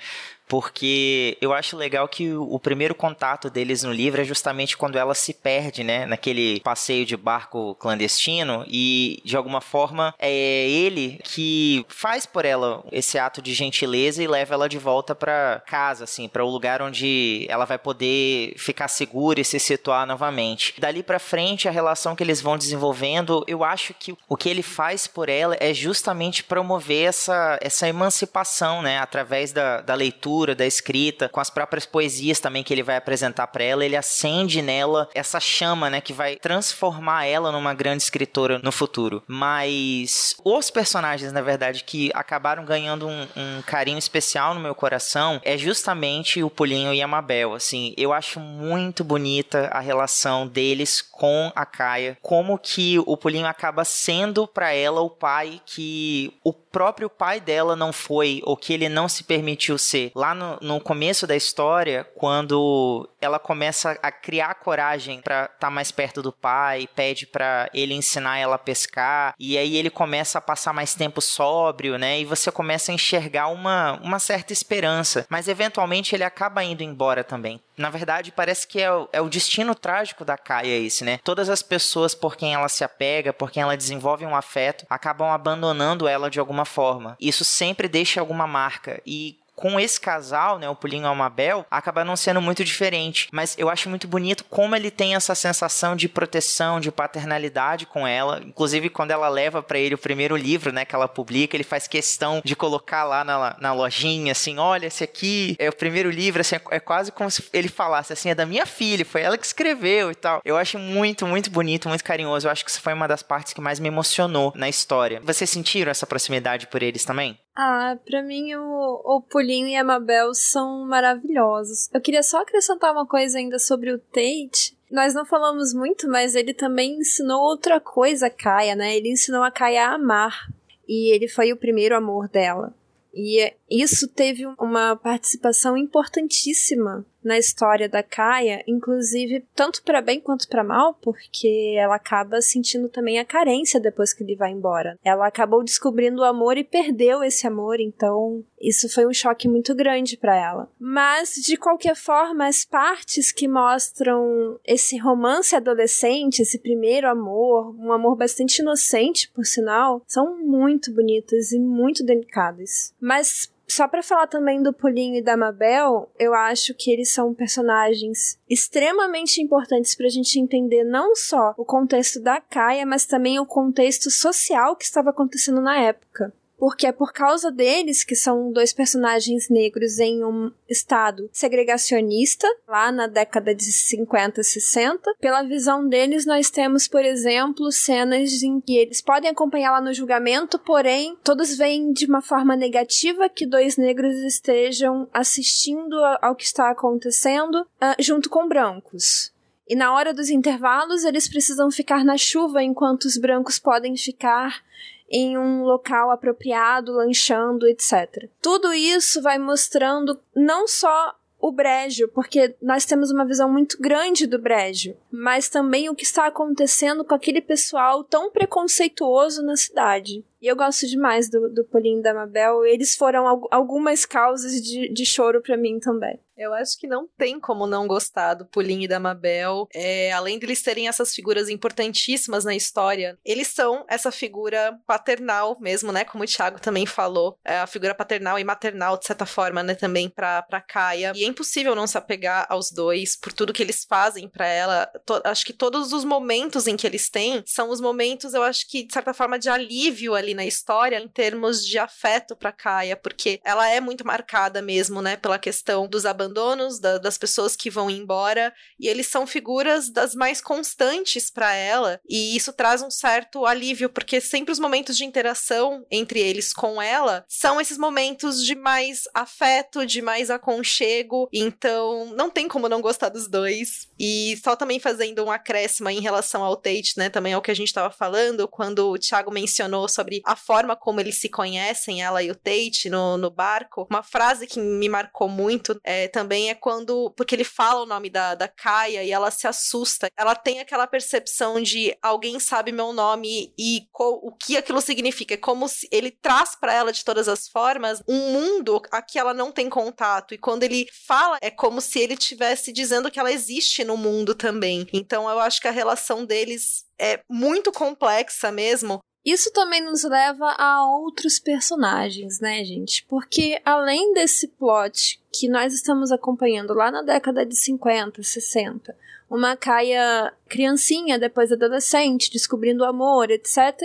Porque 0.47 1.37
eu 1.41 1.53
acho 1.53 1.75
legal 1.75 2.07
que 2.07 2.33
o 2.33 2.59
primeiro 2.59 2.95
contato 2.95 3.49
deles 3.49 3.83
no 3.83 3.91
livro 3.91 4.21
é 4.21 4.23
justamente 4.23 4.77
quando 4.77 4.97
ela 4.97 5.13
se 5.13 5.33
perde, 5.33 5.83
né, 5.83 6.05
naquele 6.05 6.59
passeio 6.61 7.05
de 7.05 7.17
barco 7.17 7.75
clandestino 7.75 8.63
e 8.67 9.21
de 9.25 9.35
alguma 9.35 9.61
forma 9.61 10.13
é 10.17 10.69
ele 10.69 11.19
que 11.23 11.85
faz 11.89 12.25
por 12.25 12.45
ela 12.45 12.83
esse 12.91 13.19
ato 13.19 13.41
de 13.41 13.53
gentileza 13.53 14.23
e 14.23 14.27
leva 14.27 14.53
ela 14.53 14.69
de 14.69 14.77
volta 14.77 15.13
para 15.13 15.61
casa, 15.67 16.05
assim, 16.05 16.27
para 16.27 16.43
o 16.43 16.49
lugar 16.49 16.81
onde 16.81 17.45
ela 17.49 17.65
vai 17.65 17.77
poder 17.77 18.53
ficar 18.57 18.87
segura 18.87 19.41
e 19.41 19.45
se 19.45 19.59
situar 19.59 20.05
novamente. 20.05 20.73
Dali 20.79 21.03
para 21.03 21.19
frente, 21.19 21.67
a 21.67 21.71
relação 21.71 22.15
que 22.15 22.23
eles 22.23 22.41
vão 22.41 22.57
desenvolvendo, 22.57 23.43
eu 23.47 23.63
acho 23.63 23.93
que 23.93 24.15
o 24.27 24.37
que 24.37 24.49
ele 24.49 24.61
faz 24.61 25.07
por 25.07 25.29
ela 25.29 25.57
é 25.59 25.73
justamente 25.73 26.43
promover 26.43 27.07
essa, 27.07 27.57
essa 27.61 27.87
emancipação, 27.87 28.81
né, 28.81 28.99
através 28.99 29.51
da, 29.51 29.81
da 29.81 29.93
leitura 29.93 30.36
literatura, 30.37 30.55
da 30.55 30.65
escrita, 30.65 31.29
com 31.29 31.39
as 31.39 31.49
próprias 31.49 31.85
poesias 31.85 32.39
também 32.39 32.63
que 32.63 32.73
ele 32.73 32.83
vai 32.83 32.97
apresentar 32.97 33.47
para 33.47 33.63
ela, 33.63 33.85
ele 33.85 33.95
acende 33.95 34.61
nela 34.61 35.09
essa 35.13 35.39
chama, 35.39 35.89
né, 35.89 36.01
que 36.01 36.13
vai 36.13 36.35
transformar 36.35 37.25
ela 37.25 37.51
numa 37.51 37.73
grande 37.73 38.03
escritora 38.03 38.59
no 38.63 38.71
futuro. 38.71 39.23
Mas 39.27 40.35
os 40.43 40.69
personagens, 40.69 41.31
na 41.31 41.41
verdade, 41.41 41.83
que 41.83 42.11
acabaram 42.13 42.65
ganhando 42.65 43.07
um, 43.07 43.27
um 43.35 43.61
carinho 43.65 43.97
especial 43.97 44.53
no 44.53 44.59
meu 44.59 44.75
coração 44.75 45.39
é 45.43 45.57
justamente 45.57 46.43
o 46.43 46.49
Pulinho 46.49 46.93
e 46.93 47.01
a 47.01 47.07
Mabel. 47.07 47.53
Assim, 47.53 47.93
eu 47.97 48.13
acho 48.13 48.39
muito 48.39 49.03
bonita 49.03 49.69
a 49.71 49.79
relação 49.79 50.47
deles 50.47 51.01
com 51.01 51.51
a 51.55 51.65
Kaia, 51.65 52.17
como 52.21 52.57
que 52.57 52.99
o 52.99 53.17
Pulinho 53.17 53.47
acaba 53.47 53.83
sendo 53.83 54.47
para 54.47 54.73
ela 54.73 55.01
o 55.01 55.09
pai 55.09 55.61
que 55.65 56.33
o 56.43 56.53
próprio 56.77 57.09
pai 57.09 57.39
dela 57.41 57.75
não 57.75 57.91
foi, 57.91 58.39
ou 58.45 58.55
que 58.55 58.71
ele 58.71 58.87
não 58.87 59.09
se 59.09 59.23
permitiu 59.23 59.79
ser. 59.79 60.11
Lá 60.13 60.35
no, 60.35 60.59
no 60.61 60.79
começo 60.79 61.25
da 61.25 61.35
história, 61.35 62.03
quando 62.15 63.09
ela 63.19 63.39
começa 63.39 63.97
a 63.99 64.11
criar 64.11 64.53
coragem 64.53 65.19
para 65.19 65.45
estar 65.45 65.57
tá 65.57 65.69
mais 65.71 65.91
perto 65.91 66.21
do 66.21 66.31
pai, 66.31 66.87
pede 66.95 67.25
para 67.25 67.67
ele 67.73 67.95
ensinar 67.95 68.37
ela 68.37 68.57
a 68.57 68.59
pescar, 68.59 69.33
e 69.39 69.57
aí 69.57 69.75
ele 69.75 69.89
começa 69.89 70.37
a 70.37 70.41
passar 70.41 70.71
mais 70.71 70.93
tempo 70.93 71.19
sóbrio, 71.19 71.97
né? 71.97 72.19
E 72.19 72.25
você 72.25 72.51
começa 72.51 72.91
a 72.91 72.95
enxergar 72.95 73.47
uma, 73.47 73.99
uma 74.03 74.19
certa 74.19 74.53
esperança, 74.53 75.25
mas 75.31 75.47
eventualmente 75.47 76.13
ele 76.13 76.23
acaba 76.23 76.63
indo 76.63 76.83
embora 76.83 77.23
também. 77.23 77.59
Na 77.77 77.89
verdade, 77.89 78.31
parece 78.31 78.67
que 78.67 78.81
é 78.81 78.91
o, 78.91 79.07
é 79.13 79.21
o 79.21 79.29
destino 79.29 79.75
trágico 79.75 80.25
da 80.25 80.37
Kaia 80.37 80.77
esse, 80.79 81.03
né? 81.03 81.19
Todas 81.23 81.47
as 81.49 81.61
pessoas 81.61 82.15
por 82.15 82.35
quem 82.35 82.53
ela 82.53 82.67
se 82.67 82.83
apega, 82.83 83.31
por 83.31 83.51
quem 83.51 83.61
ela 83.61 83.77
desenvolve 83.77 84.25
um 84.25 84.35
afeto, 84.35 84.85
acabam 84.89 85.29
abandonando 85.29 86.07
ela 86.07 86.29
de 86.29 86.39
alguma 86.39 86.65
forma. 86.65 87.15
Isso 87.19 87.45
sempre 87.45 87.87
deixa 87.87 88.19
alguma 88.19 88.47
marca. 88.47 88.99
E 89.05 89.37
com 89.57 89.79
esse 89.79 89.99
casal, 89.99 90.59
né, 90.59 90.69
o 90.69 90.75
Pulinho 90.75 91.05
e 91.05 91.07
a 91.07 91.15
Mabel, 91.15 91.65
acaba 91.69 92.05
não 92.05 92.15
sendo 92.15 92.39
muito 92.39 92.63
diferente. 92.63 93.27
Mas 93.31 93.55
eu 93.57 93.69
acho 93.69 93.89
muito 93.89 94.07
bonito 94.07 94.45
como 94.45 94.75
ele 94.75 94.91
tem 94.91 95.15
essa 95.15 95.33
sensação 95.33 95.95
de 95.95 96.07
proteção, 96.07 96.79
de 96.79 96.91
paternalidade 96.91 97.87
com 97.87 98.07
ela. 98.07 98.39
Inclusive, 98.45 98.87
quando 98.91 99.09
ela 99.09 99.27
leva 99.27 99.63
para 99.63 99.79
ele 99.79 99.95
o 99.95 99.97
primeiro 99.97 100.37
livro, 100.37 100.71
né, 100.71 100.85
que 100.85 100.93
ela 100.93 101.07
publica, 101.07 101.57
ele 101.57 101.63
faz 101.63 101.87
questão 101.87 102.39
de 102.45 102.55
colocar 102.55 103.03
lá 103.03 103.23
na, 103.23 103.57
na 103.59 103.73
lojinha, 103.73 104.31
assim, 104.31 104.59
olha, 104.59 104.85
esse 104.85 105.03
aqui 105.03 105.55
é 105.57 105.69
o 105.69 105.75
primeiro 105.75 106.11
livro, 106.11 106.39
assim, 106.41 106.57
é 106.69 106.79
quase 106.79 107.11
como 107.11 107.31
se 107.31 107.43
ele 107.51 107.67
falasse, 107.67 108.13
assim, 108.13 108.29
é 108.29 108.35
da 108.35 108.45
minha 108.45 108.67
filha, 108.67 109.03
foi 109.03 109.21
ela 109.23 109.39
que 109.39 109.45
escreveu 109.45 110.11
e 110.11 110.15
tal. 110.15 110.39
Eu 110.45 110.55
acho 110.55 110.77
muito, 110.77 111.25
muito 111.25 111.49
bonito, 111.49 111.89
muito 111.89 112.03
carinhoso. 112.03 112.47
Eu 112.47 112.51
acho 112.51 112.63
que 112.63 112.69
isso 112.69 112.81
foi 112.81 112.93
uma 112.93 113.07
das 113.07 113.23
partes 113.23 113.53
que 113.53 113.61
mais 113.61 113.79
me 113.79 113.87
emocionou 113.87 114.53
na 114.55 114.69
história. 114.69 115.19
Vocês 115.23 115.49
sentiram 115.49 115.89
essa 115.89 116.05
proximidade 116.05 116.67
por 116.67 116.83
eles 116.83 117.03
também? 117.03 117.39
Ah, 117.59 117.97
pra 118.05 118.21
mim 118.21 118.53
o, 118.53 119.01
o 119.03 119.19
Pulinho 119.19 119.67
e 119.67 119.75
a 119.75 119.83
Mabel 119.83 120.31
são 120.35 120.85
maravilhosos. 120.85 121.89
Eu 121.91 121.99
queria 121.99 122.21
só 122.21 122.43
acrescentar 122.43 122.91
uma 122.91 123.07
coisa 123.07 123.39
ainda 123.39 123.57
sobre 123.57 123.91
o 123.91 123.97
Tate. 123.97 124.77
Nós 124.91 125.15
não 125.15 125.25
falamos 125.25 125.73
muito, 125.73 126.07
mas 126.07 126.35
ele 126.35 126.53
também 126.53 126.99
ensinou 126.99 127.41
outra 127.41 127.79
coisa 127.79 128.27
a 128.27 128.29
Kaia, 128.29 128.75
né? 128.75 128.95
Ele 128.95 129.09
ensinou 129.09 129.41
a 129.41 129.49
Kaia 129.49 129.87
a 129.87 129.95
amar. 129.95 130.47
E 130.87 131.11
ele 131.11 131.27
foi 131.27 131.51
o 131.51 131.57
primeiro 131.57 131.97
amor 131.97 132.29
dela. 132.29 132.75
E 133.11 133.51
isso 133.69 134.07
teve 134.07 134.45
uma 134.59 134.95
participação 134.95 135.75
importantíssima 135.75 137.05
na 137.27 137.37
história 137.37 137.89
da 137.89 138.01
Kaia, 138.01 138.63
inclusive 138.65 139.45
tanto 139.53 139.83
para 139.83 140.01
bem 140.01 140.19
quanto 140.19 140.47
para 140.47 140.63
mal, 140.63 140.93
porque 140.93 141.75
ela 141.77 141.95
acaba 141.95 142.41
sentindo 142.41 142.87
também 142.87 143.19
a 143.19 143.25
carência 143.25 143.81
depois 143.81 144.13
que 144.13 144.23
ele 144.23 144.35
vai 144.35 144.51
embora. 144.51 144.97
Ela 145.03 145.27
acabou 145.27 145.61
descobrindo 145.61 146.21
o 146.21 146.25
amor 146.25 146.57
e 146.57 146.63
perdeu 146.63 147.21
esse 147.21 147.45
amor, 147.45 147.81
então 147.81 148.43
isso 148.61 148.87
foi 148.87 149.05
um 149.05 149.13
choque 149.13 149.47
muito 149.47 149.75
grande 149.75 150.15
para 150.15 150.37
ela. 150.37 150.69
Mas 150.79 151.33
de 151.33 151.57
qualquer 151.57 151.97
forma, 151.97 152.47
as 152.47 152.63
partes 152.63 153.33
que 153.33 153.47
mostram 153.47 154.57
esse 154.65 154.97
romance 154.97 155.53
adolescente, 155.53 156.41
esse 156.41 156.57
primeiro 156.57 157.09
amor, 157.09 157.75
um 157.77 157.91
amor 157.91 158.15
bastante 158.15 158.61
inocente, 158.61 159.29
por 159.31 159.45
sinal, 159.45 160.01
são 160.07 160.39
muito 160.39 160.93
bonitas 160.93 161.51
e 161.51 161.59
muito 161.59 162.05
delicadas. 162.05 162.93
Mas 163.01 163.51
só 163.67 163.87
para 163.87 164.01
falar 164.01 164.27
também 164.27 164.61
do 164.63 164.71
Pulinho 164.71 165.15
e 165.15 165.21
da 165.21 165.35
Mabel, 165.35 166.09
eu 166.17 166.33
acho 166.33 166.73
que 166.73 166.89
eles 166.89 167.11
são 167.11 167.33
personagens 167.33 168.39
extremamente 168.49 169.41
importantes 169.41 169.93
para 169.93 170.05
a 170.05 170.09
gente 170.09 170.39
entender 170.39 170.83
não 170.83 171.15
só 171.15 171.53
o 171.57 171.65
contexto 171.65 172.21
da 172.21 172.39
Caia, 172.39 172.85
mas 172.85 173.05
também 173.05 173.39
o 173.39 173.45
contexto 173.45 174.09
social 174.09 174.75
que 174.75 174.85
estava 174.85 175.09
acontecendo 175.09 175.61
na 175.61 175.77
época 175.77 176.33
porque 176.57 176.87
é 176.87 176.91
por 176.91 177.13
causa 177.13 177.51
deles, 177.51 178.03
que 178.03 178.15
são 178.15 178.51
dois 178.51 178.73
personagens 178.73 179.49
negros 179.49 179.99
em 179.99 180.23
um 180.23 180.51
estado 180.67 181.29
segregacionista, 181.31 182.47
lá 182.67 182.91
na 182.91 183.07
década 183.07 183.53
de 183.53 183.71
50 183.71 184.41
e 184.41 184.43
60. 184.43 185.15
Pela 185.19 185.43
visão 185.43 185.87
deles, 185.87 186.25
nós 186.25 186.49
temos, 186.49 186.87
por 186.87 187.05
exemplo, 187.05 187.71
cenas 187.71 188.41
em 188.41 188.59
que 188.59 188.75
eles 188.75 189.01
podem 189.01 189.29
acompanhar 189.29 189.71
lá 189.71 189.81
no 189.81 189.93
julgamento, 189.93 190.57
porém, 190.57 191.15
todos 191.23 191.55
veem 191.55 191.93
de 191.93 192.05
uma 192.05 192.21
forma 192.21 192.55
negativa 192.55 193.29
que 193.29 193.45
dois 193.45 193.77
negros 193.77 194.15
estejam 194.23 195.07
assistindo 195.13 195.95
ao 196.21 196.35
que 196.35 196.43
está 196.43 196.71
acontecendo 196.71 197.61
uh, 197.61 197.95
junto 198.01 198.29
com 198.29 198.47
brancos. 198.47 199.31
E 199.69 199.75
na 199.75 199.93
hora 199.93 200.13
dos 200.13 200.29
intervalos, 200.29 201.03
eles 201.03 201.27
precisam 201.27 201.69
ficar 201.69 202.05
na 202.05 202.17
chuva 202.17 202.63
enquanto 202.63 203.03
os 203.03 203.17
brancos 203.17 203.59
podem 203.59 203.97
ficar 203.97 204.63
em 205.09 205.37
um 205.37 205.63
local 205.63 206.11
apropriado, 206.11 206.93
lanchando, 206.93 207.67
etc. 207.67 208.29
Tudo 208.41 208.73
isso 208.73 209.21
vai 209.21 209.37
mostrando 209.37 210.19
não 210.35 210.67
só 210.67 211.15
o 211.39 211.51
brejo, 211.51 212.07
porque 212.09 212.55
nós 212.61 212.85
temos 212.85 213.11
uma 213.11 213.25
visão 213.25 213.51
muito 213.51 213.79
grande 213.79 214.25
do 214.25 214.39
brejo, 214.39 214.95
mas 215.11 215.47
também 215.47 215.87
o 215.89 215.95
que 215.95 216.03
está 216.03 216.25
acontecendo 216.25 217.05
com 217.05 217.13
aquele 217.13 217.41
pessoal 217.41 218.03
tão 218.03 218.31
preconceituoso 218.31 219.43
na 219.43 219.55
cidade. 219.55 220.25
E 220.41 220.47
eu 220.47 220.55
gosto 220.55 220.87
demais 220.87 221.29
do, 221.29 221.47
do 221.49 221.63
Polinho 221.63 222.01
da 222.01 222.13
Mabel. 222.13 222.65
Eles 222.65 222.95
foram 222.95 223.47
algumas 223.51 224.05
causas 224.05 224.61
de, 224.61 224.89
de 224.91 225.05
choro 225.05 225.41
para 225.41 225.57
mim 225.57 225.79
também. 225.79 226.19
Eu 226.37 226.53
acho 226.53 226.77
que 226.77 226.85
não 226.85 227.07
tem 227.17 227.39
como 227.39 227.65
não 227.65 227.87
gostar 227.87 228.35
do 228.35 228.45
Pulinho 228.45 228.83
e 228.83 228.87
da 228.87 228.99
Mabel. 228.99 229.67
É, 229.73 230.11
além 230.11 230.37
de 230.37 230.45
eles 230.45 230.61
terem 230.61 230.87
essas 230.87 231.13
figuras 231.13 231.49
importantíssimas 231.49 232.45
na 232.45 232.55
história, 232.55 233.17
eles 233.25 233.47
são 233.47 233.83
essa 233.89 234.11
figura 234.11 234.77
paternal 234.85 235.57
mesmo, 235.59 235.91
né? 235.91 236.05
Como 236.05 236.23
o 236.23 236.27
Thiago 236.27 236.61
também 236.61 236.85
falou. 236.85 237.39
É 237.43 237.57
a 237.57 237.67
figura 237.67 237.95
paternal 237.95 238.37
e 238.37 238.43
maternal, 238.43 238.97
de 238.97 239.05
certa 239.07 239.25
forma, 239.25 239.63
né? 239.63 239.73
Também 239.73 240.09
pra, 240.09 240.43
pra 240.43 240.61
Kaia. 240.61 241.11
E 241.15 241.23
é 241.23 241.27
impossível 241.27 241.73
não 241.73 241.87
se 241.87 241.97
apegar 241.97 242.45
aos 242.49 242.71
dois 242.71 243.15
por 243.15 243.33
tudo 243.33 243.53
que 243.53 243.63
eles 243.63 243.83
fazem 243.83 244.29
para 244.29 244.45
ela. 244.45 244.91
Acho 245.23 245.43
que 245.43 245.53
todos 245.53 245.91
os 245.91 246.03
momentos 246.03 246.67
em 246.67 246.77
que 246.77 246.85
eles 246.85 247.09
têm 247.09 247.41
são 247.47 247.71
os 247.71 247.81
momentos, 247.81 248.35
eu 248.35 248.43
acho 248.43 248.69
que, 248.69 248.83
de 248.83 248.93
certa 248.93 249.13
forma, 249.13 249.39
de 249.39 249.49
alívio 249.49 250.13
ali 250.13 250.35
na 250.35 250.45
história 250.45 250.99
em 250.99 251.07
termos 251.07 251.65
de 251.65 251.79
afeto 251.79 252.35
pra 252.35 252.51
Kaia, 252.51 252.95
porque 252.95 253.39
ela 253.43 253.67
é 253.67 253.81
muito 253.81 254.05
marcada 254.05 254.61
mesmo, 254.61 255.01
né? 255.01 255.17
Pela 255.17 255.39
questão 255.39 255.87
dos 255.87 256.05
abandonos 256.05 256.26
abandonos, 256.27 256.79
da, 256.79 256.97
das 256.97 257.17
pessoas 257.17 257.55
que 257.55 257.69
vão 257.69 257.89
embora, 257.89 258.53
e 258.79 258.87
eles 258.87 259.07
são 259.07 259.25
figuras 259.25 259.89
das 259.89 260.13
mais 260.13 260.41
constantes 260.41 261.31
para 261.31 261.53
ela, 261.53 261.99
e 262.07 262.35
isso 262.35 262.53
traz 262.53 262.81
um 262.81 262.91
certo 262.91 263.45
alívio, 263.45 263.89
porque 263.89 264.21
sempre 264.21 264.51
os 264.51 264.59
momentos 264.59 264.97
de 264.97 265.05
interação 265.05 265.85
entre 265.89 266.19
eles 266.19 266.53
com 266.53 266.81
ela 266.81 267.25
são 267.27 267.59
esses 267.59 267.77
momentos 267.77 268.43
de 268.43 268.55
mais 268.55 269.03
afeto, 269.13 269.85
de 269.85 270.01
mais 270.01 270.29
aconchego, 270.29 271.29
então 271.33 272.13
não 272.15 272.29
tem 272.29 272.47
como 272.47 272.69
não 272.69 272.81
gostar 272.81 273.09
dos 273.09 273.27
dois. 273.27 273.87
E 273.99 274.39
só 274.43 274.55
também 274.55 274.79
fazendo 274.79 275.23
um 275.23 275.31
acréscimo 275.31 275.89
em 275.89 276.01
relação 276.01 276.43
ao 276.43 276.55
Tate, 276.55 276.93
né, 276.97 277.09
também 277.09 277.33
ao 277.33 277.41
que 277.41 277.51
a 277.51 277.55
gente 277.55 277.67
estava 277.67 277.89
falando, 277.89 278.47
quando 278.47 278.89
o 278.89 278.97
Thiago 278.97 279.31
mencionou 279.31 279.87
sobre 279.87 280.21
a 280.25 280.35
forma 280.35 280.75
como 280.75 280.99
eles 280.99 281.17
se 281.17 281.29
conhecem, 281.29 282.03
ela 282.03 282.21
e 282.21 282.29
o 282.29 282.35
Tate, 282.35 282.89
no, 282.89 283.17
no 283.17 283.29
barco, 283.29 283.87
uma 283.89 284.03
frase 284.03 284.45
que 284.45 284.59
me 284.59 284.89
marcou 284.89 285.29
muito 285.29 285.79
é, 285.83 286.07
também 286.17 286.49
é 286.49 286.55
quando. 286.55 287.11
Porque 287.11 287.35
ele 287.35 287.43
fala 287.43 287.83
o 287.83 287.85
nome 287.85 288.09
da, 288.09 288.33
da 288.33 288.47
Kaia 288.47 289.03
e 289.03 289.11
ela 289.11 289.29
se 289.29 289.45
assusta. 289.45 290.07
Ela 290.17 290.33
tem 290.33 290.59
aquela 290.59 290.87
percepção 290.87 291.61
de 291.61 291.95
alguém 292.01 292.39
sabe 292.39 292.71
meu 292.71 292.91
nome 292.91 293.53
e 293.55 293.87
o 293.93 294.31
que 294.31 294.57
aquilo 294.57 294.81
significa. 294.81 295.35
É 295.35 295.37
como 295.37 295.67
se 295.67 295.87
ele 295.91 296.09
traz 296.09 296.55
para 296.55 296.73
ela 296.73 296.91
de 296.91 297.05
todas 297.05 297.27
as 297.27 297.47
formas 297.47 298.01
um 298.07 298.31
mundo 298.31 298.81
a 298.91 298.99
que 298.99 299.19
ela 299.19 299.31
não 299.31 299.51
tem 299.51 299.69
contato. 299.69 300.33
E 300.33 300.39
quando 300.39 300.63
ele 300.63 300.87
fala, 301.05 301.37
é 301.39 301.51
como 301.51 301.79
se 301.79 301.99
ele 301.99 302.15
estivesse 302.15 302.73
dizendo 302.73 303.11
que 303.11 303.19
ela 303.19 303.31
existe 303.31 303.83
no 303.83 303.95
mundo 303.95 304.33
também. 304.33 304.87
Então 304.91 305.29
eu 305.29 305.39
acho 305.39 305.61
que 305.61 305.67
a 305.67 305.71
relação 305.71 306.25
deles 306.25 306.83
é 306.99 307.21
muito 307.29 307.71
complexa 307.71 308.51
mesmo, 308.51 308.99
isso 309.29 309.51
também 309.51 309.81
nos 309.81 310.03
leva 310.03 310.55
a 310.57 310.87
outros 310.87 311.37
personagens, 311.37 312.39
né, 312.39 312.63
gente? 312.63 313.05
Porque 313.09 313.61
além 313.65 314.13
desse 314.13 314.47
plot 314.47 315.21
que 315.33 315.49
nós 315.49 315.73
estamos 315.73 316.11
acompanhando 316.13 316.73
lá 316.73 316.89
na 316.89 317.01
década 317.01 317.45
de 317.45 317.55
50, 317.55 318.23
60, 318.23 318.95
uma 319.29 319.57
Caia 319.57 320.33
criancinha, 320.47 321.19
depois 321.19 321.51
adolescente, 321.51 322.31
descobrindo 322.31 322.83
o 322.83 322.87
amor, 322.87 323.29
etc., 323.29 323.77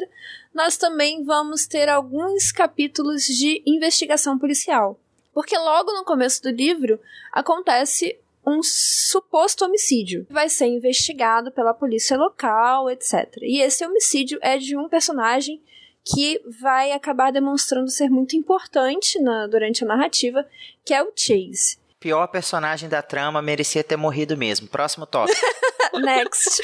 nós 0.54 0.76
também 0.76 1.24
vamos 1.24 1.66
ter 1.66 1.88
alguns 1.88 2.52
capítulos 2.52 3.24
de 3.24 3.62
investigação 3.66 4.38
policial. 4.38 4.96
Porque 5.34 5.58
logo 5.58 5.92
no 5.92 6.04
começo 6.04 6.40
do 6.42 6.50
livro 6.50 7.00
acontece 7.32 8.16
um 8.46 8.60
suposto 8.62 9.64
homicídio. 9.64 10.26
Vai 10.28 10.48
ser 10.48 10.66
investigado 10.66 11.52
pela 11.52 11.74
polícia 11.74 12.16
local, 12.16 12.90
etc. 12.90 13.38
E 13.42 13.60
esse 13.60 13.84
homicídio 13.84 14.38
é 14.42 14.58
de 14.58 14.76
um 14.76 14.88
personagem 14.88 15.62
que 16.04 16.40
vai 16.60 16.92
acabar 16.92 17.30
demonstrando 17.30 17.88
ser 17.88 18.10
muito 18.10 18.36
importante 18.36 19.20
na, 19.20 19.46
durante 19.46 19.84
a 19.84 19.86
narrativa, 19.86 20.44
que 20.84 20.92
é 20.92 21.02
o 21.02 21.12
Chase. 21.14 21.78
Pior 22.00 22.26
personagem 22.26 22.88
da 22.88 23.00
trama 23.00 23.40
merecia 23.40 23.84
ter 23.84 23.96
morrido 23.96 24.36
mesmo. 24.36 24.66
Próximo 24.66 25.06
tópico. 25.06 25.38
Next. 26.00 26.62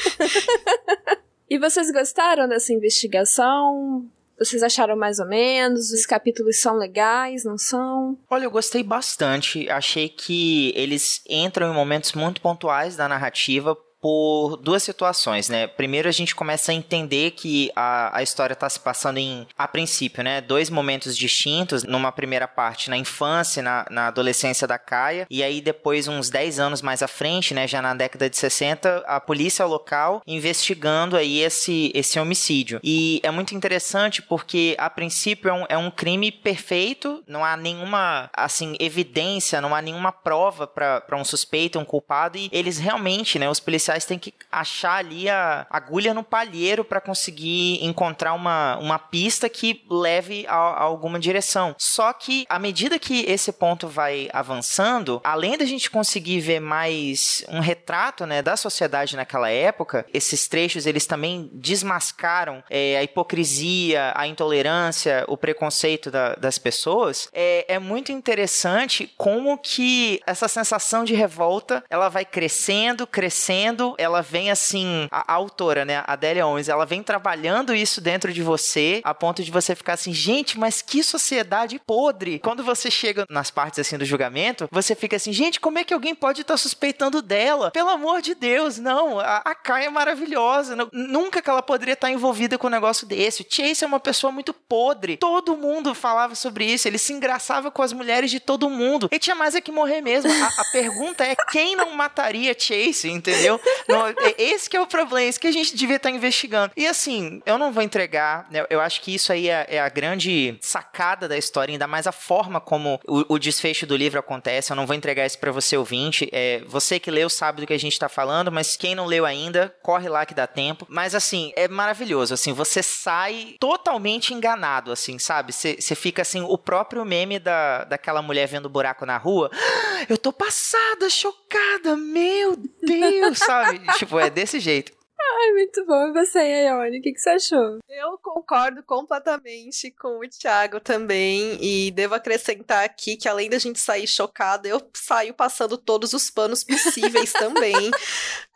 e 1.49 1.57
vocês 1.57 1.91
gostaram 1.91 2.47
dessa 2.47 2.73
investigação? 2.73 4.09
Vocês 4.39 4.63
acharam 4.63 4.95
mais 4.95 5.19
ou 5.19 5.27
menos? 5.27 5.91
Os 5.91 6.05
capítulos 6.05 6.61
são 6.61 6.77
legais, 6.77 7.43
não 7.43 7.57
são? 7.57 8.17
Olha, 8.29 8.45
eu 8.45 8.51
gostei 8.51 8.81
bastante. 8.81 9.69
Achei 9.69 10.07
que 10.07 10.71
eles 10.75 11.21
entram 11.27 11.71
em 11.71 11.75
momentos 11.75 12.13
muito 12.13 12.39
pontuais 12.39 12.95
da 12.95 13.07
narrativa 13.07 13.77
por 14.01 14.57
duas 14.57 14.83
situações, 14.83 15.49
né? 15.49 15.67
Primeiro 15.67 16.07
a 16.07 16.11
gente 16.11 16.35
começa 16.35 16.71
a 16.71 16.75
entender 16.75 17.31
que 17.31 17.71
a, 17.75 18.17
a 18.17 18.23
história 18.23 18.53
está 18.53 18.69
se 18.69 18.79
passando 18.79 19.17
em, 19.17 19.45
a 19.57 19.67
princípio, 19.67 20.23
né? 20.23 20.41
Dois 20.41 20.69
momentos 20.69 21.17
distintos, 21.17 21.83
numa 21.83 22.11
primeira 22.11 22.47
parte 22.47 22.89
na 22.89 22.97
infância, 22.97 23.61
na, 23.61 23.85
na 23.89 24.07
adolescência 24.07 24.67
da 24.67 24.77
Caia, 24.77 25.27
e 25.29 25.43
aí 25.43 25.61
depois, 25.61 26.07
uns 26.07 26.29
10 26.29 26.59
anos 26.59 26.81
mais 26.81 27.03
à 27.03 27.07
frente, 27.07 27.53
né? 27.53 27.67
Já 27.67 27.81
na 27.81 27.93
década 27.93 28.29
de 28.29 28.37
60, 28.37 29.03
a 29.05 29.19
polícia 29.19 29.65
local 29.65 30.21
investigando 30.25 31.17
aí 31.17 31.39
esse, 31.39 31.91
esse 31.93 32.19
homicídio. 32.19 32.79
E 32.83 33.19
é 33.23 33.31
muito 33.31 33.53
interessante 33.53 34.21
porque, 34.21 34.75
a 34.79 34.89
princípio, 34.89 35.49
é 35.49 35.53
um, 35.53 35.65
é 35.69 35.77
um 35.77 35.91
crime 35.91 36.31
perfeito, 36.31 37.23
não 37.27 37.43
há 37.43 37.57
nenhuma, 37.57 38.29
assim, 38.33 38.75
evidência, 38.79 39.59
não 39.61 39.75
há 39.75 39.81
nenhuma 39.81 40.11
prova 40.11 40.65
para 40.67 41.17
um 41.17 41.25
suspeito, 41.25 41.79
um 41.79 41.85
culpado, 41.85 42.37
e 42.37 42.49
eles 42.51 42.77
realmente, 42.77 43.37
né? 43.37 43.49
Os 43.49 43.59
policiais 43.59 43.88
policiais 43.89 44.05
têm 44.05 44.19
que 44.19 44.33
achar 44.51 44.97
ali 44.97 45.29
a 45.29 45.65
agulha 45.69 46.13
no 46.13 46.23
palheiro 46.23 46.83
para 46.83 47.01
conseguir 47.01 47.83
encontrar 47.83 48.33
uma, 48.33 48.77
uma 48.77 48.99
pista 48.99 49.49
que 49.49 49.83
leve 49.89 50.45
a, 50.47 50.55
a, 50.55 50.83
alguma 50.83 51.19
direção. 51.19 51.75
Só 51.77 52.13
que 52.13 52.45
à 52.49 52.59
medida 52.59 52.99
que 52.99 53.25
esse 53.27 53.51
ponto 53.51 53.87
vai 53.87 54.29
avançando, 54.31 55.19
além 55.23 55.57
da 55.57 55.65
gente 55.65 55.89
conseguir 55.89 56.39
ver 56.39 56.59
mais 56.59 57.43
um 57.49 57.59
retrato 57.59 58.25
né, 58.25 58.41
da 58.41 58.55
sociedade 58.55 59.15
naquela 59.15 59.49
época, 59.49 60.05
esses 60.13 60.47
trechos 60.47 60.85
eles 60.85 61.05
também 61.05 61.49
desmascaram 61.53 62.63
é, 62.69 62.97
a 62.97 63.03
hipocrisia, 63.03 64.13
a 64.15 64.27
intolerância, 64.27 65.25
o 65.27 65.37
preconceito 65.37 66.11
da, 66.11 66.35
das 66.35 66.57
pessoas. 66.57 67.29
É, 67.33 67.65
é 67.75 67.79
muito 67.79 68.11
interessante 68.11 69.11
como 69.17 69.57
que 69.57 70.21
essa 70.25 70.47
sensação 70.47 71.03
de 71.03 71.13
revolta 71.13 71.83
ela 71.89 72.09
vai 72.09 72.25
crescendo, 72.25 73.07
crescendo 73.07 73.78
ela 73.97 74.21
vem 74.21 74.51
assim, 74.51 75.07
a, 75.11 75.33
a 75.33 75.35
autora, 75.35 75.85
né, 75.85 75.97
a 76.05 76.13
Adélia 76.13 76.45
Owens, 76.45 76.69
ela 76.69 76.85
vem 76.85 77.03
trabalhando 77.03 77.73
isso 77.73 78.01
dentro 78.01 78.31
de 78.33 78.41
você, 78.41 79.01
a 79.03 79.13
ponto 79.13 79.43
de 79.43 79.51
você 79.51 79.75
ficar 79.75 79.93
assim, 79.93 80.13
gente, 80.13 80.57
mas 80.59 80.81
que 80.81 81.03
sociedade 81.03 81.79
podre. 81.85 82.39
Quando 82.39 82.63
você 82.63 82.91
chega 82.91 83.25
nas 83.29 83.51
partes 83.51 83.79
assim 83.79 83.97
do 83.97 84.05
julgamento, 84.05 84.67
você 84.71 84.95
fica 84.95 85.15
assim, 85.15 85.33
gente, 85.33 85.59
como 85.59 85.79
é 85.79 85.83
que 85.83 85.93
alguém 85.93 86.15
pode 86.15 86.41
estar 86.41 86.53
tá 86.53 86.57
suspeitando 86.57 87.21
dela? 87.21 87.71
Pelo 87.71 87.89
amor 87.89 88.21
de 88.21 88.35
Deus, 88.35 88.77
não. 88.77 89.19
A, 89.19 89.37
a 89.37 89.55
Kai 89.55 89.85
é 89.85 89.89
maravilhosa. 89.89 90.75
Não, 90.75 90.89
nunca 90.91 91.41
que 91.41 91.49
ela 91.49 91.61
poderia 91.61 91.93
estar 91.93 92.07
tá 92.07 92.13
envolvida 92.13 92.57
com 92.57 92.67
um 92.67 92.71
negócio 92.71 93.07
desse. 93.07 93.41
O 93.41 93.45
Chase 93.49 93.83
é 93.83 93.87
uma 93.87 93.99
pessoa 93.99 94.31
muito 94.31 94.53
podre. 94.53 95.17
Todo 95.17 95.57
mundo 95.57 95.93
falava 95.93 96.35
sobre 96.35 96.65
isso. 96.65 96.87
Ele 96.87 96.97
se 96.97 97.13
engraçava 97.13 97.71
com 97.71 97.81
as 97.81 97.93
mulheres 97.93 98.31
de 98.31 98.39
todo 98.39 98.69
mundo. 98.69 99.07
Ele 99.11 99.19
tinha 99.19 99.35
mais 99.35 99.55
é 99.55 99.61
que 99.61 99.71
morrer 99.71 100.01
mesmo. 100.01 100.31
A, 100.31 100.61
a 100.61 100.65
pergunta 100.71 101.23
é 101.23 101.35
quem 101.51 101.75
não 101.75 101.93
mataria 101.93 102.55
Chase, 102.57 103.09
entendeu? 103.09 103.59
Não, 103.87 104.05
esse 104.37 104.69
que 104.69 104.77
é 104.77 104.81
o 104.81 104.87
problema, 104.87 105.27
esse 105.27 105.39
que 105.39 105.47
a 105.47 105.51
gente 105.51 105.75
devia 105.75 105.95
estar 105.95 106.09
investigando. 106.09 106.71
E 106.75 106.87
assim, 106.87 107.41
eu 107.45 107.57
não 107.57 107.71
vou 107.71 107.83
entregar, 107.83 108.47
né, 108.51 108.65
eu 108.69 108.79
acho 108.79 109.01
que 109.01 109.13
isso 109.13 109.31
aí 109.31 109.49
é, 109.49 109.65
é, 109.69 109.79
a 109.79 109.89
grande 109.89 110.57
sacada 110.61 111.27
da 111.27 111.37
história, 111.37 111.71
ainda 111.71 111.87
mais 111.87 112.07
a 112.07 112.11
forma 112.11 112.59
como 112.59 112.99
o, 113.07 113.35
o 113.35 113.39
desfecho 113.39 113.85
do 113.85 113.95
livro 113.95 114.19
acontece. 114.19 114.71
Eu 114.71 114.75
não 114.75 114.85
vou 114.85 114.95
entregar 114.95 115.25
isso 115.25 115.39
para 115.39 115.51
você 115.51 115.77
ouvinte. 115.77 116.29
É, 116.31 116.61
você 116.67 116.99
que 116.99 117.11
leu 117.11 117.29
sabe 117.29 117.61
do 117.61 117.67
que 117.67 117.73
a 117.73 117.79
gente 117.79 117.99
tá 117.99 118.09
falando, 118.09 118.51
mas 118.51 118.75
quem 118.75 118.95
não 118.95 119.05
leu 119.05 119.25
ainda, 119.25 119.73
corre 119.81 120.09
lá 120.09 120.25
que 120.25 120.33
dá 120.33 120.47
tempo. 120.47 120.85
Mas 120.89 121.15
assim, 121.15 121.51
é 121.55 121.67
maravilhoso, 121.67 122.33
assim, 122.33 122.53
você 122.53 122.83
sai 122.83 123.55
totalmente 123.59 124.33
enganado, 124.33 124.91
assim, 124.91 125.17
sabe? 125.19 125.51
Você 125.51 125.95
fica 125.95 126.21
assim, 126.21 126.41
o 126.41 126.57
próprio 126.57 127.03
meme 127.05 127.39
da, 127.39 127.83
daquela 127.83 128.21
mulher 128.21 128.47
vendo 128.47 128.69
buraco 128.69 129.05
na 129.05 129.17
rua. 129.17 129.49
Eu 130.07 130.17
tô 130.17 130.31
passada, 130.31 131.09
chocada, 131.09 131.95
meu 131.97 132.55
Deus, 132.81 133.37
sabe? 133.37 133.58
Tipo, 133.97 134.19
é 134.19 134.29
desse 134.29 134.59
jeito. 134.59 134.98
Ai, 135.31 135.51
muito 135.51 135.85
bom. 135.85 136.07
E 136.07 136.13
você, 136.13 136.39
Ione, 136.65 136.99
o 136.99 137.01
que, 137.01 137.13
que 137.13 137.19
você 137.19 137.29
achou? 137.29 137.77
Eu 137.87 138.17
concordo 138.17 138.81
completamente 138.81 139.91
com 139.91 140.19
o 140.19 140.27
Thiago 140.27 140.79
também. 140.79 141.57
E 141.61 141.91
devo 141.91 142.15
acrescentar 142.15 142.83
aqui 142.83 143.15
que 143.15 143.29
além 143.29 143.47
da 143.49 143.59
gente 143.59 143.79
sair 143.79 144.07
chocada, 144.07 144.67
eu 144.67 144.81
saio 144.93 145.33
passando 145.33 145.77
todos 145.77 146.13
os 146.13 146.31
panos 146.31 146.63
possíveis 146.63 147.31
também. 147.33 147.91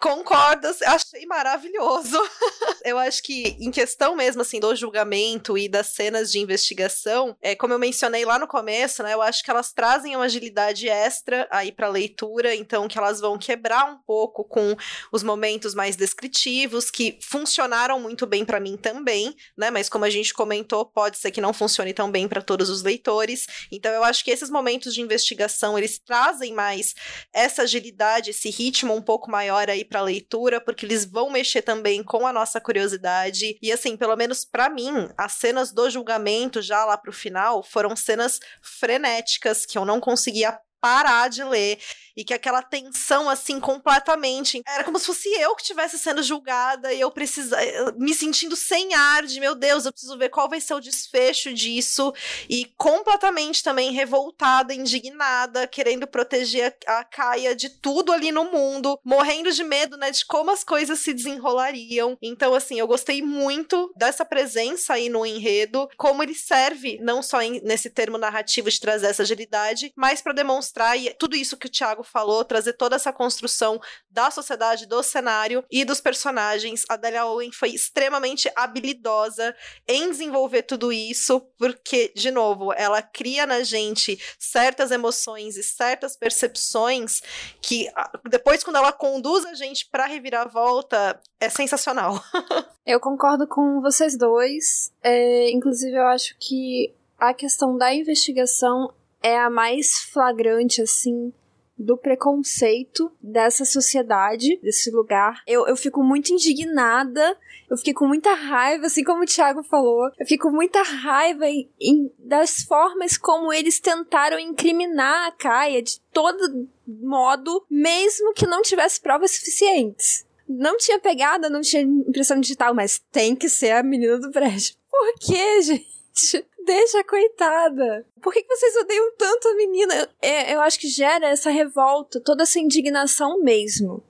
Concordo, 0.01 0.67
achei 0.86 1.25
maravilhoso. 1.27 2.17
eu 2.83 2.97
acho 2.97 3.21
que, 3.21 3.55
em 3.59 3.69
questão 3.69 4.15
mesmo, 4.15 4.41
assim, 4.41 4.59
do 4.59 4.75
julgamento 4.75 5.57
e 5.57 5.69
das 5.69 5.88
cenas 5.88 6.31
de 6.31 6.39
investigação, 6.39 7.38
é, 7.41 7.55
como 7.55 7.73
eu 7.73 7.79
mencionei 7.79 8.25
lá 8.25 8.39
no 8.39 8.47
começo, 8.47 9.03
né, 9.03 9.13
eu 9.13 9.21
acho 9.21 9.43
que 9.43 9.51
elas 9.51 9.71
trazem 9.71 10.15
uma 10.15 10.25
agilidade 10.25 10.89
extra 10.89 11.47
aí 11.51 11.71
pra 11.71 11.88
leitura, 11.88 12.55
então 12.55 12.88
que 12.88 12.97
elas 12.97 13.19
vão 13.19 13.38
quebrar 13.38 13.86
um 13.86 13.97
pouco 13.97 14.43
com 14.43 14.75
os 15.12 15.21
momentos 15.21 15.75
mais 15.75 15.95
descritivos 15.95 16.62
que 16.91 17.17
funcionaram 17.21 17.99
muito 17.99 18.26
bem 18.26 18.45
para 18.45 18.60
mim 18.60 18.78
também, 18.78 19.36
né? 19.58 19.69
Mas 19.69 19.89
como 19.89 20.06
a 20.06 20.10
gente 20.10 20.34
comentou, 20.34 20.86
pode 20.86 21.17
ser 21.17 21.32
que 21.32 21.41
não 21.41 21.54
funcione 21.54 21.93
tão 21.93 22.12
bem 22.12 22.28
para 22.28 22.41
todos 22.41 22.69
os 22.69 22.84
leitores. 22.84 23.47
Então 23.71 23.91
eu 23.91 24.04
acho 24.04 24.23
que 24.23 24.32
esses 24.32 24.49
momentos 24.49 24.93
de 24.93 25.02
investigação, 25.02 25.78
eles 25.78 25.99
trazem 25.99 26.54
mais 26.54 26.93
essa 27.32 27.63
agilidade, 27.63 28.32
esse 28.32 28.49
ritmo 28.49 28.93
um 28.93 29.02
pouco 29.02 29.30
maior 29.30 29.69
aí 29.69 29.84
para 29.84 30.02
leitura, 30.02 30.60
porque 30.60 30.86
eles 30.86 31.06
vão 31.06 31.30
mexer 31.30 31.62
também 31.62 32.04
com 32.04 32.26
a 32.26 32.34
nossa 32.34 32.60
curiosidade. 32.60 33.58
E 33.62 33.71
assim, 33.71 33.95
pelo 33.97 34.15
menos 34.15 34.45
para 34.45 34.69
mim, 34.69 35.10
as 35.17 35.34
cenas 35.34 35.71
do 35.71 35.89
julgamento 35.89 36.62
já 36.62 36.86
lá 36.86 36.97
pro 36.97 37.13
final 37.13 37.63
foram 37.63 37.95
cenas 37.95 38.39
frenéticas 38.62 39.65
que 39.65 39.78
eu 39.78 39.86
não 39.86 39.99
conseguia 39.99 40.58
parar 40.84 41.30
de 41.30 41.41
ler 41.46 41.80
e 42.15 42.26
que 42.26 42.34
aquela 42.34 42.62
tensão 42.62 43.30
assim 43.30 43.58
completamente 43.58 44.62
era 44.67 44.84
como 44.84 45.00
se 45.00 45.06
fosse 45.06 45.30
eu 45.30 45.56
que 45.56 45.62
estivesse 45.62 45.98
sendo 45.98 46.22
julgada 46.22 46.93
e 46.93 47.00
eu 47.00 47.10
precisa 47.10 47.58
me 47.98 48.13
sentindo 48.13 48.54
sem 48.56 48.93
ar 48.93 49.24
de 49.24 49.39
meu 49.39 49.56
Deus, 49.56 49.86
eu 49.86 49.93
preciso 49.93 50.17
ver 50.17 50.28
qual 50.28 50.50
vai 50.50 50.60
ser 50.60 50.74
o 50.74 50.82
desfecho 50.82 51.54
disso 51.54 52.13
e 52.50 52.65
completamente 52.78 53.63
também 53.63 53.93
revoltada, 53.93 54.74
indignada, 54.74 55.65
querendo 55.67 56.06
proteger 56.06 56.76
a, 56.86 57.00
a 57.00 57.04
Caia 57.06 57.56
de 57.56 57.69
tudo 57.69 58.12
ali 58.12 58.32
no 58.32 58.46
mundo, 58.46 59.00
morrendo 59.06 59.52
de 59.52 59.63
medo, 59.63 59.96
né, 59.96 60.12
de 60.12 60.26
como 60.26 60.52
as 60.52 60.65
coisas 60.65 61.00
se 61.00 61.13
desenrolariam. 61.13 62.17
Então 62.22 62.54
assim, 62.54 62.78
eu 62.78 62.88
gostei 62.88 63.22
muito 63.22 63.91
dessa 63.96 64.26
presença 64.26 64.96
aí 64.96 65.08
no 65.08 65.26
enredo, 65.26 65.89
como 65.96 66.22
ele 66.22 66.36
serve 66.36 67.00
não 67.02 67.24
só 67.24 67.41
em, 67.41 67.62
nesse 67.62 67.89
termo 67.89 68.17
narrativo 68.17 68.69
de 68.69 68.82
trazer 68.82 69.08
essa 69.08 69.24
agilidade, 69.24 69.93
mas 69.96 70.22
para 70.22 70.34
demonstrar 70.34 70.72
mostrar 70.73 70.97
e 70.97 71.13
tudo 71.13 71.36
isso 71.36 71.55
que 71.55 71.67
o 71.67 71.69
Thiago 71.69 72.03
falou, 72.03 72.43
trazer 72.43 72.73
toda 72.73 72.95
essa 72.95 73.13
construção 73.13 73.79
da 74.09 74.31
sociedade, 74.31 74.88
do 74.88 75.03
cenário 75.03 75.63
e 75.71 75.86
dos 75.86 76.01
personagens. 76.01 76.83
A 76.89 76.95
Delia 76.95 77.25
Owen 77.25 77.51
foi 77.51 77.69
extremamente 77.69 78.51
habilidosa 78.55 79.55
em 79.88 80.09
desenvolver 80.09 80.63
tudo 80.63 80.91
isso, 80.91 81.39
porque, 81.57 82.12
de 82.15 82.31
novo, 82.31 82.73
ela 82.73 83.01
cria 83.01 83.45
na 83.45 83.63
gente 83.63 84.19
certas 84.39 84.91
emoções 84.91 85.57
e 85.57 85.63
certas 85.63 86.17
percepções 86.17 87.21
que 87.62 87.88
depois, 88.29 88.63
quando 88.63 88.77
ela 88.77 88.91
conduz 88.91 89.45
a 89.45 89.53
gente 89.53 89.88
pra 89.89 90.07
reviravolta, 90.07 91.19
é 91.39 91.49
sensacional. 91.49 92.19
eu 92.86 92.99
concordo 92.99 93.47
com 93.47 93.81
vocês 93.81 94.17
dois. 94.17 94.91
É, 95.03 95.51
inclusive, 95.51 95.95
eu 95.95 96.07
acho 96.07 96.36
que 96.39 96.93
a 97.19 97.33
questão 97.33 97.77
da 97.77 97.93
investigação 97.93 98.93
é 99.23 99.39
a 99.39 99.49
mais 99.49 99.99
flagrante, 100.12 100.81
assim, 100.81 101.33
do 101.78 101.97
preconceito 101.97 103.11
dessa 103.21 103.65
sociedade, 103.65 104.59
desse 104.61 104.91
lugar. 104.91 105.41
Eu, 105.47 105.67
eu 105.67 105.76
fico 105.76 106.03
muito 106.03 106.32
indignada, 106.32 107.38
eu 107.69 107.78
fiquei 107.78 107.93
com 107.93 108.05
muita 108.05 108.34
raiva, 108.34 108.86
assim 108.86 109.03
como 109.03 109.24
o 109.24 109.26
Thiago 109.26 109.63
falou. 109.63 110.09
Eu 110.19 110.26
fico 110.28 110.49
com 110.49 110.55
muita 110.55 110.82
raiva 110.84 111.47
em, 111.47 111.69
em, 111.82 112.11
das 112.19 112.63
formas 112.63 113.17
como 113.17 113.51
eles 113.51 113.80
tentaram 113.80 114.38
incriminar 114.38 115.28
a 115.28 115.32
Kaia 115.32 115.82
de 115.82 115.99
todo 116.11 116.69
modo, 116.88 117.65
mesmo 117.69 118.34
que 118.34 118.45
não 118.45 118.61
tivesse 118.61 119.01
provas 119.01 119.32
suficientes. 119.32 120.26
Não 120.47 120.78
tinha 120.78 120.99
pegada, 120.99 121.49
não 121.49 121.61
tinha 121.61 121.82
impressão 121.82 122.39
digital, 122.39 122.76
mas 122.76 123.01
tem 123.11 123.36
que 123.36 123.49
ser 123.49 123.71
a 123.71 123.82
menina 123.82 124.19
do 124.19 124.30
prédio. 124.30 124.76
Por 124.89 125.13
quê, 125.19 125.61
gente? 125.63 126.45
Deixa 126.66 127.03
coitada. 127.03 128.05
Por 128.22 128.34
que, 128.34 128.41
que 128.41 128.55
vocês 128.55 128.76
odeiam 128.78 129.11
tanto 129.18 129.47
a 129.47 129.55
menina? 129.55 130.09
É, 130.22 130.53
eu 130.55 130.61
acho 130.61 130.80
que 130.80 130.88
gera 130.88 131.28
essa 131.28 131.49
revolta, 131.49 132.22
toda 132.22 132.43
essa 132.43 132.59
indignação 132.59 133.41
mesmo. 133.41 134.03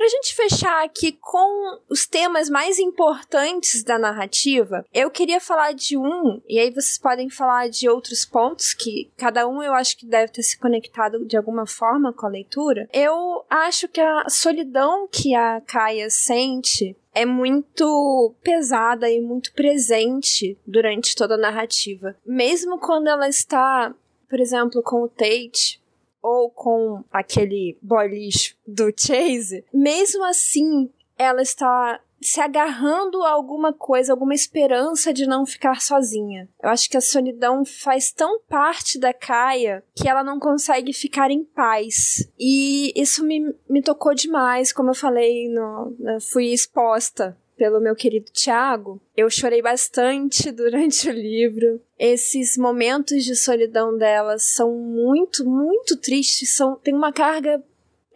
Pra 0.00 0.08
gente 0.08 0.34
fechar 0.34 0.82
aqui 0.82 1.12
com 1.12 1.78
os 1.86 2.06
temas 2.06 2.48
mais 2.48 2.78
importantes 2.78 3.84
da 3.84 3.98
narrativa, 3.98 4.82
eu 4.94 5.10
queria 5.10 5.38
falar 5.38 5.72
de 5.72 5.98
um, 5.98 6.40
e 6.48 6.58
aí 6.58 6.70
vocês 6.70 6.96
podem 6.96 7.28
falar 7.28 7.68
de 7.68 7.86
outros 7.86 8.24
pontos 8.24 8.72
que 8.72 9.10
cada 9.18 9.46
um 9.46 9.62
eu 9.62 9.74
acho 9.74 9.98
que 9.98 10.06
deve 10.06 10.32
ter 10.32 10.42
se 10.42 10.58
conectado 10.58 11.26
de 11.26 11.36
alguma 11.36 11.66
forma 11.66 12.14
com 12.14 12.24
a 12.24 12.30
leitura. 12.30 12.88
Eu 12.94 13.44
acho 13.50 13.88
que 13.88 14.00
a 14.00 14.26
solidão 14.30 15.06
que 15.06 15.34
a 15.34 15.60
Kaia 15.60 16.08
sente 16.08 16.96
é 17.14 17.24
muito 17.24 18.34
pesada 18.42 19.10
e 19.10 19.20
muito 19.20 19.52
presente 19.52 20.58
durante 20.66 21.14
toda 21.14 21.34
a 21.34 21.38
narrativa. 21.38 22.16
Mesmo 22.24 22.78
quando 22.78 23.08
ela 23.08 23.28
está, 23.28 23.94
por 24.28 24.40
exemplo, 24.40 24.82
com 24.82 25.02
o 25.02 25.08
Tate, 25.08 25.80
ou 26.22 26.50
com 26.50 27.02
aquele 27.10 27.78
boy 27.80 28.08
lixo 28.08 28.54
do 28.66 28.92
Chase, 28.96 29.64
mesmo 29.72 30.24
assim 30.24 30.90
ela 31.16 31.42
está 31.42 32.00
se 32.20 32.40
agarrando 32.40 33.22
a 33.22 33.30
alguma 33.30 33.72
coisa, 33.72 34.12
alguma 34.12 34.34
esperança 34.34 35.12
de 35.12 35.26
não 35.26 35.46
ficar 35.46 35.80
sozinha. 35.80 36.48
Eu 36.62 36.68
acho 36.68 36.88
que 36.90 36.96
a 36.96 37.00
solidão 37.00 37.64
faz 37.64 38.12
tão 38.12 38.40
parte 38.40 38.98
da 38.98 39.12
Kaia 39.12 39.82
que 39.94 40.08
ela 40.08 40.22
não 40.22 40.38
consegue 40.38 40.92
ficar 40.92 41.30
em 41.30 41.44
paz. 41.44 42.28
E 42.38 42.92
isso 42.94 43.24
me, 43.24 43.54
me 43.68 43.82
tocou 43.82 44.14
demais, 44.14 44.72
como 44.72 44.90
eu 44.90 44.94
falei, 44.94 45.48
no, 45.48 45.96
fui 46.20 46.52
exposta 46.52 47.36
pelo 47.60 47.78
meu 47.78 47.94
querido 47.94 48.32
Tiago. 48.32 48.98
Eu 49.14 49.28
chorei 49.28 49.60
bastante 49.60 50.50
durante 50.52 51.10
o 51.10 51.12
livro. 51.12 51.78
Esses 51.98 52.56
momentos 52.56 53.22
de 53.22 53.36
solidão 53.36 53.96
dela 53.98 54.38
são 54.38 54.74
muito, 54.74 55.44
muito 55.44 55.94
tristes, 55.96 56.56
são 56.56 56.76
tem 56.76 56.94
uma 56.94 57.12
carga 57.12 57.62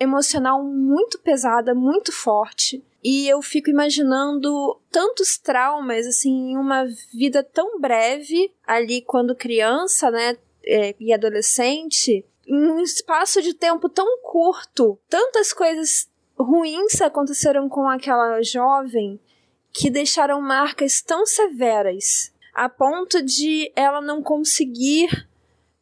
emocional 0.01 0.65
muito 0.65 1.19
pesada, 1.19 1.75
muito 1.75 2.11
forte. 2.11 2.83
E 3.05 3.29
eu 3.29 3.43
fico 3.43 3.69
imaginando 3.69 4.81
tantos 4.91 5.37
traumas, 5.37 6.07
assim, 6.07 6.53
em 6.53 6.57
uma 6.57 6.87
vida 7.13 7.43
tão 7.43 7.79
breve, 7.79 8.51
ali 8.67 9.03
quando 9.03 9.37
criança, 9.37 10.11
né, 10.11 10.39
é, 10.65 10.95
e 10.99 11.13
adolescente, 11.13 12.25
em 12.47 12.71
um 12.71 12.81
espaço 12.81 13.43
de 13.43 13.53
tempo 13.53 13.89
tão 13.89 14.21
curto, 14.23 14.99
tantas 15.09 15.53
coisas 15.53 16.09
ruins 16.39 17.01
aconteceram 17.03 17.69
com 17.69 17.89
aquela 17.89 18.43
jovem 18.43 19.21
que 19.71 19.91
deixaram 19.91 20.41
marcas 20.41 21.03
tão 21.03 21.27
severas 21.27 22.33
a 22.55 22.69
ponto 22.69 23.21
de 23.21 23.73
ela 23.75 24.01
não 24.01 24.23
conseguir 24.23 25.29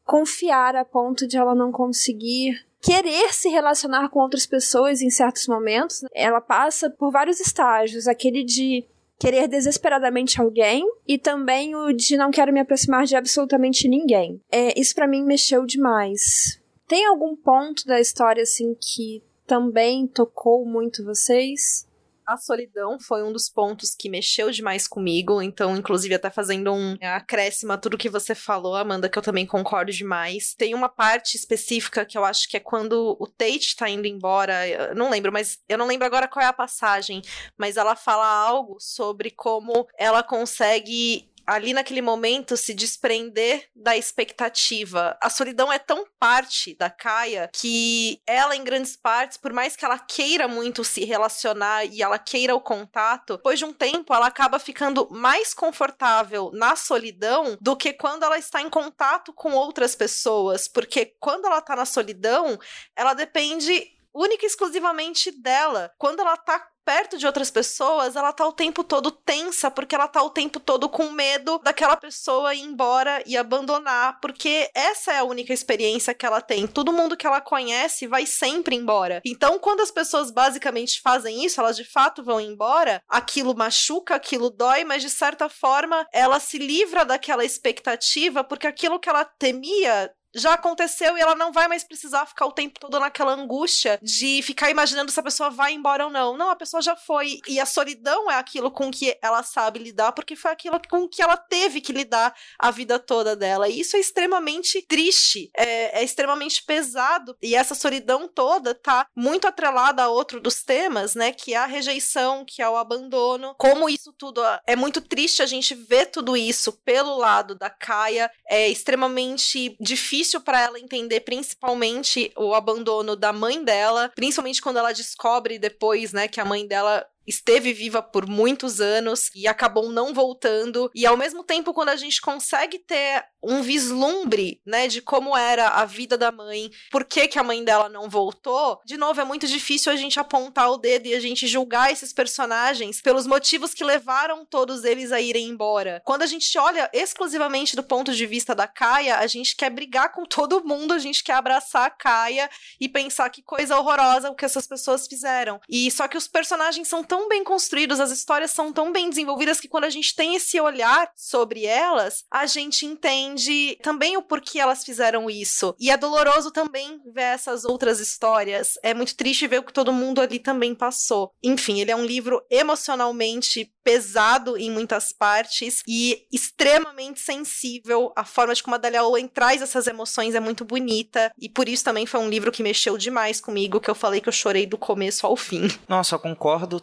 confiar, 0.04 0.74
a 0.74 0.84
ponto 0.84 1.26
de 1.28 1.36
ela 1.36 1.54
não 1.54 1.70
conseguir 1.70 2.66
querer 2.82 3.32
se 3.32 3.48
relacionar 3.48 4.08
com 4.08 4.18
outras 4.18 4.44
pessoas 4.44 5.00
em 5.00 5.08
certos 5.08 5.46
momentos. 5.46 6.00
Ela 6.12 6.40
passa 6.40 6.90
por 6.90 7.12
vários 7.12 7.40
estágios, 7.40 8.08
aquele 8.08 8.42
de 8.44 8.84
querer 9.18 9.46
desesperadamente 9.46 10.40
alguém 10.40 10.84
e 11.06 11.16
também 11.16 11.76
o 11.76 11.92
de 11.92 12.16
não 12.16 12.32
quero 12.32 12.52
me 12.52 12.58
aproximar 12.58 13.04
de 13.04 13.14
absolutamente 13.14 13.88
ninguém. 13.88 14.40
É, 14.50 14.78
isso 14.78 14.94
para 14.94 15.06
mim 15.06 15.22
mexeu 15.22 15.64
demais. 15.64 16.60
Tem 16.88 17.06
algum 17.06 17.36
ponto 17.36 17.86
da 17.86 18.00
história 18.00 18.42
assim 18.42 18.74
que 18.74 19.22
também 19.46 20.08
tocou 20.08 20.66
muito 20.66 21.04
vocês? 21.04 21.86
A 22.26 22.36
solidão 22.36 22.98
foi 22.98 23.22
um 23.22 23.32
dos 23.32 23.48
pontos 23.48 23.94
que 23.94 24.08
mexeu 24.08 24.50
demais 24.50 24.86
comigo, 24.86 25.42
então, 25.42 25.76
inclusive, 25.76 26.14
até 26.14 26.30
fazendo 26.30 26.72
um 26.72 26.96
acréscimo 27.00 27.72
a 27.72 27.78
tudo 27.78 27.98
que 27.98 28.08
você 28.08 28.34
falou, 28.34 28.76
Amanda, 28.76 29.08
que 29.08 29.18
eu 29.18 29.22
também 29.22 29.46
concordo 29.46 29.92
demais. 29.92 30.54
Tem 30.54 30.74
uma 30.74 30.88
parte 30.88 31.36
específica 31.36 32.04
que 32.04 32.16
eu 32.16 32.24
acho 32.24 32.48
que 32.48 32.56
é 32.56 32.60
quando 32.60 33.16
o 33.18 33.26
Tate 33.26 33.76
tá 33.76 33.88
indo 33.88 34.06
embora, 34.06 34.66
eu 34.68 34.94
não 34.94 35.10
lembro, 35.10 35.32
mas 35.32 35.58
eu 35.68 35.78
não 35.78 35.86
lembro 35.86 36.06
agora 36.06 36.28
qual 36.28 36.44
é 36.44 36.48
a 36.48 36.52
passagem, 36.52 37.22
mas 37.56 37.76
ela 37.76 37.96
fala 37.96 38.26
algo 38.26 38.76
sobre 38.78 39.30
como 39.30 39.86
ela 39.98 40.22
consegue 40.22 41.31
ali 41.46 41.72
naquele 41.72 42.02
momento 42.02 42.56
se 42.56 42.74
desprender 42.74 43.68
da 43.74 43.96
expectativa. 43.96 45.16
A 45.20 45.28
solidão 45.30 45.72
é 45.72 45.78
tão 45.78 46.06
parte 46.18 46.74
da 46.76 46.90
Kaia 46.90 47.50
que 47.52 48.20
ela, 48.26 48.56
em 48.56 48.64
grandes 48.64 48.96
partes, 48.96 49.36
por 49.36 49.52
mais 49.52 49.76
que 49.76 49.84
ela 49.84 49.98
queira 49.98 50.46
muito 50.46 50.84
se 50.84 51.04
relacionar 51.04 51.84
e 51.84 52.02
ela 52.02 52.18
queira 52.18 52.54
o 52.54 52.60
contato, 52.60 53.36
depois 53.36 53.58
de 53.58 53.64
um 53.64 53.72
tempo 53.72 54.14
ela 54.14 54.26
acaba 54.26 54.58
ficando 54.58 55.08
mais 55.10 55.52
confortável 55.54 56.50
na 56.52 56.76
solidão 56.76 57.56
do 57.60 57.76
que 57.76 57.92
quando 57.92 58.24
ela 58.24 58.38
está 58.38 58.60
em 58.60 58.70
contato 58.70 59.32
com 59.32 59.52
outras 59.52 59.94
pessoas. 59.94 60.68
Porque 60.68 61.14
quando 61.18 61.46
ela 61.46 61.58
está 61.58 61.76
na 61.76 61.84
solidão, 61.84 62.58
ela 62.96 63.14
depende 63.14 63.90
única 64.14 64.44
e 64.44 64.46
exclusivamente 64.46 65.30
dela. 65.30 65.92
Quando 65.98 66.20
ela 66.20 66.36
tá 66.36 66.68
perto 66.84 67.18
de 67.18 67.26
outras 67.26 67.50
pessoas, 67.50 68.16
ela 68.16 68.32
tá 68.32 68.46
o 68.46 68.52
tempo 68.52 68.84
todo 68.84 69.10
tensa, 69.10 69.70
porque 69.70 69.94
ela 69.94 70.08
tá 70.08 70.22
o 70.22 70.30
tempo 70.30 70.60
todo 70.60 70.88
com 70.88 71.10
medo 71.10 71.58
daquela 71.58 71.96
pessoa 71.96 72.54
ir 72.54 72.60
embora 72.60 73.22
e 73.26 73.36
abandonar, 73.36 74.20
porque 74.20 74.70
essa 74.74 75.12
é 75.12 75.18
a 75.18 75.24
única 75.24 75.52
experiência 75.52 76.14
que 76.14 76.26
ela 76.26 76.40
tem. 76.40 76.66
Todo 76.66 76.92
mundo 76.92 77.16
que 77.16 77.26
ela 77.26 77.40
conhece 77.40 78.06
vai 78.06 78.26
sempre 78.26 78.76
embora. 78.76 79.20
Então, 79.24 79.58
quando 79.58 79.80
as 79.80 79.90
pessoas 79.90 80.30
basicamente 80.30 81.00
fazem 81.00 81.44
isso, 81.44 81.60
elas 81.60 81.76
de 81.76 81.84
fato 81.84 82.22
vão 82.22 82.40
embora, 82.40 83.02
aquilo 83.08 83.56
machuca, 83.56 84.14
aquilo 84.14 84.50
dói, 84.50 84.84
mas 84.84 85.02
de 85.02 85.10
certa 85.10 85.48
forma 85.48 86.06
ela 86.12 86.40
se 86.40 86.58
livra 86.58 87.04
daquela 87.04 87.44
expectativa, 87.44 88.44
porque 88.44 88.66
aquilo 88.66 88.98
que 88.98 89.08
ela 89.08 89.24
temia 89.24 90.10
já 90.34 90.54
aconteceu 90.54 91.16
e 91.16 91.20
ela 91.20 91.34
não 91.34 91.52
vai 91.52 91.68
mais 91.68 91.84
precisar 91.84 92.26
ficar 92.26 92.46
o 92.46 92.52
tempo 92.52 92.80
todo 92.80 92.98
naquela 92.98 93.32
angústia 93.32 93.98
de 94.02 94.40
ficar 94.42 94.70
imaginando 94.70 95.10
se 95.10 95.20
a 95.20 95.22
pessoa 95.22 95.50
vai 95.50 95.72
embora 95.72 96.06
ou 96.06 96.10
não. 96.10 96.36
Não, 96.36 96.50
a 96.50 96.56
pessoa 96.56 96.80
já 96.80 96.96
foi. 96.96 97.40
E 97.46 97.60
a 97.60 97.66
solidão 97.66 98.30
é 98.30 98.36
aquilo 98.36 98.70
com 98.70 98.90
que 98.90 99.16
ela 99.20 99.42
sabe 99.42 99.78
lidar, 99.78 100.12
porque 100.12 100.34
foi 100.34 100.50
aquilo 100.50 100.80
com 100.88 101.08
que 101.08 101.22
ela 101.22 101.36
teve 101.36 101.80
que 101.80 101.92
lidar 101.92 102.34
a 102.58 102.70
vida 102.70 102.98
toda 102.98 103.36
dela. 103.36 103.68
E 103.68 103.80
isso 103.80 103.96
é 103.96 104.00
extremamente 104.00 104.82
triste, 104.82 105.50
é, 105.56 106.00
é 106.00 106.04
extremamente 106.04 106.62
pesado. 106.64 107.36
E 107.42 107.54
essa 107.54 107.74
solidão 107.74 108.28
toda 108.28 108.74
tá 108.74 109.06
muito 109.14 109.46
atrelada 109.46 110.02
a 110.02 110.08
outro 110.08 110.40
dos 110.40 110.62
temas, 110.62 111.14
né? 111.14 111.32
Que 111.32 111.54
é 111.54 111.58
a 111.58 111.66
rejeição, 111.66 112.44
que 112.44 112.62
é 112.62 112.68
o 112.68 112.76
abandono. 112.76 113.54
Como 113.58 113.88
isso 113.88 114.12
tudo 114.12 114.40
é 114.66 114.76
muito 114.76 115.00
triste 115.00 115.42
a 115.42 115.46
gente 115.46 115.74
ver 115.74 116.06
tudo 116.06 116.36
isso 116.36 116.72
pelo 116.84 117.16
lado 117.16 117.54
da 117.54 117.68
Kaia. 117.68 118.30
É 118.48 118.68
extremamente 118.68 119.76
difícil 119.80 120.21
difícil 120.22 120.40
para 120.40 120.60
ela 120.60 120.78
entender, 120.78 121.20
principalmente 121.20 122.32
o 122.36 122.54
abandono 122.54 123.16
da 123.16 123.32
mãe 123.32 123.62
dela, 123.62 124.10
principalmente 124.14 124.62
quando 124.62 124.78
ela 124.78 124.92
descobre 124.92 125.58
depois, 125.58 126.12
né, 126.12 126.28
que 126.28 126.40
a 126.40 126.44
mãe 126.44 126.66
dela 126.66 127.04
esteve 127.26 127.72
viva 127.72 128.02
por 128.02 128.26
muitos 128.26 128.80
anos 128.80 129.30
e 129.34 129.46
acabou 129.46 129.90
não 129.90 130.14
voltando. 130.14 130.90
E 130.94 131.06
ao 131.06 131.16
mesmo 131.16 131.44
tempo, 131.44 131.72
quando 131.72 131.90
a 131.90 131.96
gente 131.96 132.20
consegue 132.20 132.78
ter 132.78 133.24
um 133.42 133.60
vislumbre, 133.60 134.60
né, 134.64 134.86
de 134.86 135.02
como 135.02 135.36
era 135.36 135.68
a 135.68 135.84
vida 135.84 136.16
da 136.16 136.30
mãe, 136.30 136.70
por 136.90 137.04
que, 137.04 137.26
que 137.26 137.38
a 137.38 137.42
mãe 137.42 137.64
dela 137.64 137.88
não 137.88 138.08
voltou, 138.08 138.80
de 138.84 138.96
novo, 138.96 139.20
é 139.20 139.24
muito 139.24 139.48
difícil 139.48 139.90
a 139.90 139.96
gente 139.96 140.20
apontar 140.20 140.70
o 140.70 140.76
dedo 140.76 141.06
e 141.06 141.14
a 141.14 141.20
gente 141.20 141.46
julgar 141.48 141.90
esses 141.90 142.12
personagens 142.12 143.00
pelos 143.00 143.26
motivos 143.26 143.74
que 143.74 143.82
levaram 143.82 144.46
todos 144.46 144.84
eles 144.84 145.10
a 145.10 145.20
irem 145.20 145.48
embora. 145.48 146.00
Quando 146.04 146.22
a 146.22 146.26
gente 146.26 146.56
olha 146.56 146.88
exclusivamente 146.92 147.74
do 147.74 147.82
ponto 147.82 148.12
de 148.12 148.26
vista 148.26 148.54
da 148.54 148.68
Kaia, 148.68 149.16
a 149.16 149.26
gente 149.26 149.56
quer 149.56 149.70
brigar 149.70 150.12
com 150.12 150.24
todo 150.24 150.64
mundo, 150.64 150.94
a 150.94 150.98
gente 150.98 151.24
quer 151.24 151.34
abraçar 151.34 151.86
a 151.86 151.90
Kaia 151.90 152.48
e 152.80 152.88
pensar 152.88 153.28
que 153.30 153.42
coisa 153.42 153.76
horrorosa 153.78 154.30
o 154.30 154.36
que 154.36 154.44
essas 154.44 154.66
pessoas 154.66 155.06
fizeram. 155.06 155.60
E 155.68 155.90
só 155.90 156.06
que 156.06 156.16
os 156.16 156.28
personagens 156.28 156.86
são 156.86 157.02
tão 157.12 157.28
bem 157.28 157.44
construídos, 157.44 158.00
as 158.00 158.10
histórias 158.10 158.52
são 158.52 158.72
tão 158.72 158.90
bem 158.90 159.10
desenvolvidas 159.10 159.60
que 159.60 159.68
quando 159.68 159.84
a 159.84 159.90
gente 159.90 160.16
tem 160.16 160.34
esse 160.34 160.58
olhar 160.58 161.12
sobre 161.14 161.66
elas, 161.66 162.24
a 162.30 162.46
gente 162.46 162.86
entende 162.86 163.78
também 163.82 164.16
o 164.16 164.22
porquê 164.22 164.58
elas 164.58 164.82
fizeram 164.82 165.28
isso. 165.28 165.74
E 165.78 165.90
é 165.90 165.96
doloroso 165.98 166.50
também 166.50 167.02
ver 167.12 167.34
essas 167.34 167.66
outras 167.66 168.00
histórias. 168.00 168.78
É 168.82 168.94
muito 168.94 169.14
triste 169.14 169.46
ver 169.46 169.58
o 169.58 169.62
que 169.62 169.74
todo 169.74 169.92
mundo 169.92 170.22
ali 170.22 170.38
também 170.38 170.74
passou. 170.74 171.34
Enfim, 171.42 171.82
ele 171.82 171.90
é 171.90 171.96
um 171.96 172.06
livro 172.06 172.42
emocionalmente 172.50 173.70
pesado 173.84 174.56
em 174.56 174.70
muitas 174.70 175.12
partes 175.12 175.82
e 175.86 176.26
extremamente 176.32 177.20
sensível. 177.20 178.12
A 178.16 178.24
forma 178.24 178.54
de 178.54 178.62
como 178.62 178.76
a 178.76 178.78
Dalia 178.78 179.04
Owen 179.04 179.28
traz 179.28 179.60
essas 179.60 179.86
emoções 179.86 180.34
é 180.34 180.40
muito 180.40 180.64
bonita 180.64 181.32
e 181.38 181.48
por 181.48 181.68
isso 181.68 181.84
também 181.84 182.06
foi 182.06 182.20
um 182.20 182.28
livro 182.28 182.52
que 182.52 182.62
mexeu 182.62 182.96
demais 182.96 183.40
comigo, 183.40 183.80
que 183.80 183.90
eu 183.90 183.94
falei 183.94 184.20
que 184.20 184.28
eu 184.28 184.32
chorei 184.32 184.66
do 184.66 184.78
começo 184.78 185.26
ao 185.26 185.36
fim. 185.36 185.68
Nossa, 185.88 186.14
eu 186.14 186.18
concordo 186.18 186.80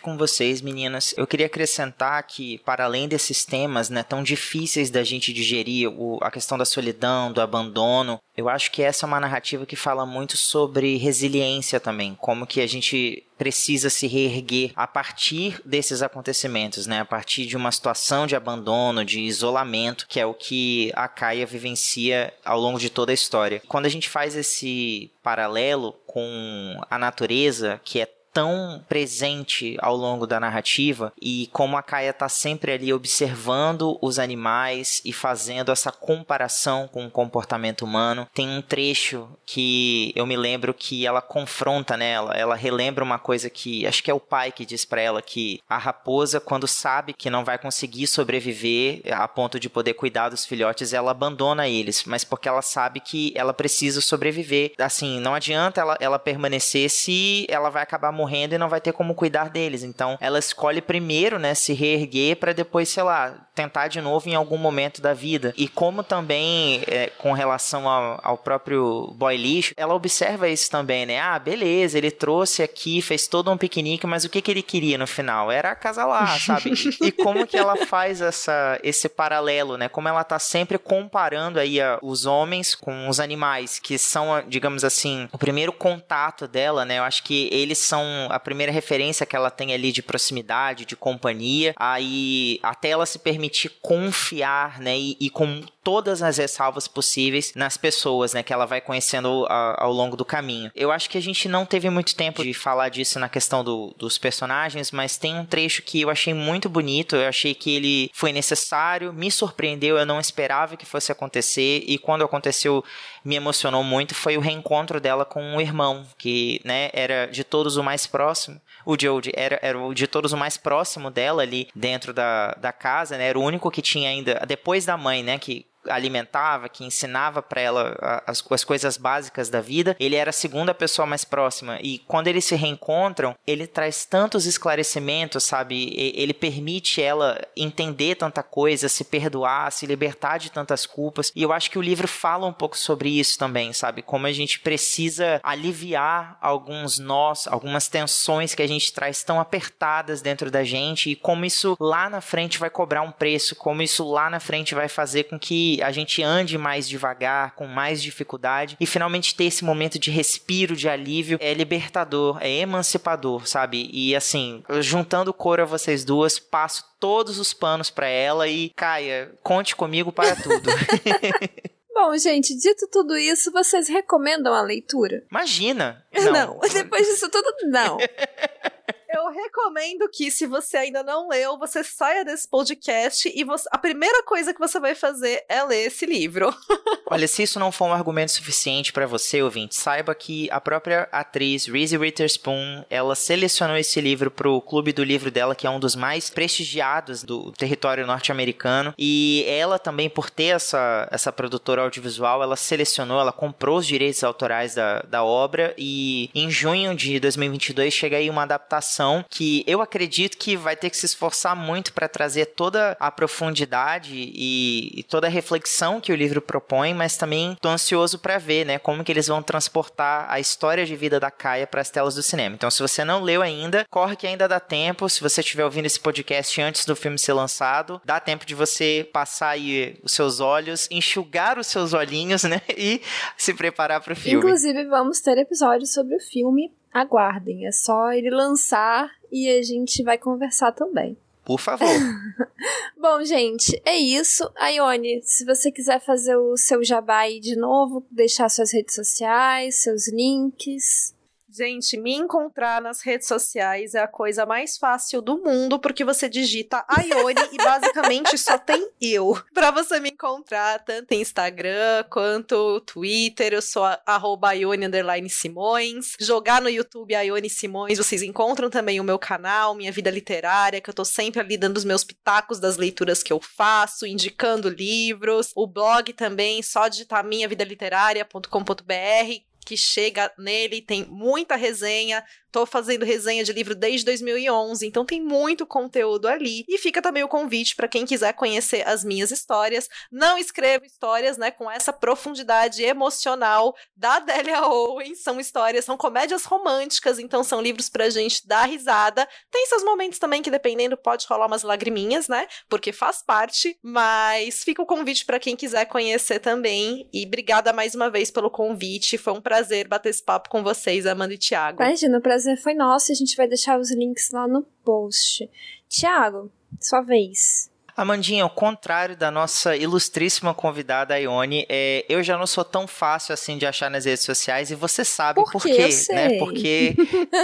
com 0.00 0.16
vocês, 0.16 0.60
meninas. 0.60 1.14
Eu 1.16 1.26
queria 1.26 1.46
acrescentar 1.46 2.22
que, 2.24 2.58
para 2.58 2.84
além 2.84 3.08
desses 3.08 3.44
temas 3.44 3.90
né, 3.90 4.02
tão 4.02 4.22
difíceis 4.22 4.90
da 4.90 5.02
gente 5.02 5.32
digerir, 5.32 5.88
o, 5.88 6.18
a 6.22 6.30
questão 6.30 6.56
da 6.56 6.64
solidão, 6.64 7.32
do 7.32 7.40
abandono, 7.40 8.18
eu 8.36 8.48
acho 8.48 8.70
que 8.70 8.82
essa 8.82 9.04
é 9.04 9.08
uma 9.08 9.20
narrativa 9.20 9.66
que 9.66 9.76
fala 9.76 10.06
muito 10.06 10.36
sobre 10.36 10.96
resiliência 10.96 11.78
também, 11.78 12.16
como 12.18 12.46
que 12.46 12.60
a 12.60 12.66
gente 12.66 13.24
precisa 13.36 13.90
se 13.90 14.06
reerguer 14.06 14.72
a 14.76 14.86
partir 14.86 15.60
desses 15.64 16.00
acontecimentos, 16.00 16.86
né? 16.86 17.00
A 17.00 17.04
partir 17.04 17.44
de 17.44 17.56
uma 17.56 17.72
situação 17.72 18.26
de 18.26 18.36
abandono, 18.36 19.04
de 19.04 19.20
isolamento, 19.20 20.06
que 20.08 20.20
é 20.20 20.24
o 20.24 20.32
que 20.32 20.92
a 20.94 21.08
Caia 21.08 21.44
vivencia 21.44 22.32
ao 22.44 22.60
longo 22.60 22.78
de 22.78 22.88
toda 22.88 23.10
a 23.10 23.14
história. 23.14 23.60
Quando 23.66 23.86
a 23.86 23.88
gente 23.88 24.08
faz 24.08 24.36
esse 24.36 25.10
paralelo 25.22 25.92
com 26.06 26.80
a 26.88 26.98
natureza, 26.98 27.80
que 27.84 28.00
é 28.00 28.08
tão 28.32 28.82
presente 28.88 29.76
ao 29.80 29.94
longo 29.94 30.26
da 30.26 30.40
narrativa 30.40 31.12
e 31.20 31.48
como 31.52 31.76
a 31.76 31.82
Kaia 31.82 32.10
está 32.10 32.28
sempre 32.28 32.72
ali 32.72 32.92
observando 32.92 33.98
os 34.00 34.18
animais 34.18 35.02
e 35.04 35.12
fazendo 35.12 35.70
essa 35.70 35.92
comparação 35.92 36.88
com 36.88 37.06
o 37.06 37.10
comportamento 37.10 37.82
humano. 37.82 38.26
Tem 38.34 38.48
um 38.48 38.62
trecho 38.62 39.28
que 39.44 40.12
eu 40.16 40.26
me 40.26 40.36
lembro 40.36 40.72
que 40.72 41.06
ela 41.06 41.20
confronta 41.20 41.96
nela, 41.96 42.34
ela 42.34 42.54
relembra 42.54 43.04
uma 43.04 43.18
coisa 43.18 43.50
que 43.50 43.86
acho 43.86 44.02
que 44.02 44.10
é 44.10 44.14
o 44.14 44.20
pai 44.20 44.50
que 44.50 44.64
diz 44.64 44.84
para 44.84 45.00
ela 45.00 45.20
que 45.20 45.60
a 45.68 45.76
raposa 45.76 46.40
quando 46.40 46.66
sabe 46.66 47.12
que 47.12 47.30
não 47.30 47.44
vai 47.44 47.58
conseguir 47.58 48.06
sobreviver 48.06 49.02
a 49.12 49.28
ponto 49.28 49.60
de 49.60 49.68
poder 49.68 49.94
cuidar 49.94 50.30
dos 50.30 50.46
filhotes, 50.46 50.92
ela 50.92 51.10
abandona 51.10 51.68
eles, 51.68 52.04
mas 52.04 52.24
porque 52.24 52.48
ela 52.48 52.62
sabe 52.62 53.00
que 53.00 53.32
ela 53.34 53.52
precisa 53.52 54.00
sobreviver. 54.00 54.72
Assim, 54.78 55.20
não 55.20 55.34
adianta 55.34 55.80
ela, 55.80 55.96
ela 56.00 56.18
permanecer 56.18 56.88
se 56.88 57.46
ela 57.48 57.68
vai 57.68 57.82
acabar 57.82 58.10
morrendo 58.12 58.21
morrendo 58.22 58.54
e 58.54 58.58
não 58.58 58.68
vai 58.68 58.80
ter 58.80 58.92
como 58.92 59.14
cuidar 59.14 59.50
deles. 59.50 59.82
Então, 59.82 60.16
ela 60.20 60.38
escolhe 60.38 60.80
primeiro, 60.80 61.38
né, 61.38 61.54
se 61.54 61.72
reerguer 61.72 62.36
para 62.36 62.52
depois, 62.52 62.88
sei 62.88 63.02
lá, 63.02 63.34
tentar 63.54 63.88
de 63.88 64.00
novo 64.00 64.28
em 64.28 64.34
algum 64.34 64.56
momento 64.56 65.02
da 65.02 65.12
vida. 65.12 65.52
E 65.56 65.68
como 65.68 66.02
também, 66.02 66.82
é, 66.86 67.08
com 67.18 67.32
relação 67.32 67.88
ao, 67.88 68.20
ao, 68.22 68.38
próprio 68.38 69.12
boy 69.16 69.36
lixo, 69.36 69.74
ela 69.76 69.94
observa 69.94 70.48
isso 70.48 70.70
também, 70.70 71.04
né? 71.04 71.20
Ah, 71.20 71.38
beleza, 71.38 71.98
ele 71.98 72.10
trouxe 72.10 72.62
aqui, 72.62 73.02
fez 73.02 73.26
todo 73.26 73.50
um 73.50 73.58
piquenique, 73.58 74.06
mas 74.06 74.24
o 74.24 74.28
que, 74.28 74.40
que 74.40 74.50
ele 74.50 74.62
queria 74.62 74.96
no 74.96 75.06
final? 75.06 75.50
Era 75.50 75.72
acasalar, 75.72 76.40
sabe? 76.40 76.72
e 77.02 77.12
como 77.12 77.46
que 77.46 77.56
ela 77.56 77.76
faz 77.86 78.20
essa, 78.20 78.78
esse 78.82 79.08
paralelo, 79.08 79.76
né? 79.76 79.88
Como 79.88 80.08
ela 80.08 80.24
tá 80.24 80.38
sempre 80.38 80.78
comparando 80.78 81.58
aí 81.58 81.80
a, 81.80 81.98
os 82.02 82.24
homens 82.24 82.74
com 82.74 83.08
os 83.08 83.20
animais, 83.20 83.78
que 83.78 83.98
são, 83.98 84.42
digamos 84.48 84.84
assim, 84.84 85.28
o 85.32 85.38
primeiro 85.38 85.72
contato 85.72 86.46
dela, 86.48 86.84
né? 86.84 86.98
Eu 86.98 87.04
acho 87.04 87.22
que 87.22 87.48
eles 87.52 87.78
são 87.78 88.02
a 88.30 88.38
primeira 88.38 88.72
referência 88.72 89.26
que 89.26 89.36
ela 89.36 89.50
tem 89.50 89.72
ali 89.72 89.92
de 89.92 90.02
proximidade, 90.02 90.84
de 90.84 90.96
companhia, 90.96 91.74
aí 91.76 92.58
até 92.62 92.90
ela 92.90 93.06
se 93.06 93.18
permitir 93.18 93.70
confiar, 93.80 94.80
né, 94.80 94.96
e, 94.96 95.16
e 95.20 95.30
com 95.30 95.62
todas 95.82 96.22
as 96.22 96.38
ressalvas 96.38 96.86
possíveis 96.86 97.52
nas 97.56 97.76
pessoas, 97.76 98.32
né, 98.32 98.42
que 98.42 98.52
ela 98.52 98.66
vai 98.66 98.80
conhecendo 98.80 99.46
a, 99.48 99.82
ao 99.82 99.92
longo 99.92 100.16
do 100.16 100.24
caminho. 100.24 100.70
Eu 100.74 100.92
acho 100.92 101.10
que 101.10 101.18
a 101.18 101.22
gente 101.22 101.48
não 101.48 101.66
teve 101.66 101.90
muito 101.90 102.14
tempo 102.14 102.42
de 102.44 102.54
falar 102.54 102.88
disso 102.88 103.18
na 103.18 103.28
questão 103.28 103.64
do, 103.64 103.94
dos 103.98 104.16
personagens, 104.16 104.92
mas 104.92 105.16
tem 105.16 105.36
um 105.36 105.44
trecho 105.44 105.82
que 105.82 106.00
eu 106.00 106.10
achei 106.10 106.32
muito 106.32 106.68
bonito, 106.68 107.16
eu 107.16 107.28
achei 107.28 107.54
que 107.54 107.74
ele 107.74 108.10
foi 108.14 108.32
necessário, 108.32 109.12
me 109.12 109.30
surpreendeu, 109.30 109.98
eu 109.98 110.06
não 110.06 110.20
esperava 110.20 110.76
que 110.76 110.86
fosse 110.86 111.10
acontecer, 111.10 111.82
e 111.86 111.98
quando 111.98 112.24
aconteceu 112.24 112.84
me 113.24 113.36
emocionou 113.36 113.82
muito, 113.82 114.14
foi 114.14 114.36
o 114.36 114.40
reencontro 114.40 115.00
dela 115.00 115.24
com 115.24 115.56
o 115.56 115.60
irmão, 115.60 116.06
que, 116.18 116.60
né, 116.64 116.90
era 116.92 117.26
de 117.26 117.44
todos 117.44 117.76
o 117.76 117.82
mais 117.82 118.01
próximo, 118.06 118.60
o 118.84 118.96
Jodie 119.00 119.32
era, 119.34 119.58
era 119.62 119.78
o 119.78 119.94
de 119.94 120.06
todos 120.06 120.32
o 120.32 120.36
mais 120.36 120.56
próximo 120.56 121.10
dela 121.10 121.42
ali 121.42 121.68
dentro 121.74 122.12
da, 122.12 122.52
da 122.54 122.72
casa, 122.72 123.16
né, 123.16 123.28
era 123.28 123.38
o 123.38 123.42
único 123.42 123.70
que 123.70 123.82
tinha 123.82 124.10
ainda, 124.10 124.42
depois 124.46 124.84
da 124.84 124.96
mãe, 124.96 125.22
né, 125.22 125.38
que 125.38 125.66
alimentava, 125.88 126.68
que 126.68 126.84
ensinava 126.84 127.42
para 127.42 127.60
ela 127.60 128.22
as, 128.26 128.42
as 128.50 128.64
coisas 128.64 128.96
básicas 128.96 129.48
da 129.48 129.60
vida, 129.60 129.96
ele 129.98 130.16
era 130.16 130.30
a 130.30 130.32
segunda 130.32 130.74
pessoa 130.74 131.06
mais 131.06 131.24
próxima. 131.24 131.78
E 131.82 131.98
quando 132.00 132.28
eles 132.28 132.44
se 132.44 132.54
reencontram, 132.54 133.34
ele 133.46 133.66
traz 133.66 134.04
tantos 134.04 134.46
esclarecimentos, 134.46 135.44
sabe? 135.44 135.92
Ele 135.96 136.34
permite 136.34 137.02
ela 137.02 137.40
entender 137.56 138.16
tanta 138.16 138.42
coisa, 138.42 138.88
se 138.88 139.04
perdoar, 139.04 139.70
se 139.72 139.86
libertar 139.86 140.38
de 140.38 140.50
tantas 140.50 140.86
culpas. 140.86 141.32
E 141.34 141.42
eu 141.42 141.52
acho 141.52 141.70
que 141.70 141.78
o 141.78 141.82
livro 141.82 142.06
fala 142.06 142.46
um 142.46 142.52
pouco 142.52 142.76
sobre 142.76 143.08
isso 143.08 143.38
também, 143.38 143.72
sabe? 143.72 144.02
Como 144.02 144.26
a 144.26 144.32
gente 144.32 144.60
precisa 144.60 145.40
aliviar 145.42 146.36
alguns 146.40 146.98
nós, 146.98 147.46
algumas 147.46 147.88
tensões 147.88 148.54
que 148.54 148.62
a 148.62 148.66
gente 148.66 148.92
traz 148.92 149.22
tão 149.22 149.40
apertadas 149.40 150.22
dentro 150.22 150.50
da 150.50 150.64
gente 150.64 151.10
e 151.10 151.16
como 151.16 151.44
isso 151.44 151.76
lá 151.80 152.08
na 152.08 152.20
frente 152.20 152.58
vai 152.58 152.70
cobrar 152.70 153.02
um 153.02 153.10
preço, 153.10 153.56
como 153.56 153.82
isso 153.82 154.08
lá 154.08 154.30
na 154.30 154.40
frente 154.40 154.74
vai 154.74 154.88
fazer 154.88 155.24
com 155.24 155.38
que 155.38 155.71
a 155.80 155.92
gente 155.92 156.22
ande 156.22 156.58
mais 156.58 156.88
devagar, 156.88 157.54
com 157.54 157.66
mais 157.66 158.02
dificuldade 158.02 158.76
e 158.80 158.86
finalmente 158.86 159.34
ter 159.34 159.44
esse 159.44 159.64
momento 159.64 159.98
de 159.98 160.10
respiro, 160.10 160.74
de 160.74 160.88
alívio, 160.88 161.38
é 161.40 161.54
libertador, 161.54 162.38
é 162.40 162.50
emancipador, 162.50 163.46
sabe? 163.46 163.88
E 163.92 164.16
assim, 164.16 164.64
juntando 164.80 165.32
coro 165.32 165.62
a 165.62 165.66
vocês 165.66 166.04
duas, 166.04 166.38
passo 166.38 166.84
todos 166.98 167.38
os 167.38 167.54
panos 167.54 167.90
para 167.90 168.08
ela 168.08 168.48
e 168.48 168.70
Caia, 168.70 169.32
conte 169.42 169.76
comigo 169.76 170.12
para 170.12 170.34
tudo. 170.36 170.70
Bom, 171.94 172.16
gente, 172.16 172.56
dito 172.56 172.88
tudo 172.90 173.16
isso, 173.16 173.52
vocês 173.52 173.86
recomendam 173.86 174.54
a 174.54 174.62
leitura? 174.62 175.24
Imagina! 175.30 176.04
Não, 176.12 176.58
não 176.58 176.60
depois 176.72 177.06
disso 177.06 177.28
tudo, 177.30 177.48
não. 177.64 177.98
Eu 179.14 179.28
recomendo 179.28 180.08
que, 180.08 180.30
se 180.30 180.46
você 180.46 180.78
ainda 180.78 181.02
não 181.02 181.28
leu, 181.28 181.58
você 181.58 181.84
saia 181.84 182.24
desse 182.24 182.48
podcast 182.48 183.30
e 183.34 183.44
você, 183.44 183.68
a 183.70 183.76
primeira 183.76 184.22
coisa 184.22 184.54
que 184.54 184.58
você 184.58 184.80
vai 184.80 184.94
fazer 184.94 185.44
é 185.50 185.62
ler 185.62 185.88
esse 185.88 186.06
livro. 186.06 186.54
Olha, 187.06 187.28
se 187.28 187.42
isso 187.42 187.60
não 187.60 187.70
for 187.70 187.84
um 187.84 187.92
argumento 187.92 188.32
suficiente 188.32 188.90
para 188.90 189.06
você, 189.06 189.42
ouvinte, 189.42 189.74
saiba 189.74 190.14
que 190.14 190.50
a 190.50 190.58
própria 190.58 191.08
atriz 191.12 191.66
Reese 191.66 191.98
Witherspoon, 191.98 192.84
ela 192.88 193.14
selecionou 193.14 193.76
esse 193.76 194.00
livro 194.00 194.30
pro 194.30 194.62
clube 194.62 194.94
do 194.94 195.04
livro 195.04 195.30
dela, 195.30 195.54
que 195.54 195.66
é 195.66 195.70
um 195.70 195.78
dos 195.78 195.94
mais 195.94 196.30
prestigiados 196.30 197.22
do 197.22 197.52
território 197.52 198.06
norte-americano, 198.06 198.94
e 198.96 199.44
ela 199.46 199.78
também, 199.78 200.08
por 200.08 200.30
ter 200.30 200.54
essa, 200.54 201.06
essa 201.10 201.30
produtora 201.30 201.82
audiovisual, 201.82 202.42
ela 202.42 202.56
selecionou, 202.56 203.20
ela 203.20 203.32
comprou 203.32 203.76
os 203.76 203.86
direitos 203.86 204.24
autorais 204.24 204.74
da, 204.74 205.02
da 205.02 205.22
obra, 205.22 205.74
e 205.76 206.30
em 206.34 206.50
junho 206.50 206.94
de 206.94 207.20
2022 207.20 207.92
chega 207.92 208.16
aí 208.16 208.30
uma 208.30 208.44
adaptação 208.44 209.01
que 209.28 209.64
eu 209.66 209.80
acredito 209.80 210.36
que 210.36 210.56
vai 210.56 210.76
ter 210.76 210.90
que 210.90 210.96
se 210.96 211.06
esforçar 211.06 211.56
muito 211.56 211.92
para 211.92 212.08
trazer 212.08 212.46
toda 212.46 212.96
a 213.00 213.10
profundidade 213.10 214.14
e, 214.14 215.00
e, 215.00 215.02
toda 215.02 215.26
a 215.26 215.30
reflexão 215.30 216.00
que 216.00 216.12
o 216.12 216.16
livro 216.16 216.40
propõe, 216.40 216.94
mas 216.94 217.16
também 217.16 217.56
tô 217.60 217.68
ansioso 217.68 218.18
para 218.18 218.38
ver, 218.38 218.66
né, 218.66 218.78
como 218.78 219.04
que 219.04 219.10
eles 219.12 219.28
vão 219.28 219.42
transportar 219.42 220.26
a 220.30 220.38
história 220.38 220.84
de 220.84 220.96
vida 220.96 221.18
da 221.18 221.30
Kaia 221.30 221.66
para 221.66 221.80
as 221.80 221.90
telas 221.90 222.14
do 222.14 222.22
cinema. 222.22 222.54
Então, 222.54 222.70
se 222.70 222.80
você 222.80 223.04
não 223.04 223.22
leu 223.22 223.42
ainda, 223.42 223.86
corre 223.90 224.16
que 224.16 224.26
ainda 224.26 224.46
dá 224.46 224.60
tempo. 224.60 225.08
Se 225.08 225.20
você 225.20 225.40
estiver 225.40 225.64
ouvindo 225.64 225.86
esse 225.86 225.98
podcast 225.98 226.60
antes 226.60 226.84
do 226.84 226.94
filme 226.94 227.18
ser 227.18 227.32
lançado, 227.32 228.00
dá 228.04 228.20
tempo 228.20 228.44
de 228.44 228.54
você 228.54 229.08
passar 229.12 229.50
aí 229.50 229.98
os 230.02 230.12
seus 230.12 230.40
olhos, 230.40 230.88
enxugar 230.90 231.58
os 231.58 231.66
seus 231.66 231.92
olhinhos, 231.92 232.44
né, 232.44 232.60
e 232.76 233.00
se 233.36 233.54
preparar 233.54 234.00
para 234.00 234.12
o 234.12 234.16
filme. 234.16 234.38
Inclusive, 234.38 234.84
vamos 234.86 235.20
ter 235.20 235.38
episódios 235.38 235.92
sobre 235.92 236.16
o 236.16 236.20
filme 236.20 236.70
aguardem. 236.92 237.66
É 237.66 237.72
só 237.72 238.12
ele 238.12 238.30
lançar 238.30 239.10
e 239.30 239.48
a 239.48 239.62
gente 239.62 240.02
vai 240.02 240.18
conversar 240.18 240.72
também. 240.72 241.16
Por 241.44 241.58
favor. 241.58 241.88
Bom, 242.96 243.24
gente, 243.24 243.80
é 243.84 243.96
isso. 243.96 244.48
Ione, 244.74 245.20
se 245.24 245.44
você 245.44 245.72
quiser 245.72 246.00
fazer 246.00 246.36
o 246.36 246.56
seu 246.56 246.84
jabá 246.84 247.20
aí 247.20 247.40
de 247.40 247.56
novo, 247.56 248.06
deixar 248.10 248.48
suas 248.48 248.72
redes 248.72 248.94
sociais, 248.94 249.82
seus 249.82 250.06
links. 250.08 251.14
Gente, 251.54 251.98
me 251.98 252.14
encontrar 252.14 252.80
nas 252.80 253.02
redes 253.02 253.28
sociais 253.28 253.94
é 253.94 254.00
a 254.00 254.08
coisa 254.08 254.46
mais 254.46 254.78
fácil 254.78 255.20
do 255.20 255.36
mundo, 255.36 255.78
porque 255.78 256.02
você 256.02 256.26
digita 256.26 256.82
Ione 257.04 257.46
e 257.52 257.58
basicamente 257.58 258.38
só 258.38 258.56
tem 258.56 258.88
eu 258.98 259.38
para 259.52 259.70
você 259.70 260.00
me 260.00 260.08
encontrar, 260.08 260.82
tanto 260.82 261.12
em 261.12 261.20
Instagram 261.20 262.04
quanto 262.08 262.80
Twitter. 262.80 263.52
Eu 263.52 263.60
sou 263.60 263.82
arroba 264.06 264.54
Ione 264.54 264.88
Simões. 265.28 266.14
Jogar 266.18 266.62
no 266.62 266.70
YouTube 266.70 267.12
Ione 267.12 267.50
Simões, 267.50 267.98
vocês 267.98 268.22
encontram 268.22 268.70
também 268.70 268.98
o 268.98 269.04
meu 269.04 269.18
canal, 269.18 269.74
Minha 269.74 269.92
Vida 269.92 270.10
Literária, 270.10 270.80
que 270.80 270.88
eu 270.88 270.94
tô 270.94 271.04
sempre 271.04 271.38
ali 271.38 271.58
dando 271.58 271.76
os 271.76 271.84
meus 271.84 272.02
pitacos 272.02 272.58
das 272.58 272.78
leituras 272.78 273.22
que 273.22 273.32
eu 273.32 273.40
faço, 273.42 274.06
indicando 274.06 274.70
livros. 274.70 275.52
O 275.54 275.66
blog 275.66 276.14
também, 276.14 276.62
só 276.62 276.88
digitar 276.88 277.22
minhavidaliterária.com.br 277.22 279.51
que 279.64 279.76
chega 279.76 280.32
nele, 280.38 280.82
tem 280.82 281.04
muita 281.04 281.56
resenha 281.56 282.24
tô 282.52 282.66
fazendo 282.66 283.04
resenha 283.04 283.42
de 283.42 283.52
livro 283.52 283.74
desde 283.74 284.04
2011, 284.04 284.86
então 284.86 285.04
tem 285.04 285.20
muito 285.20 285.66
conteúdo 285.66 286.28
ali. 286.28 286.64
E 286.68 286.76
fica 286.76 287.00
também 287.00 287.24
o 287.24 287.28
convite 287.28 287.74
para 287.74 287.88
quem 287.88 288.04
quiser 288.04 288.34
conhecer 288.34 288.86
as 288.86 289.02
minhas 289.02 289.30
histórias. 289.30 289.88
Não 290.10 290.36
escrevo 290.36 290.84
histórias, 290.84 291.38
né, 291.38 291.50
com 291.50 291.70
essa 291.70 291.92
profundidade 291.92 292.82
emocional 292.82 293.74
da 293.96 294.18
Delia 294.18 294.66
Owens. 294.66 295.22
São 295.22 295.40
histórias, 295.40 295.86
são 295.86 295.96
comédias 295.96 296.44
românticas, 296.44 297.18
então 297.18 297.42
são 297.42 297.60
livros 297.60 297.88
pra 297.88 298.10
gente 298.10 298.46
dar 298.46 298.66
risada. 298.66 299.26
Tem 299.50 299.66
seus 299.66 299.82
momentos 299.82 300.18
também 300.18 300.42
que 300.42 300.50
dependendo 300.50 300.96
pode 300.96 301.26
rolar 301.26 301.46
umas 301.46 301.62
lagriminhas, 301.62 302.28
né? 302.28 302.46
Porque 302.68 302.92
faz 302.92 303.22
parte, 303.22 303.78
mas 303.82 304.62
fica 304.62 304.82
o 304.82 304.86
convite 304.86 305.24
para 305.24 305.40
quem 305.40 305.56
quiser 305.56 305.86
conhecer 305.86 306.38
também. 306.38 307.08
E 307.12 307.24
obrigada 307.24 307.72
mais 307.72 307.94
uma 307.94 308.10
vez 308.10 308.30
pelo 308.30 308.50
convite. 308.50 309.16
Foi 309.16 309.32
um 309.32 309.40
prazer 309.40 309.88
bater 309.88 310.10
esse 310.10 310.22
papo 310.22 310.50
com 310.50 310.62
vocês, 310.62 311.06
Amanda 311.06 311.32
e 311.32 311.38
Thiago. 311.38 311.82
Imagina, 311.82 312.18
o 312.18 312.22
prazer 312.42 312.56
foi 312.56 312.74
nosso 312.74 313.10
e 313.10 313.12
a 313.12 313.16
gente 313.16 313.36
vai 313.36 313.46
deixar 313.46 313.78
os 313.78 313.90
links 313.92 314.30
lá 314.32 314.48
no 314.48 314.62
post. 314.84 315.48
Thiago, 315.88 316.50
sua 316.80 317.00
vez. 317.00 317.70
Amandinha, 317.96 318.42
ao 318.42 318.50
contrário 318.50 319.16
da 319.16 319.30
nossa 319.30 319.76
ilustríssima 319.76 320.54
convidada 320.54 321.18
Ione, 321.20 321.66
é, 321.68 322.04
eu 322.08 322.22
já 322.22 322.38
não 322.38 322.46
sou 322.46 322.64
tão 322.64 322.86
fácil 322.86 323.34
assim 323.34 323.58
de 323.58 323.66
achar 323.66 323.90
nas 323.90 324.06
redes 324.06 324.24
sociais 324.24 324.70
e 324.70 324.74
você 324.74 325.04
sabe 325.04 325.42
por, 325.42 325.52
por 325.52 325.62
quê, 325.62 325.88
né? 326.10 326.38
Porque 326.38 326.96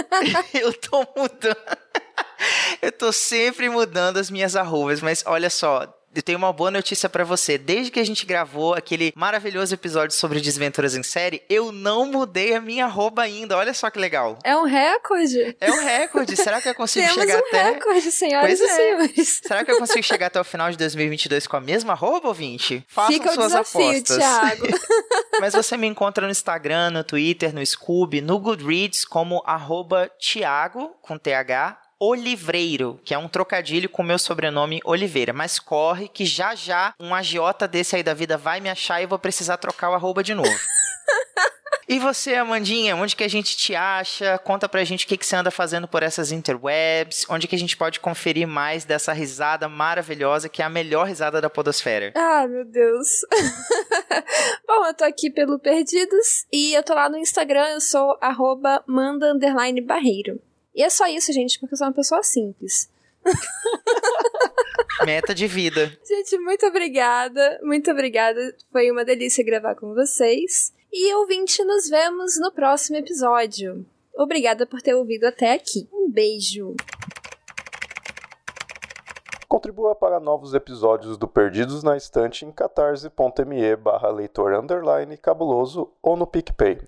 eu 0.59 0.73
tô 0.73 1.05
mudando. 1.15 1.77
eu 2.81 2.91
tô 2.91 3.11
sempre 3.11 3.69
mudando 3.69 4.17
as 4.17 4.31
minhas 4.31 4.55
arrobas, 4.55 5.01
mas 5.01 5.23
olha 5.25 5.51
só, 5.51 5.87
eu 6.13 6.21
tenho 6.21 6.37
uma 6.37 6.51
boa 6.51 6.71
notícia 6.71 7.07
para 7.07 7.23
você. 7.23 7.57
Desde 7.57 7.91
que 7.91 7.99
a 7.99 8.05
gente 8.05 8.25
gravou 8.25 8.73
aquele 8.73 9.13
maravilhoso 9.15 9.73
episódio 9.73 10.15
sobre 10.15 10.39
desventuras 10.41 10.95
em 10.95 11.03
série, 11.03 11.43
eu 11.49 11.71
não 11.71 12.05
mudei 12.05 12.55
a 12.55 12.61
minha 12.61 12.85
arroba 12.85 13.21
ainda. 13.21 13.57
Olha 13.57 13.73
só 13.73 13.89
que 13.89 13.99
legal. 13.99 14.37
É 14.43 14.55
um 14.55 14.65
recorde. 14.65 15.55
É 15.59 15.71
um 15.71 15.79
recorde. 15.83 16.35
Será 16.35 16.61
que 16.61 16.69
eu 16.69 16.75
consigo 16.75 17.05
Temos 17.07 17.21
chegar 17.21 17.35
um 17.37 17.47
até. 17.47 17.63
recorde, 17.71 18.11
senhoras 18.11 18.47
Pois 18.47 18.59
e 18.59 18.63
é. 18.63 18.75
senhores. 18.75 19.41
Será 19.43 19.63
que 19.63 19.71
eu 19.71 19.77
consigo 19.77 20.03
chegar 20.03 20.27
até 20.27 20.39
o 20.39 20.43
final 20.43 20.71
de 20.71 20.77
2022 20.77 21.47
com 21.47 21.57
a 21.57 21.61
mesma 21.61 21.93
arroba, 21.93 22.27
ouvinte? 22.29 22.83
Façam 22.87 23.13
Fica 23.13 23.29
o 23.29 23.33
suas 23.33 23.47
desafio, 23.47 23.81
apostas. 23.89 24.17
Thiago. 24.17 24.67
Mas 25.39 25.53
você 25.53 25.77
me 25.77 25.87
encontra 25.87 26.25
no 26.25 26.31
Instagram, 26.31 26.89
no 26.91 27.03
Twitter, 27.03 27.53
no 27.53 27.65
Scoob, 27.65 28.19
no 28.21 28.39
Goodreads 28.39 29.05
como 29.05 29.41
arroba 29.45 30.09
Thiago, 30.19 30.95
com 31.01 31.17
TH, 31.17 31.77
Olivreiro, 31.99 32.99
que 33.03 33.13
é 33.13 33.17
um 33.17 33.27
trocadilho 33.27 33.89
com 33.89 34.01
meu 34.01 34.17
sobrenome 34.17 34.79
Oliveira. 34.85 35.33
Mas 35.33 35.59
corre 35.59 36.07
que 36.07 36.25
já 36.25 36.55
já 36.55 36.93
um 36.99 37.13
agiota 37.13 37.67
desse 37.67 37.95
aí 37.95 38.03
da 38.03 38.13
vida 38.13 38.37
vai 38.37 38.59
me 38.59 38.69
achar 38.69 38.99
e 38.99 39.03
eu 39.03 39.09
vou 39.09 39.19
precisar 39.19 39.57
trocar 39.57 39.89
o 39.89 39.93
arroba 39.93 40.23
de 40.23 40.33
novo. 40.33 40.49
E 41.89 41.97
você, 41.97 42.35
Amandinha, 42.35 42.95
onde 42.95 43.15
que 43.15 43.23
a 43.23 43.27
gente 43.27 43.57
te 43.57 43.73
acha? 43.73 44.37
Conta 44.37 44.69
pra 44.69 44.83
gente 44.83 45.05
o 45.05 45.07
que, 45.07 45.17
que 45.17 45.25
você 45.25 45.35
anda 45.35 45.49
fazendo 45.49 45.87
por 45.87 46.03
essas 46.03 46.31
interwebs, 46.31 47.25
onde 47.27 47.47
que 47.47 47.55
a 47.55 47.57
gente 47.57 47.75
pode 47.75 47.99
conferir 47.99 48.47
mais 48.47 48.85
dessa 48.85 49.11
risada 49.11 49.67
maravilhosa, 49.67 50.47
que 50.47 50.61
é 50.61 50.65
a 50.65 50.69
melhor 50.69 51.07
risada 51.07 51.41
da 51.41 51.49
podosfera. 51.49 52.13
Ah, 52.15 52.45
meu 52.47 52.63
Deus. 52.63 53.07
Bom, 54.67 54.85
eu 54.85 54.93
tô 54.93 55.03
aqui 55.03 55.31
pelo 55.31 55.57
Perdidos 55.57 56.45
e 56.53 56.75
eu 56.75 56.83
tô 56.83 56.93
lá 56.93 57.09
no 57.09 57.17
Instagram, 57.17 57.69
eu 57.69 57.81
sou 57.81 58.15
arroba 58.21 58.83
manda 58.85 59.33
barreiro. 59.87 60.39
E 60.79 60.81
é 60.81 60.89
só 60.89 61.05
isso, 61.07 61.33
gente, 61.33 61.59
porque 61.59 61.73
eu 61.73 61.77
sou 61.77 61.87
uma 61.87 61.93
pessoa 61.93 62.23
simples. 62.23 62.89
Meta 65.05 65.35
de 65.35 65.45
vida. 65.45 65.91
Gente, 66.07 66.37
muito 66.37 66.65
obrigada, 66.65 67.59
muito 67.61 67.91
obrigada. 67.91 68.55
Foi 68.71 68.89
uma 68.89 69.03
delícia 69.03 69.43
gravar 69.43 69.75
com 69.75 69.93
vocês. 69.93 70.73
E 70.89 71.13
ouvinte, 71.15 71.61
nos 71.65 71.89
vemos 71.89 72.39
no 72.39 72.49
próximo 72.53 72.95
episódio. 72.95 73.85
Obrigada 74.15 74.65
por 74.65 74.81
ter 74.81 74.93
ouvido 74.93 75.25
até 75.25 75.51
aqui. 75.51 75.85
Um 75.91 76.09
beijo. 76.09 76.73
Contribua 79.49 79.95
para 79.95 80.17
novos 80.17 80.53
episódios 80.53 81.17
do 81.17 81.27
Perdidos 81.27 81.83
na 81.83 81.97
Estante 81.97 82.45
em 82.45 82.53
catarse.me 82.53 83.75
barra 83.75 84.09
leitor 84.11 84.53
underline 84.53 85.17
cabuloso 85.17 85.91
ou 86.01 86.15
no 86.15 86.25
PicPay. 86.25 86.79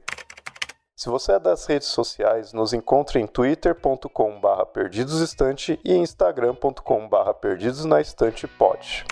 Se 1.01 1.09
você 1.09 1.31
é 1.31 1.39
das 1.39 1.65
redes 1.65 1.87
sociais, 1.87 2.53
nos 2.53 2.73
encontre 2.73 3.19
em 3.19 3.25
twitter.com 3.25 4.39
barra 4.39 4.67
perdidosestante 4.67 5.79
e 5.83 5.93
em 5.93 6.03
instagram.com 6.03 7.09
barra 7.09 7.33
perdidosnaestantepod. 7.33 9.03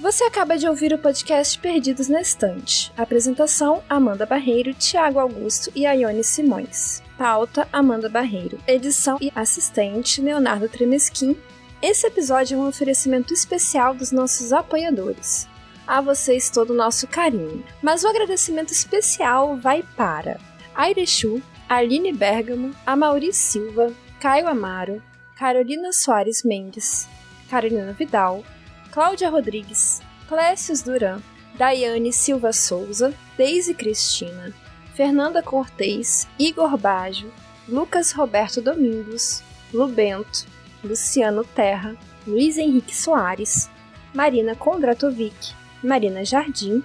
Você 0.00 0.24
acaba 0.24 0.56
de 0.56 0.66
ouvir 0.66 0.94
o 0.94 0.98
podcast 0.98 1.58
Perdidos 1.58 2.08
na 2.08 2.22
Estante. 2.22 2.90
Apresentação: 2.96 3.82
Amanda 3.90 4.24
Barreiro, 4.24 4.72
Tiago 4.72 5.18
Augusto 5.18 5.70
e 5.74 5.84
Aione 5.84 6.24
Simões. 6.24 7.02
Pauta: 7.18 7.68
Amanda 7.70 8.08
Barreiro. 8.08 8.58
Edição 8.66 9.18
e 9.20 9.30
assistente: 9.34 10.22
Leonardo 10.22 10.66
Tremesquim. 10.66 11.36
Esse 11.82 12.06
episódio 12.06 12.56
é 12.56 12.58
um 12.58 12.66
oferecimento 12.66 13.34
especial 13.34 13.92
dos 13.92 14.12
nossos 14.12 14.50
apoiadores. 14.50 15.46
A 15.86 16.00
vocês 16.00 16.50
todo 16.50 16.70
o 16.70 16.76
nosso 16.76 17.06
carinho. 17.06 17.64
Mas 17.80 18.02
o 18.02 18.08
agradecimento 18.08 18.72
especial 18.72 19.56
vai 19.56 19.84
para 19.96 20.38
Airechu, 20.74 21.40
Aline 21.68 22.12
Bergamo, 22.12 22.74
Amauri 22.84 23.32
Silva, 23.32 23.92
Caio 24.20 24.48
Amaro, 24.48 25.00
Carolina 25.36 25.92
Soares 25.92 26.42
Mendes, 26.42 27.08
Carolina 27.48 27.92
Vidal, 27.92 28.42
Cláudia 28.90 29.30
Rodrigues, 29.30 30.00
Clécius 30.28 30.82
Duran, 30.82 31.20
Daiane 31.56 32.12
Silva 32.12 32.52
Souza, 32.52 33.14
Deise 33.36 33.72
Cristina, 33.72 34.52
Fernanda 34.94 35.42
Cortez, 35.42 36.26
Igor 36.38 36.76
Baggio, 36.76 37.32
Lucas 37.68 38.12
Roberto 38.12 38.60
Domingos, 38.60 39.42
Lubento, 39.72 40.46
Luciano 40.82 41.44
Terra, 41.44 41.96
Luiz 42.26 42.56
Henrique 42.58 42.94
Soares, 42.94 43.68
Marina 44.14 44.54
Kondratovic, 44.54 45.54
Marina 45.86 46.24
Jardim, 46.24 46.82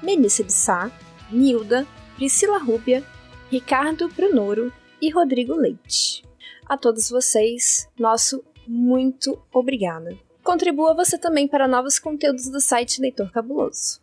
Melissa 0.00 0.44
de 0.44 0.52
Sá, 0.52 0.90
Nilda, 1.30 1.84
Priscila 2.14 2.58
Rúbia, 2.58 3.02
Ricardo 3.50 4.08
Brunoro 4.08 4.72
e 5.02 5.10
Rodrigo 5.10 5.54
Leite. 5.54 6.24
A 6.64 6.76
todos 6.76 7.10
vocês, 7.10 7.88
nosso 7.98 8.44
muito 8.66 9.38
obrigada. 9.52 10.16
Contribua 10.42 10.94
você 10.94 11.18
também 11.18 11.48
para 11.48 11.66
novos 11.66 11.98
conteúdos 11.98 12.48
do 12.48 12.60
site 12.60 13.00
Leitor 13.00 13.32
Cabuloso. 13.32 14.00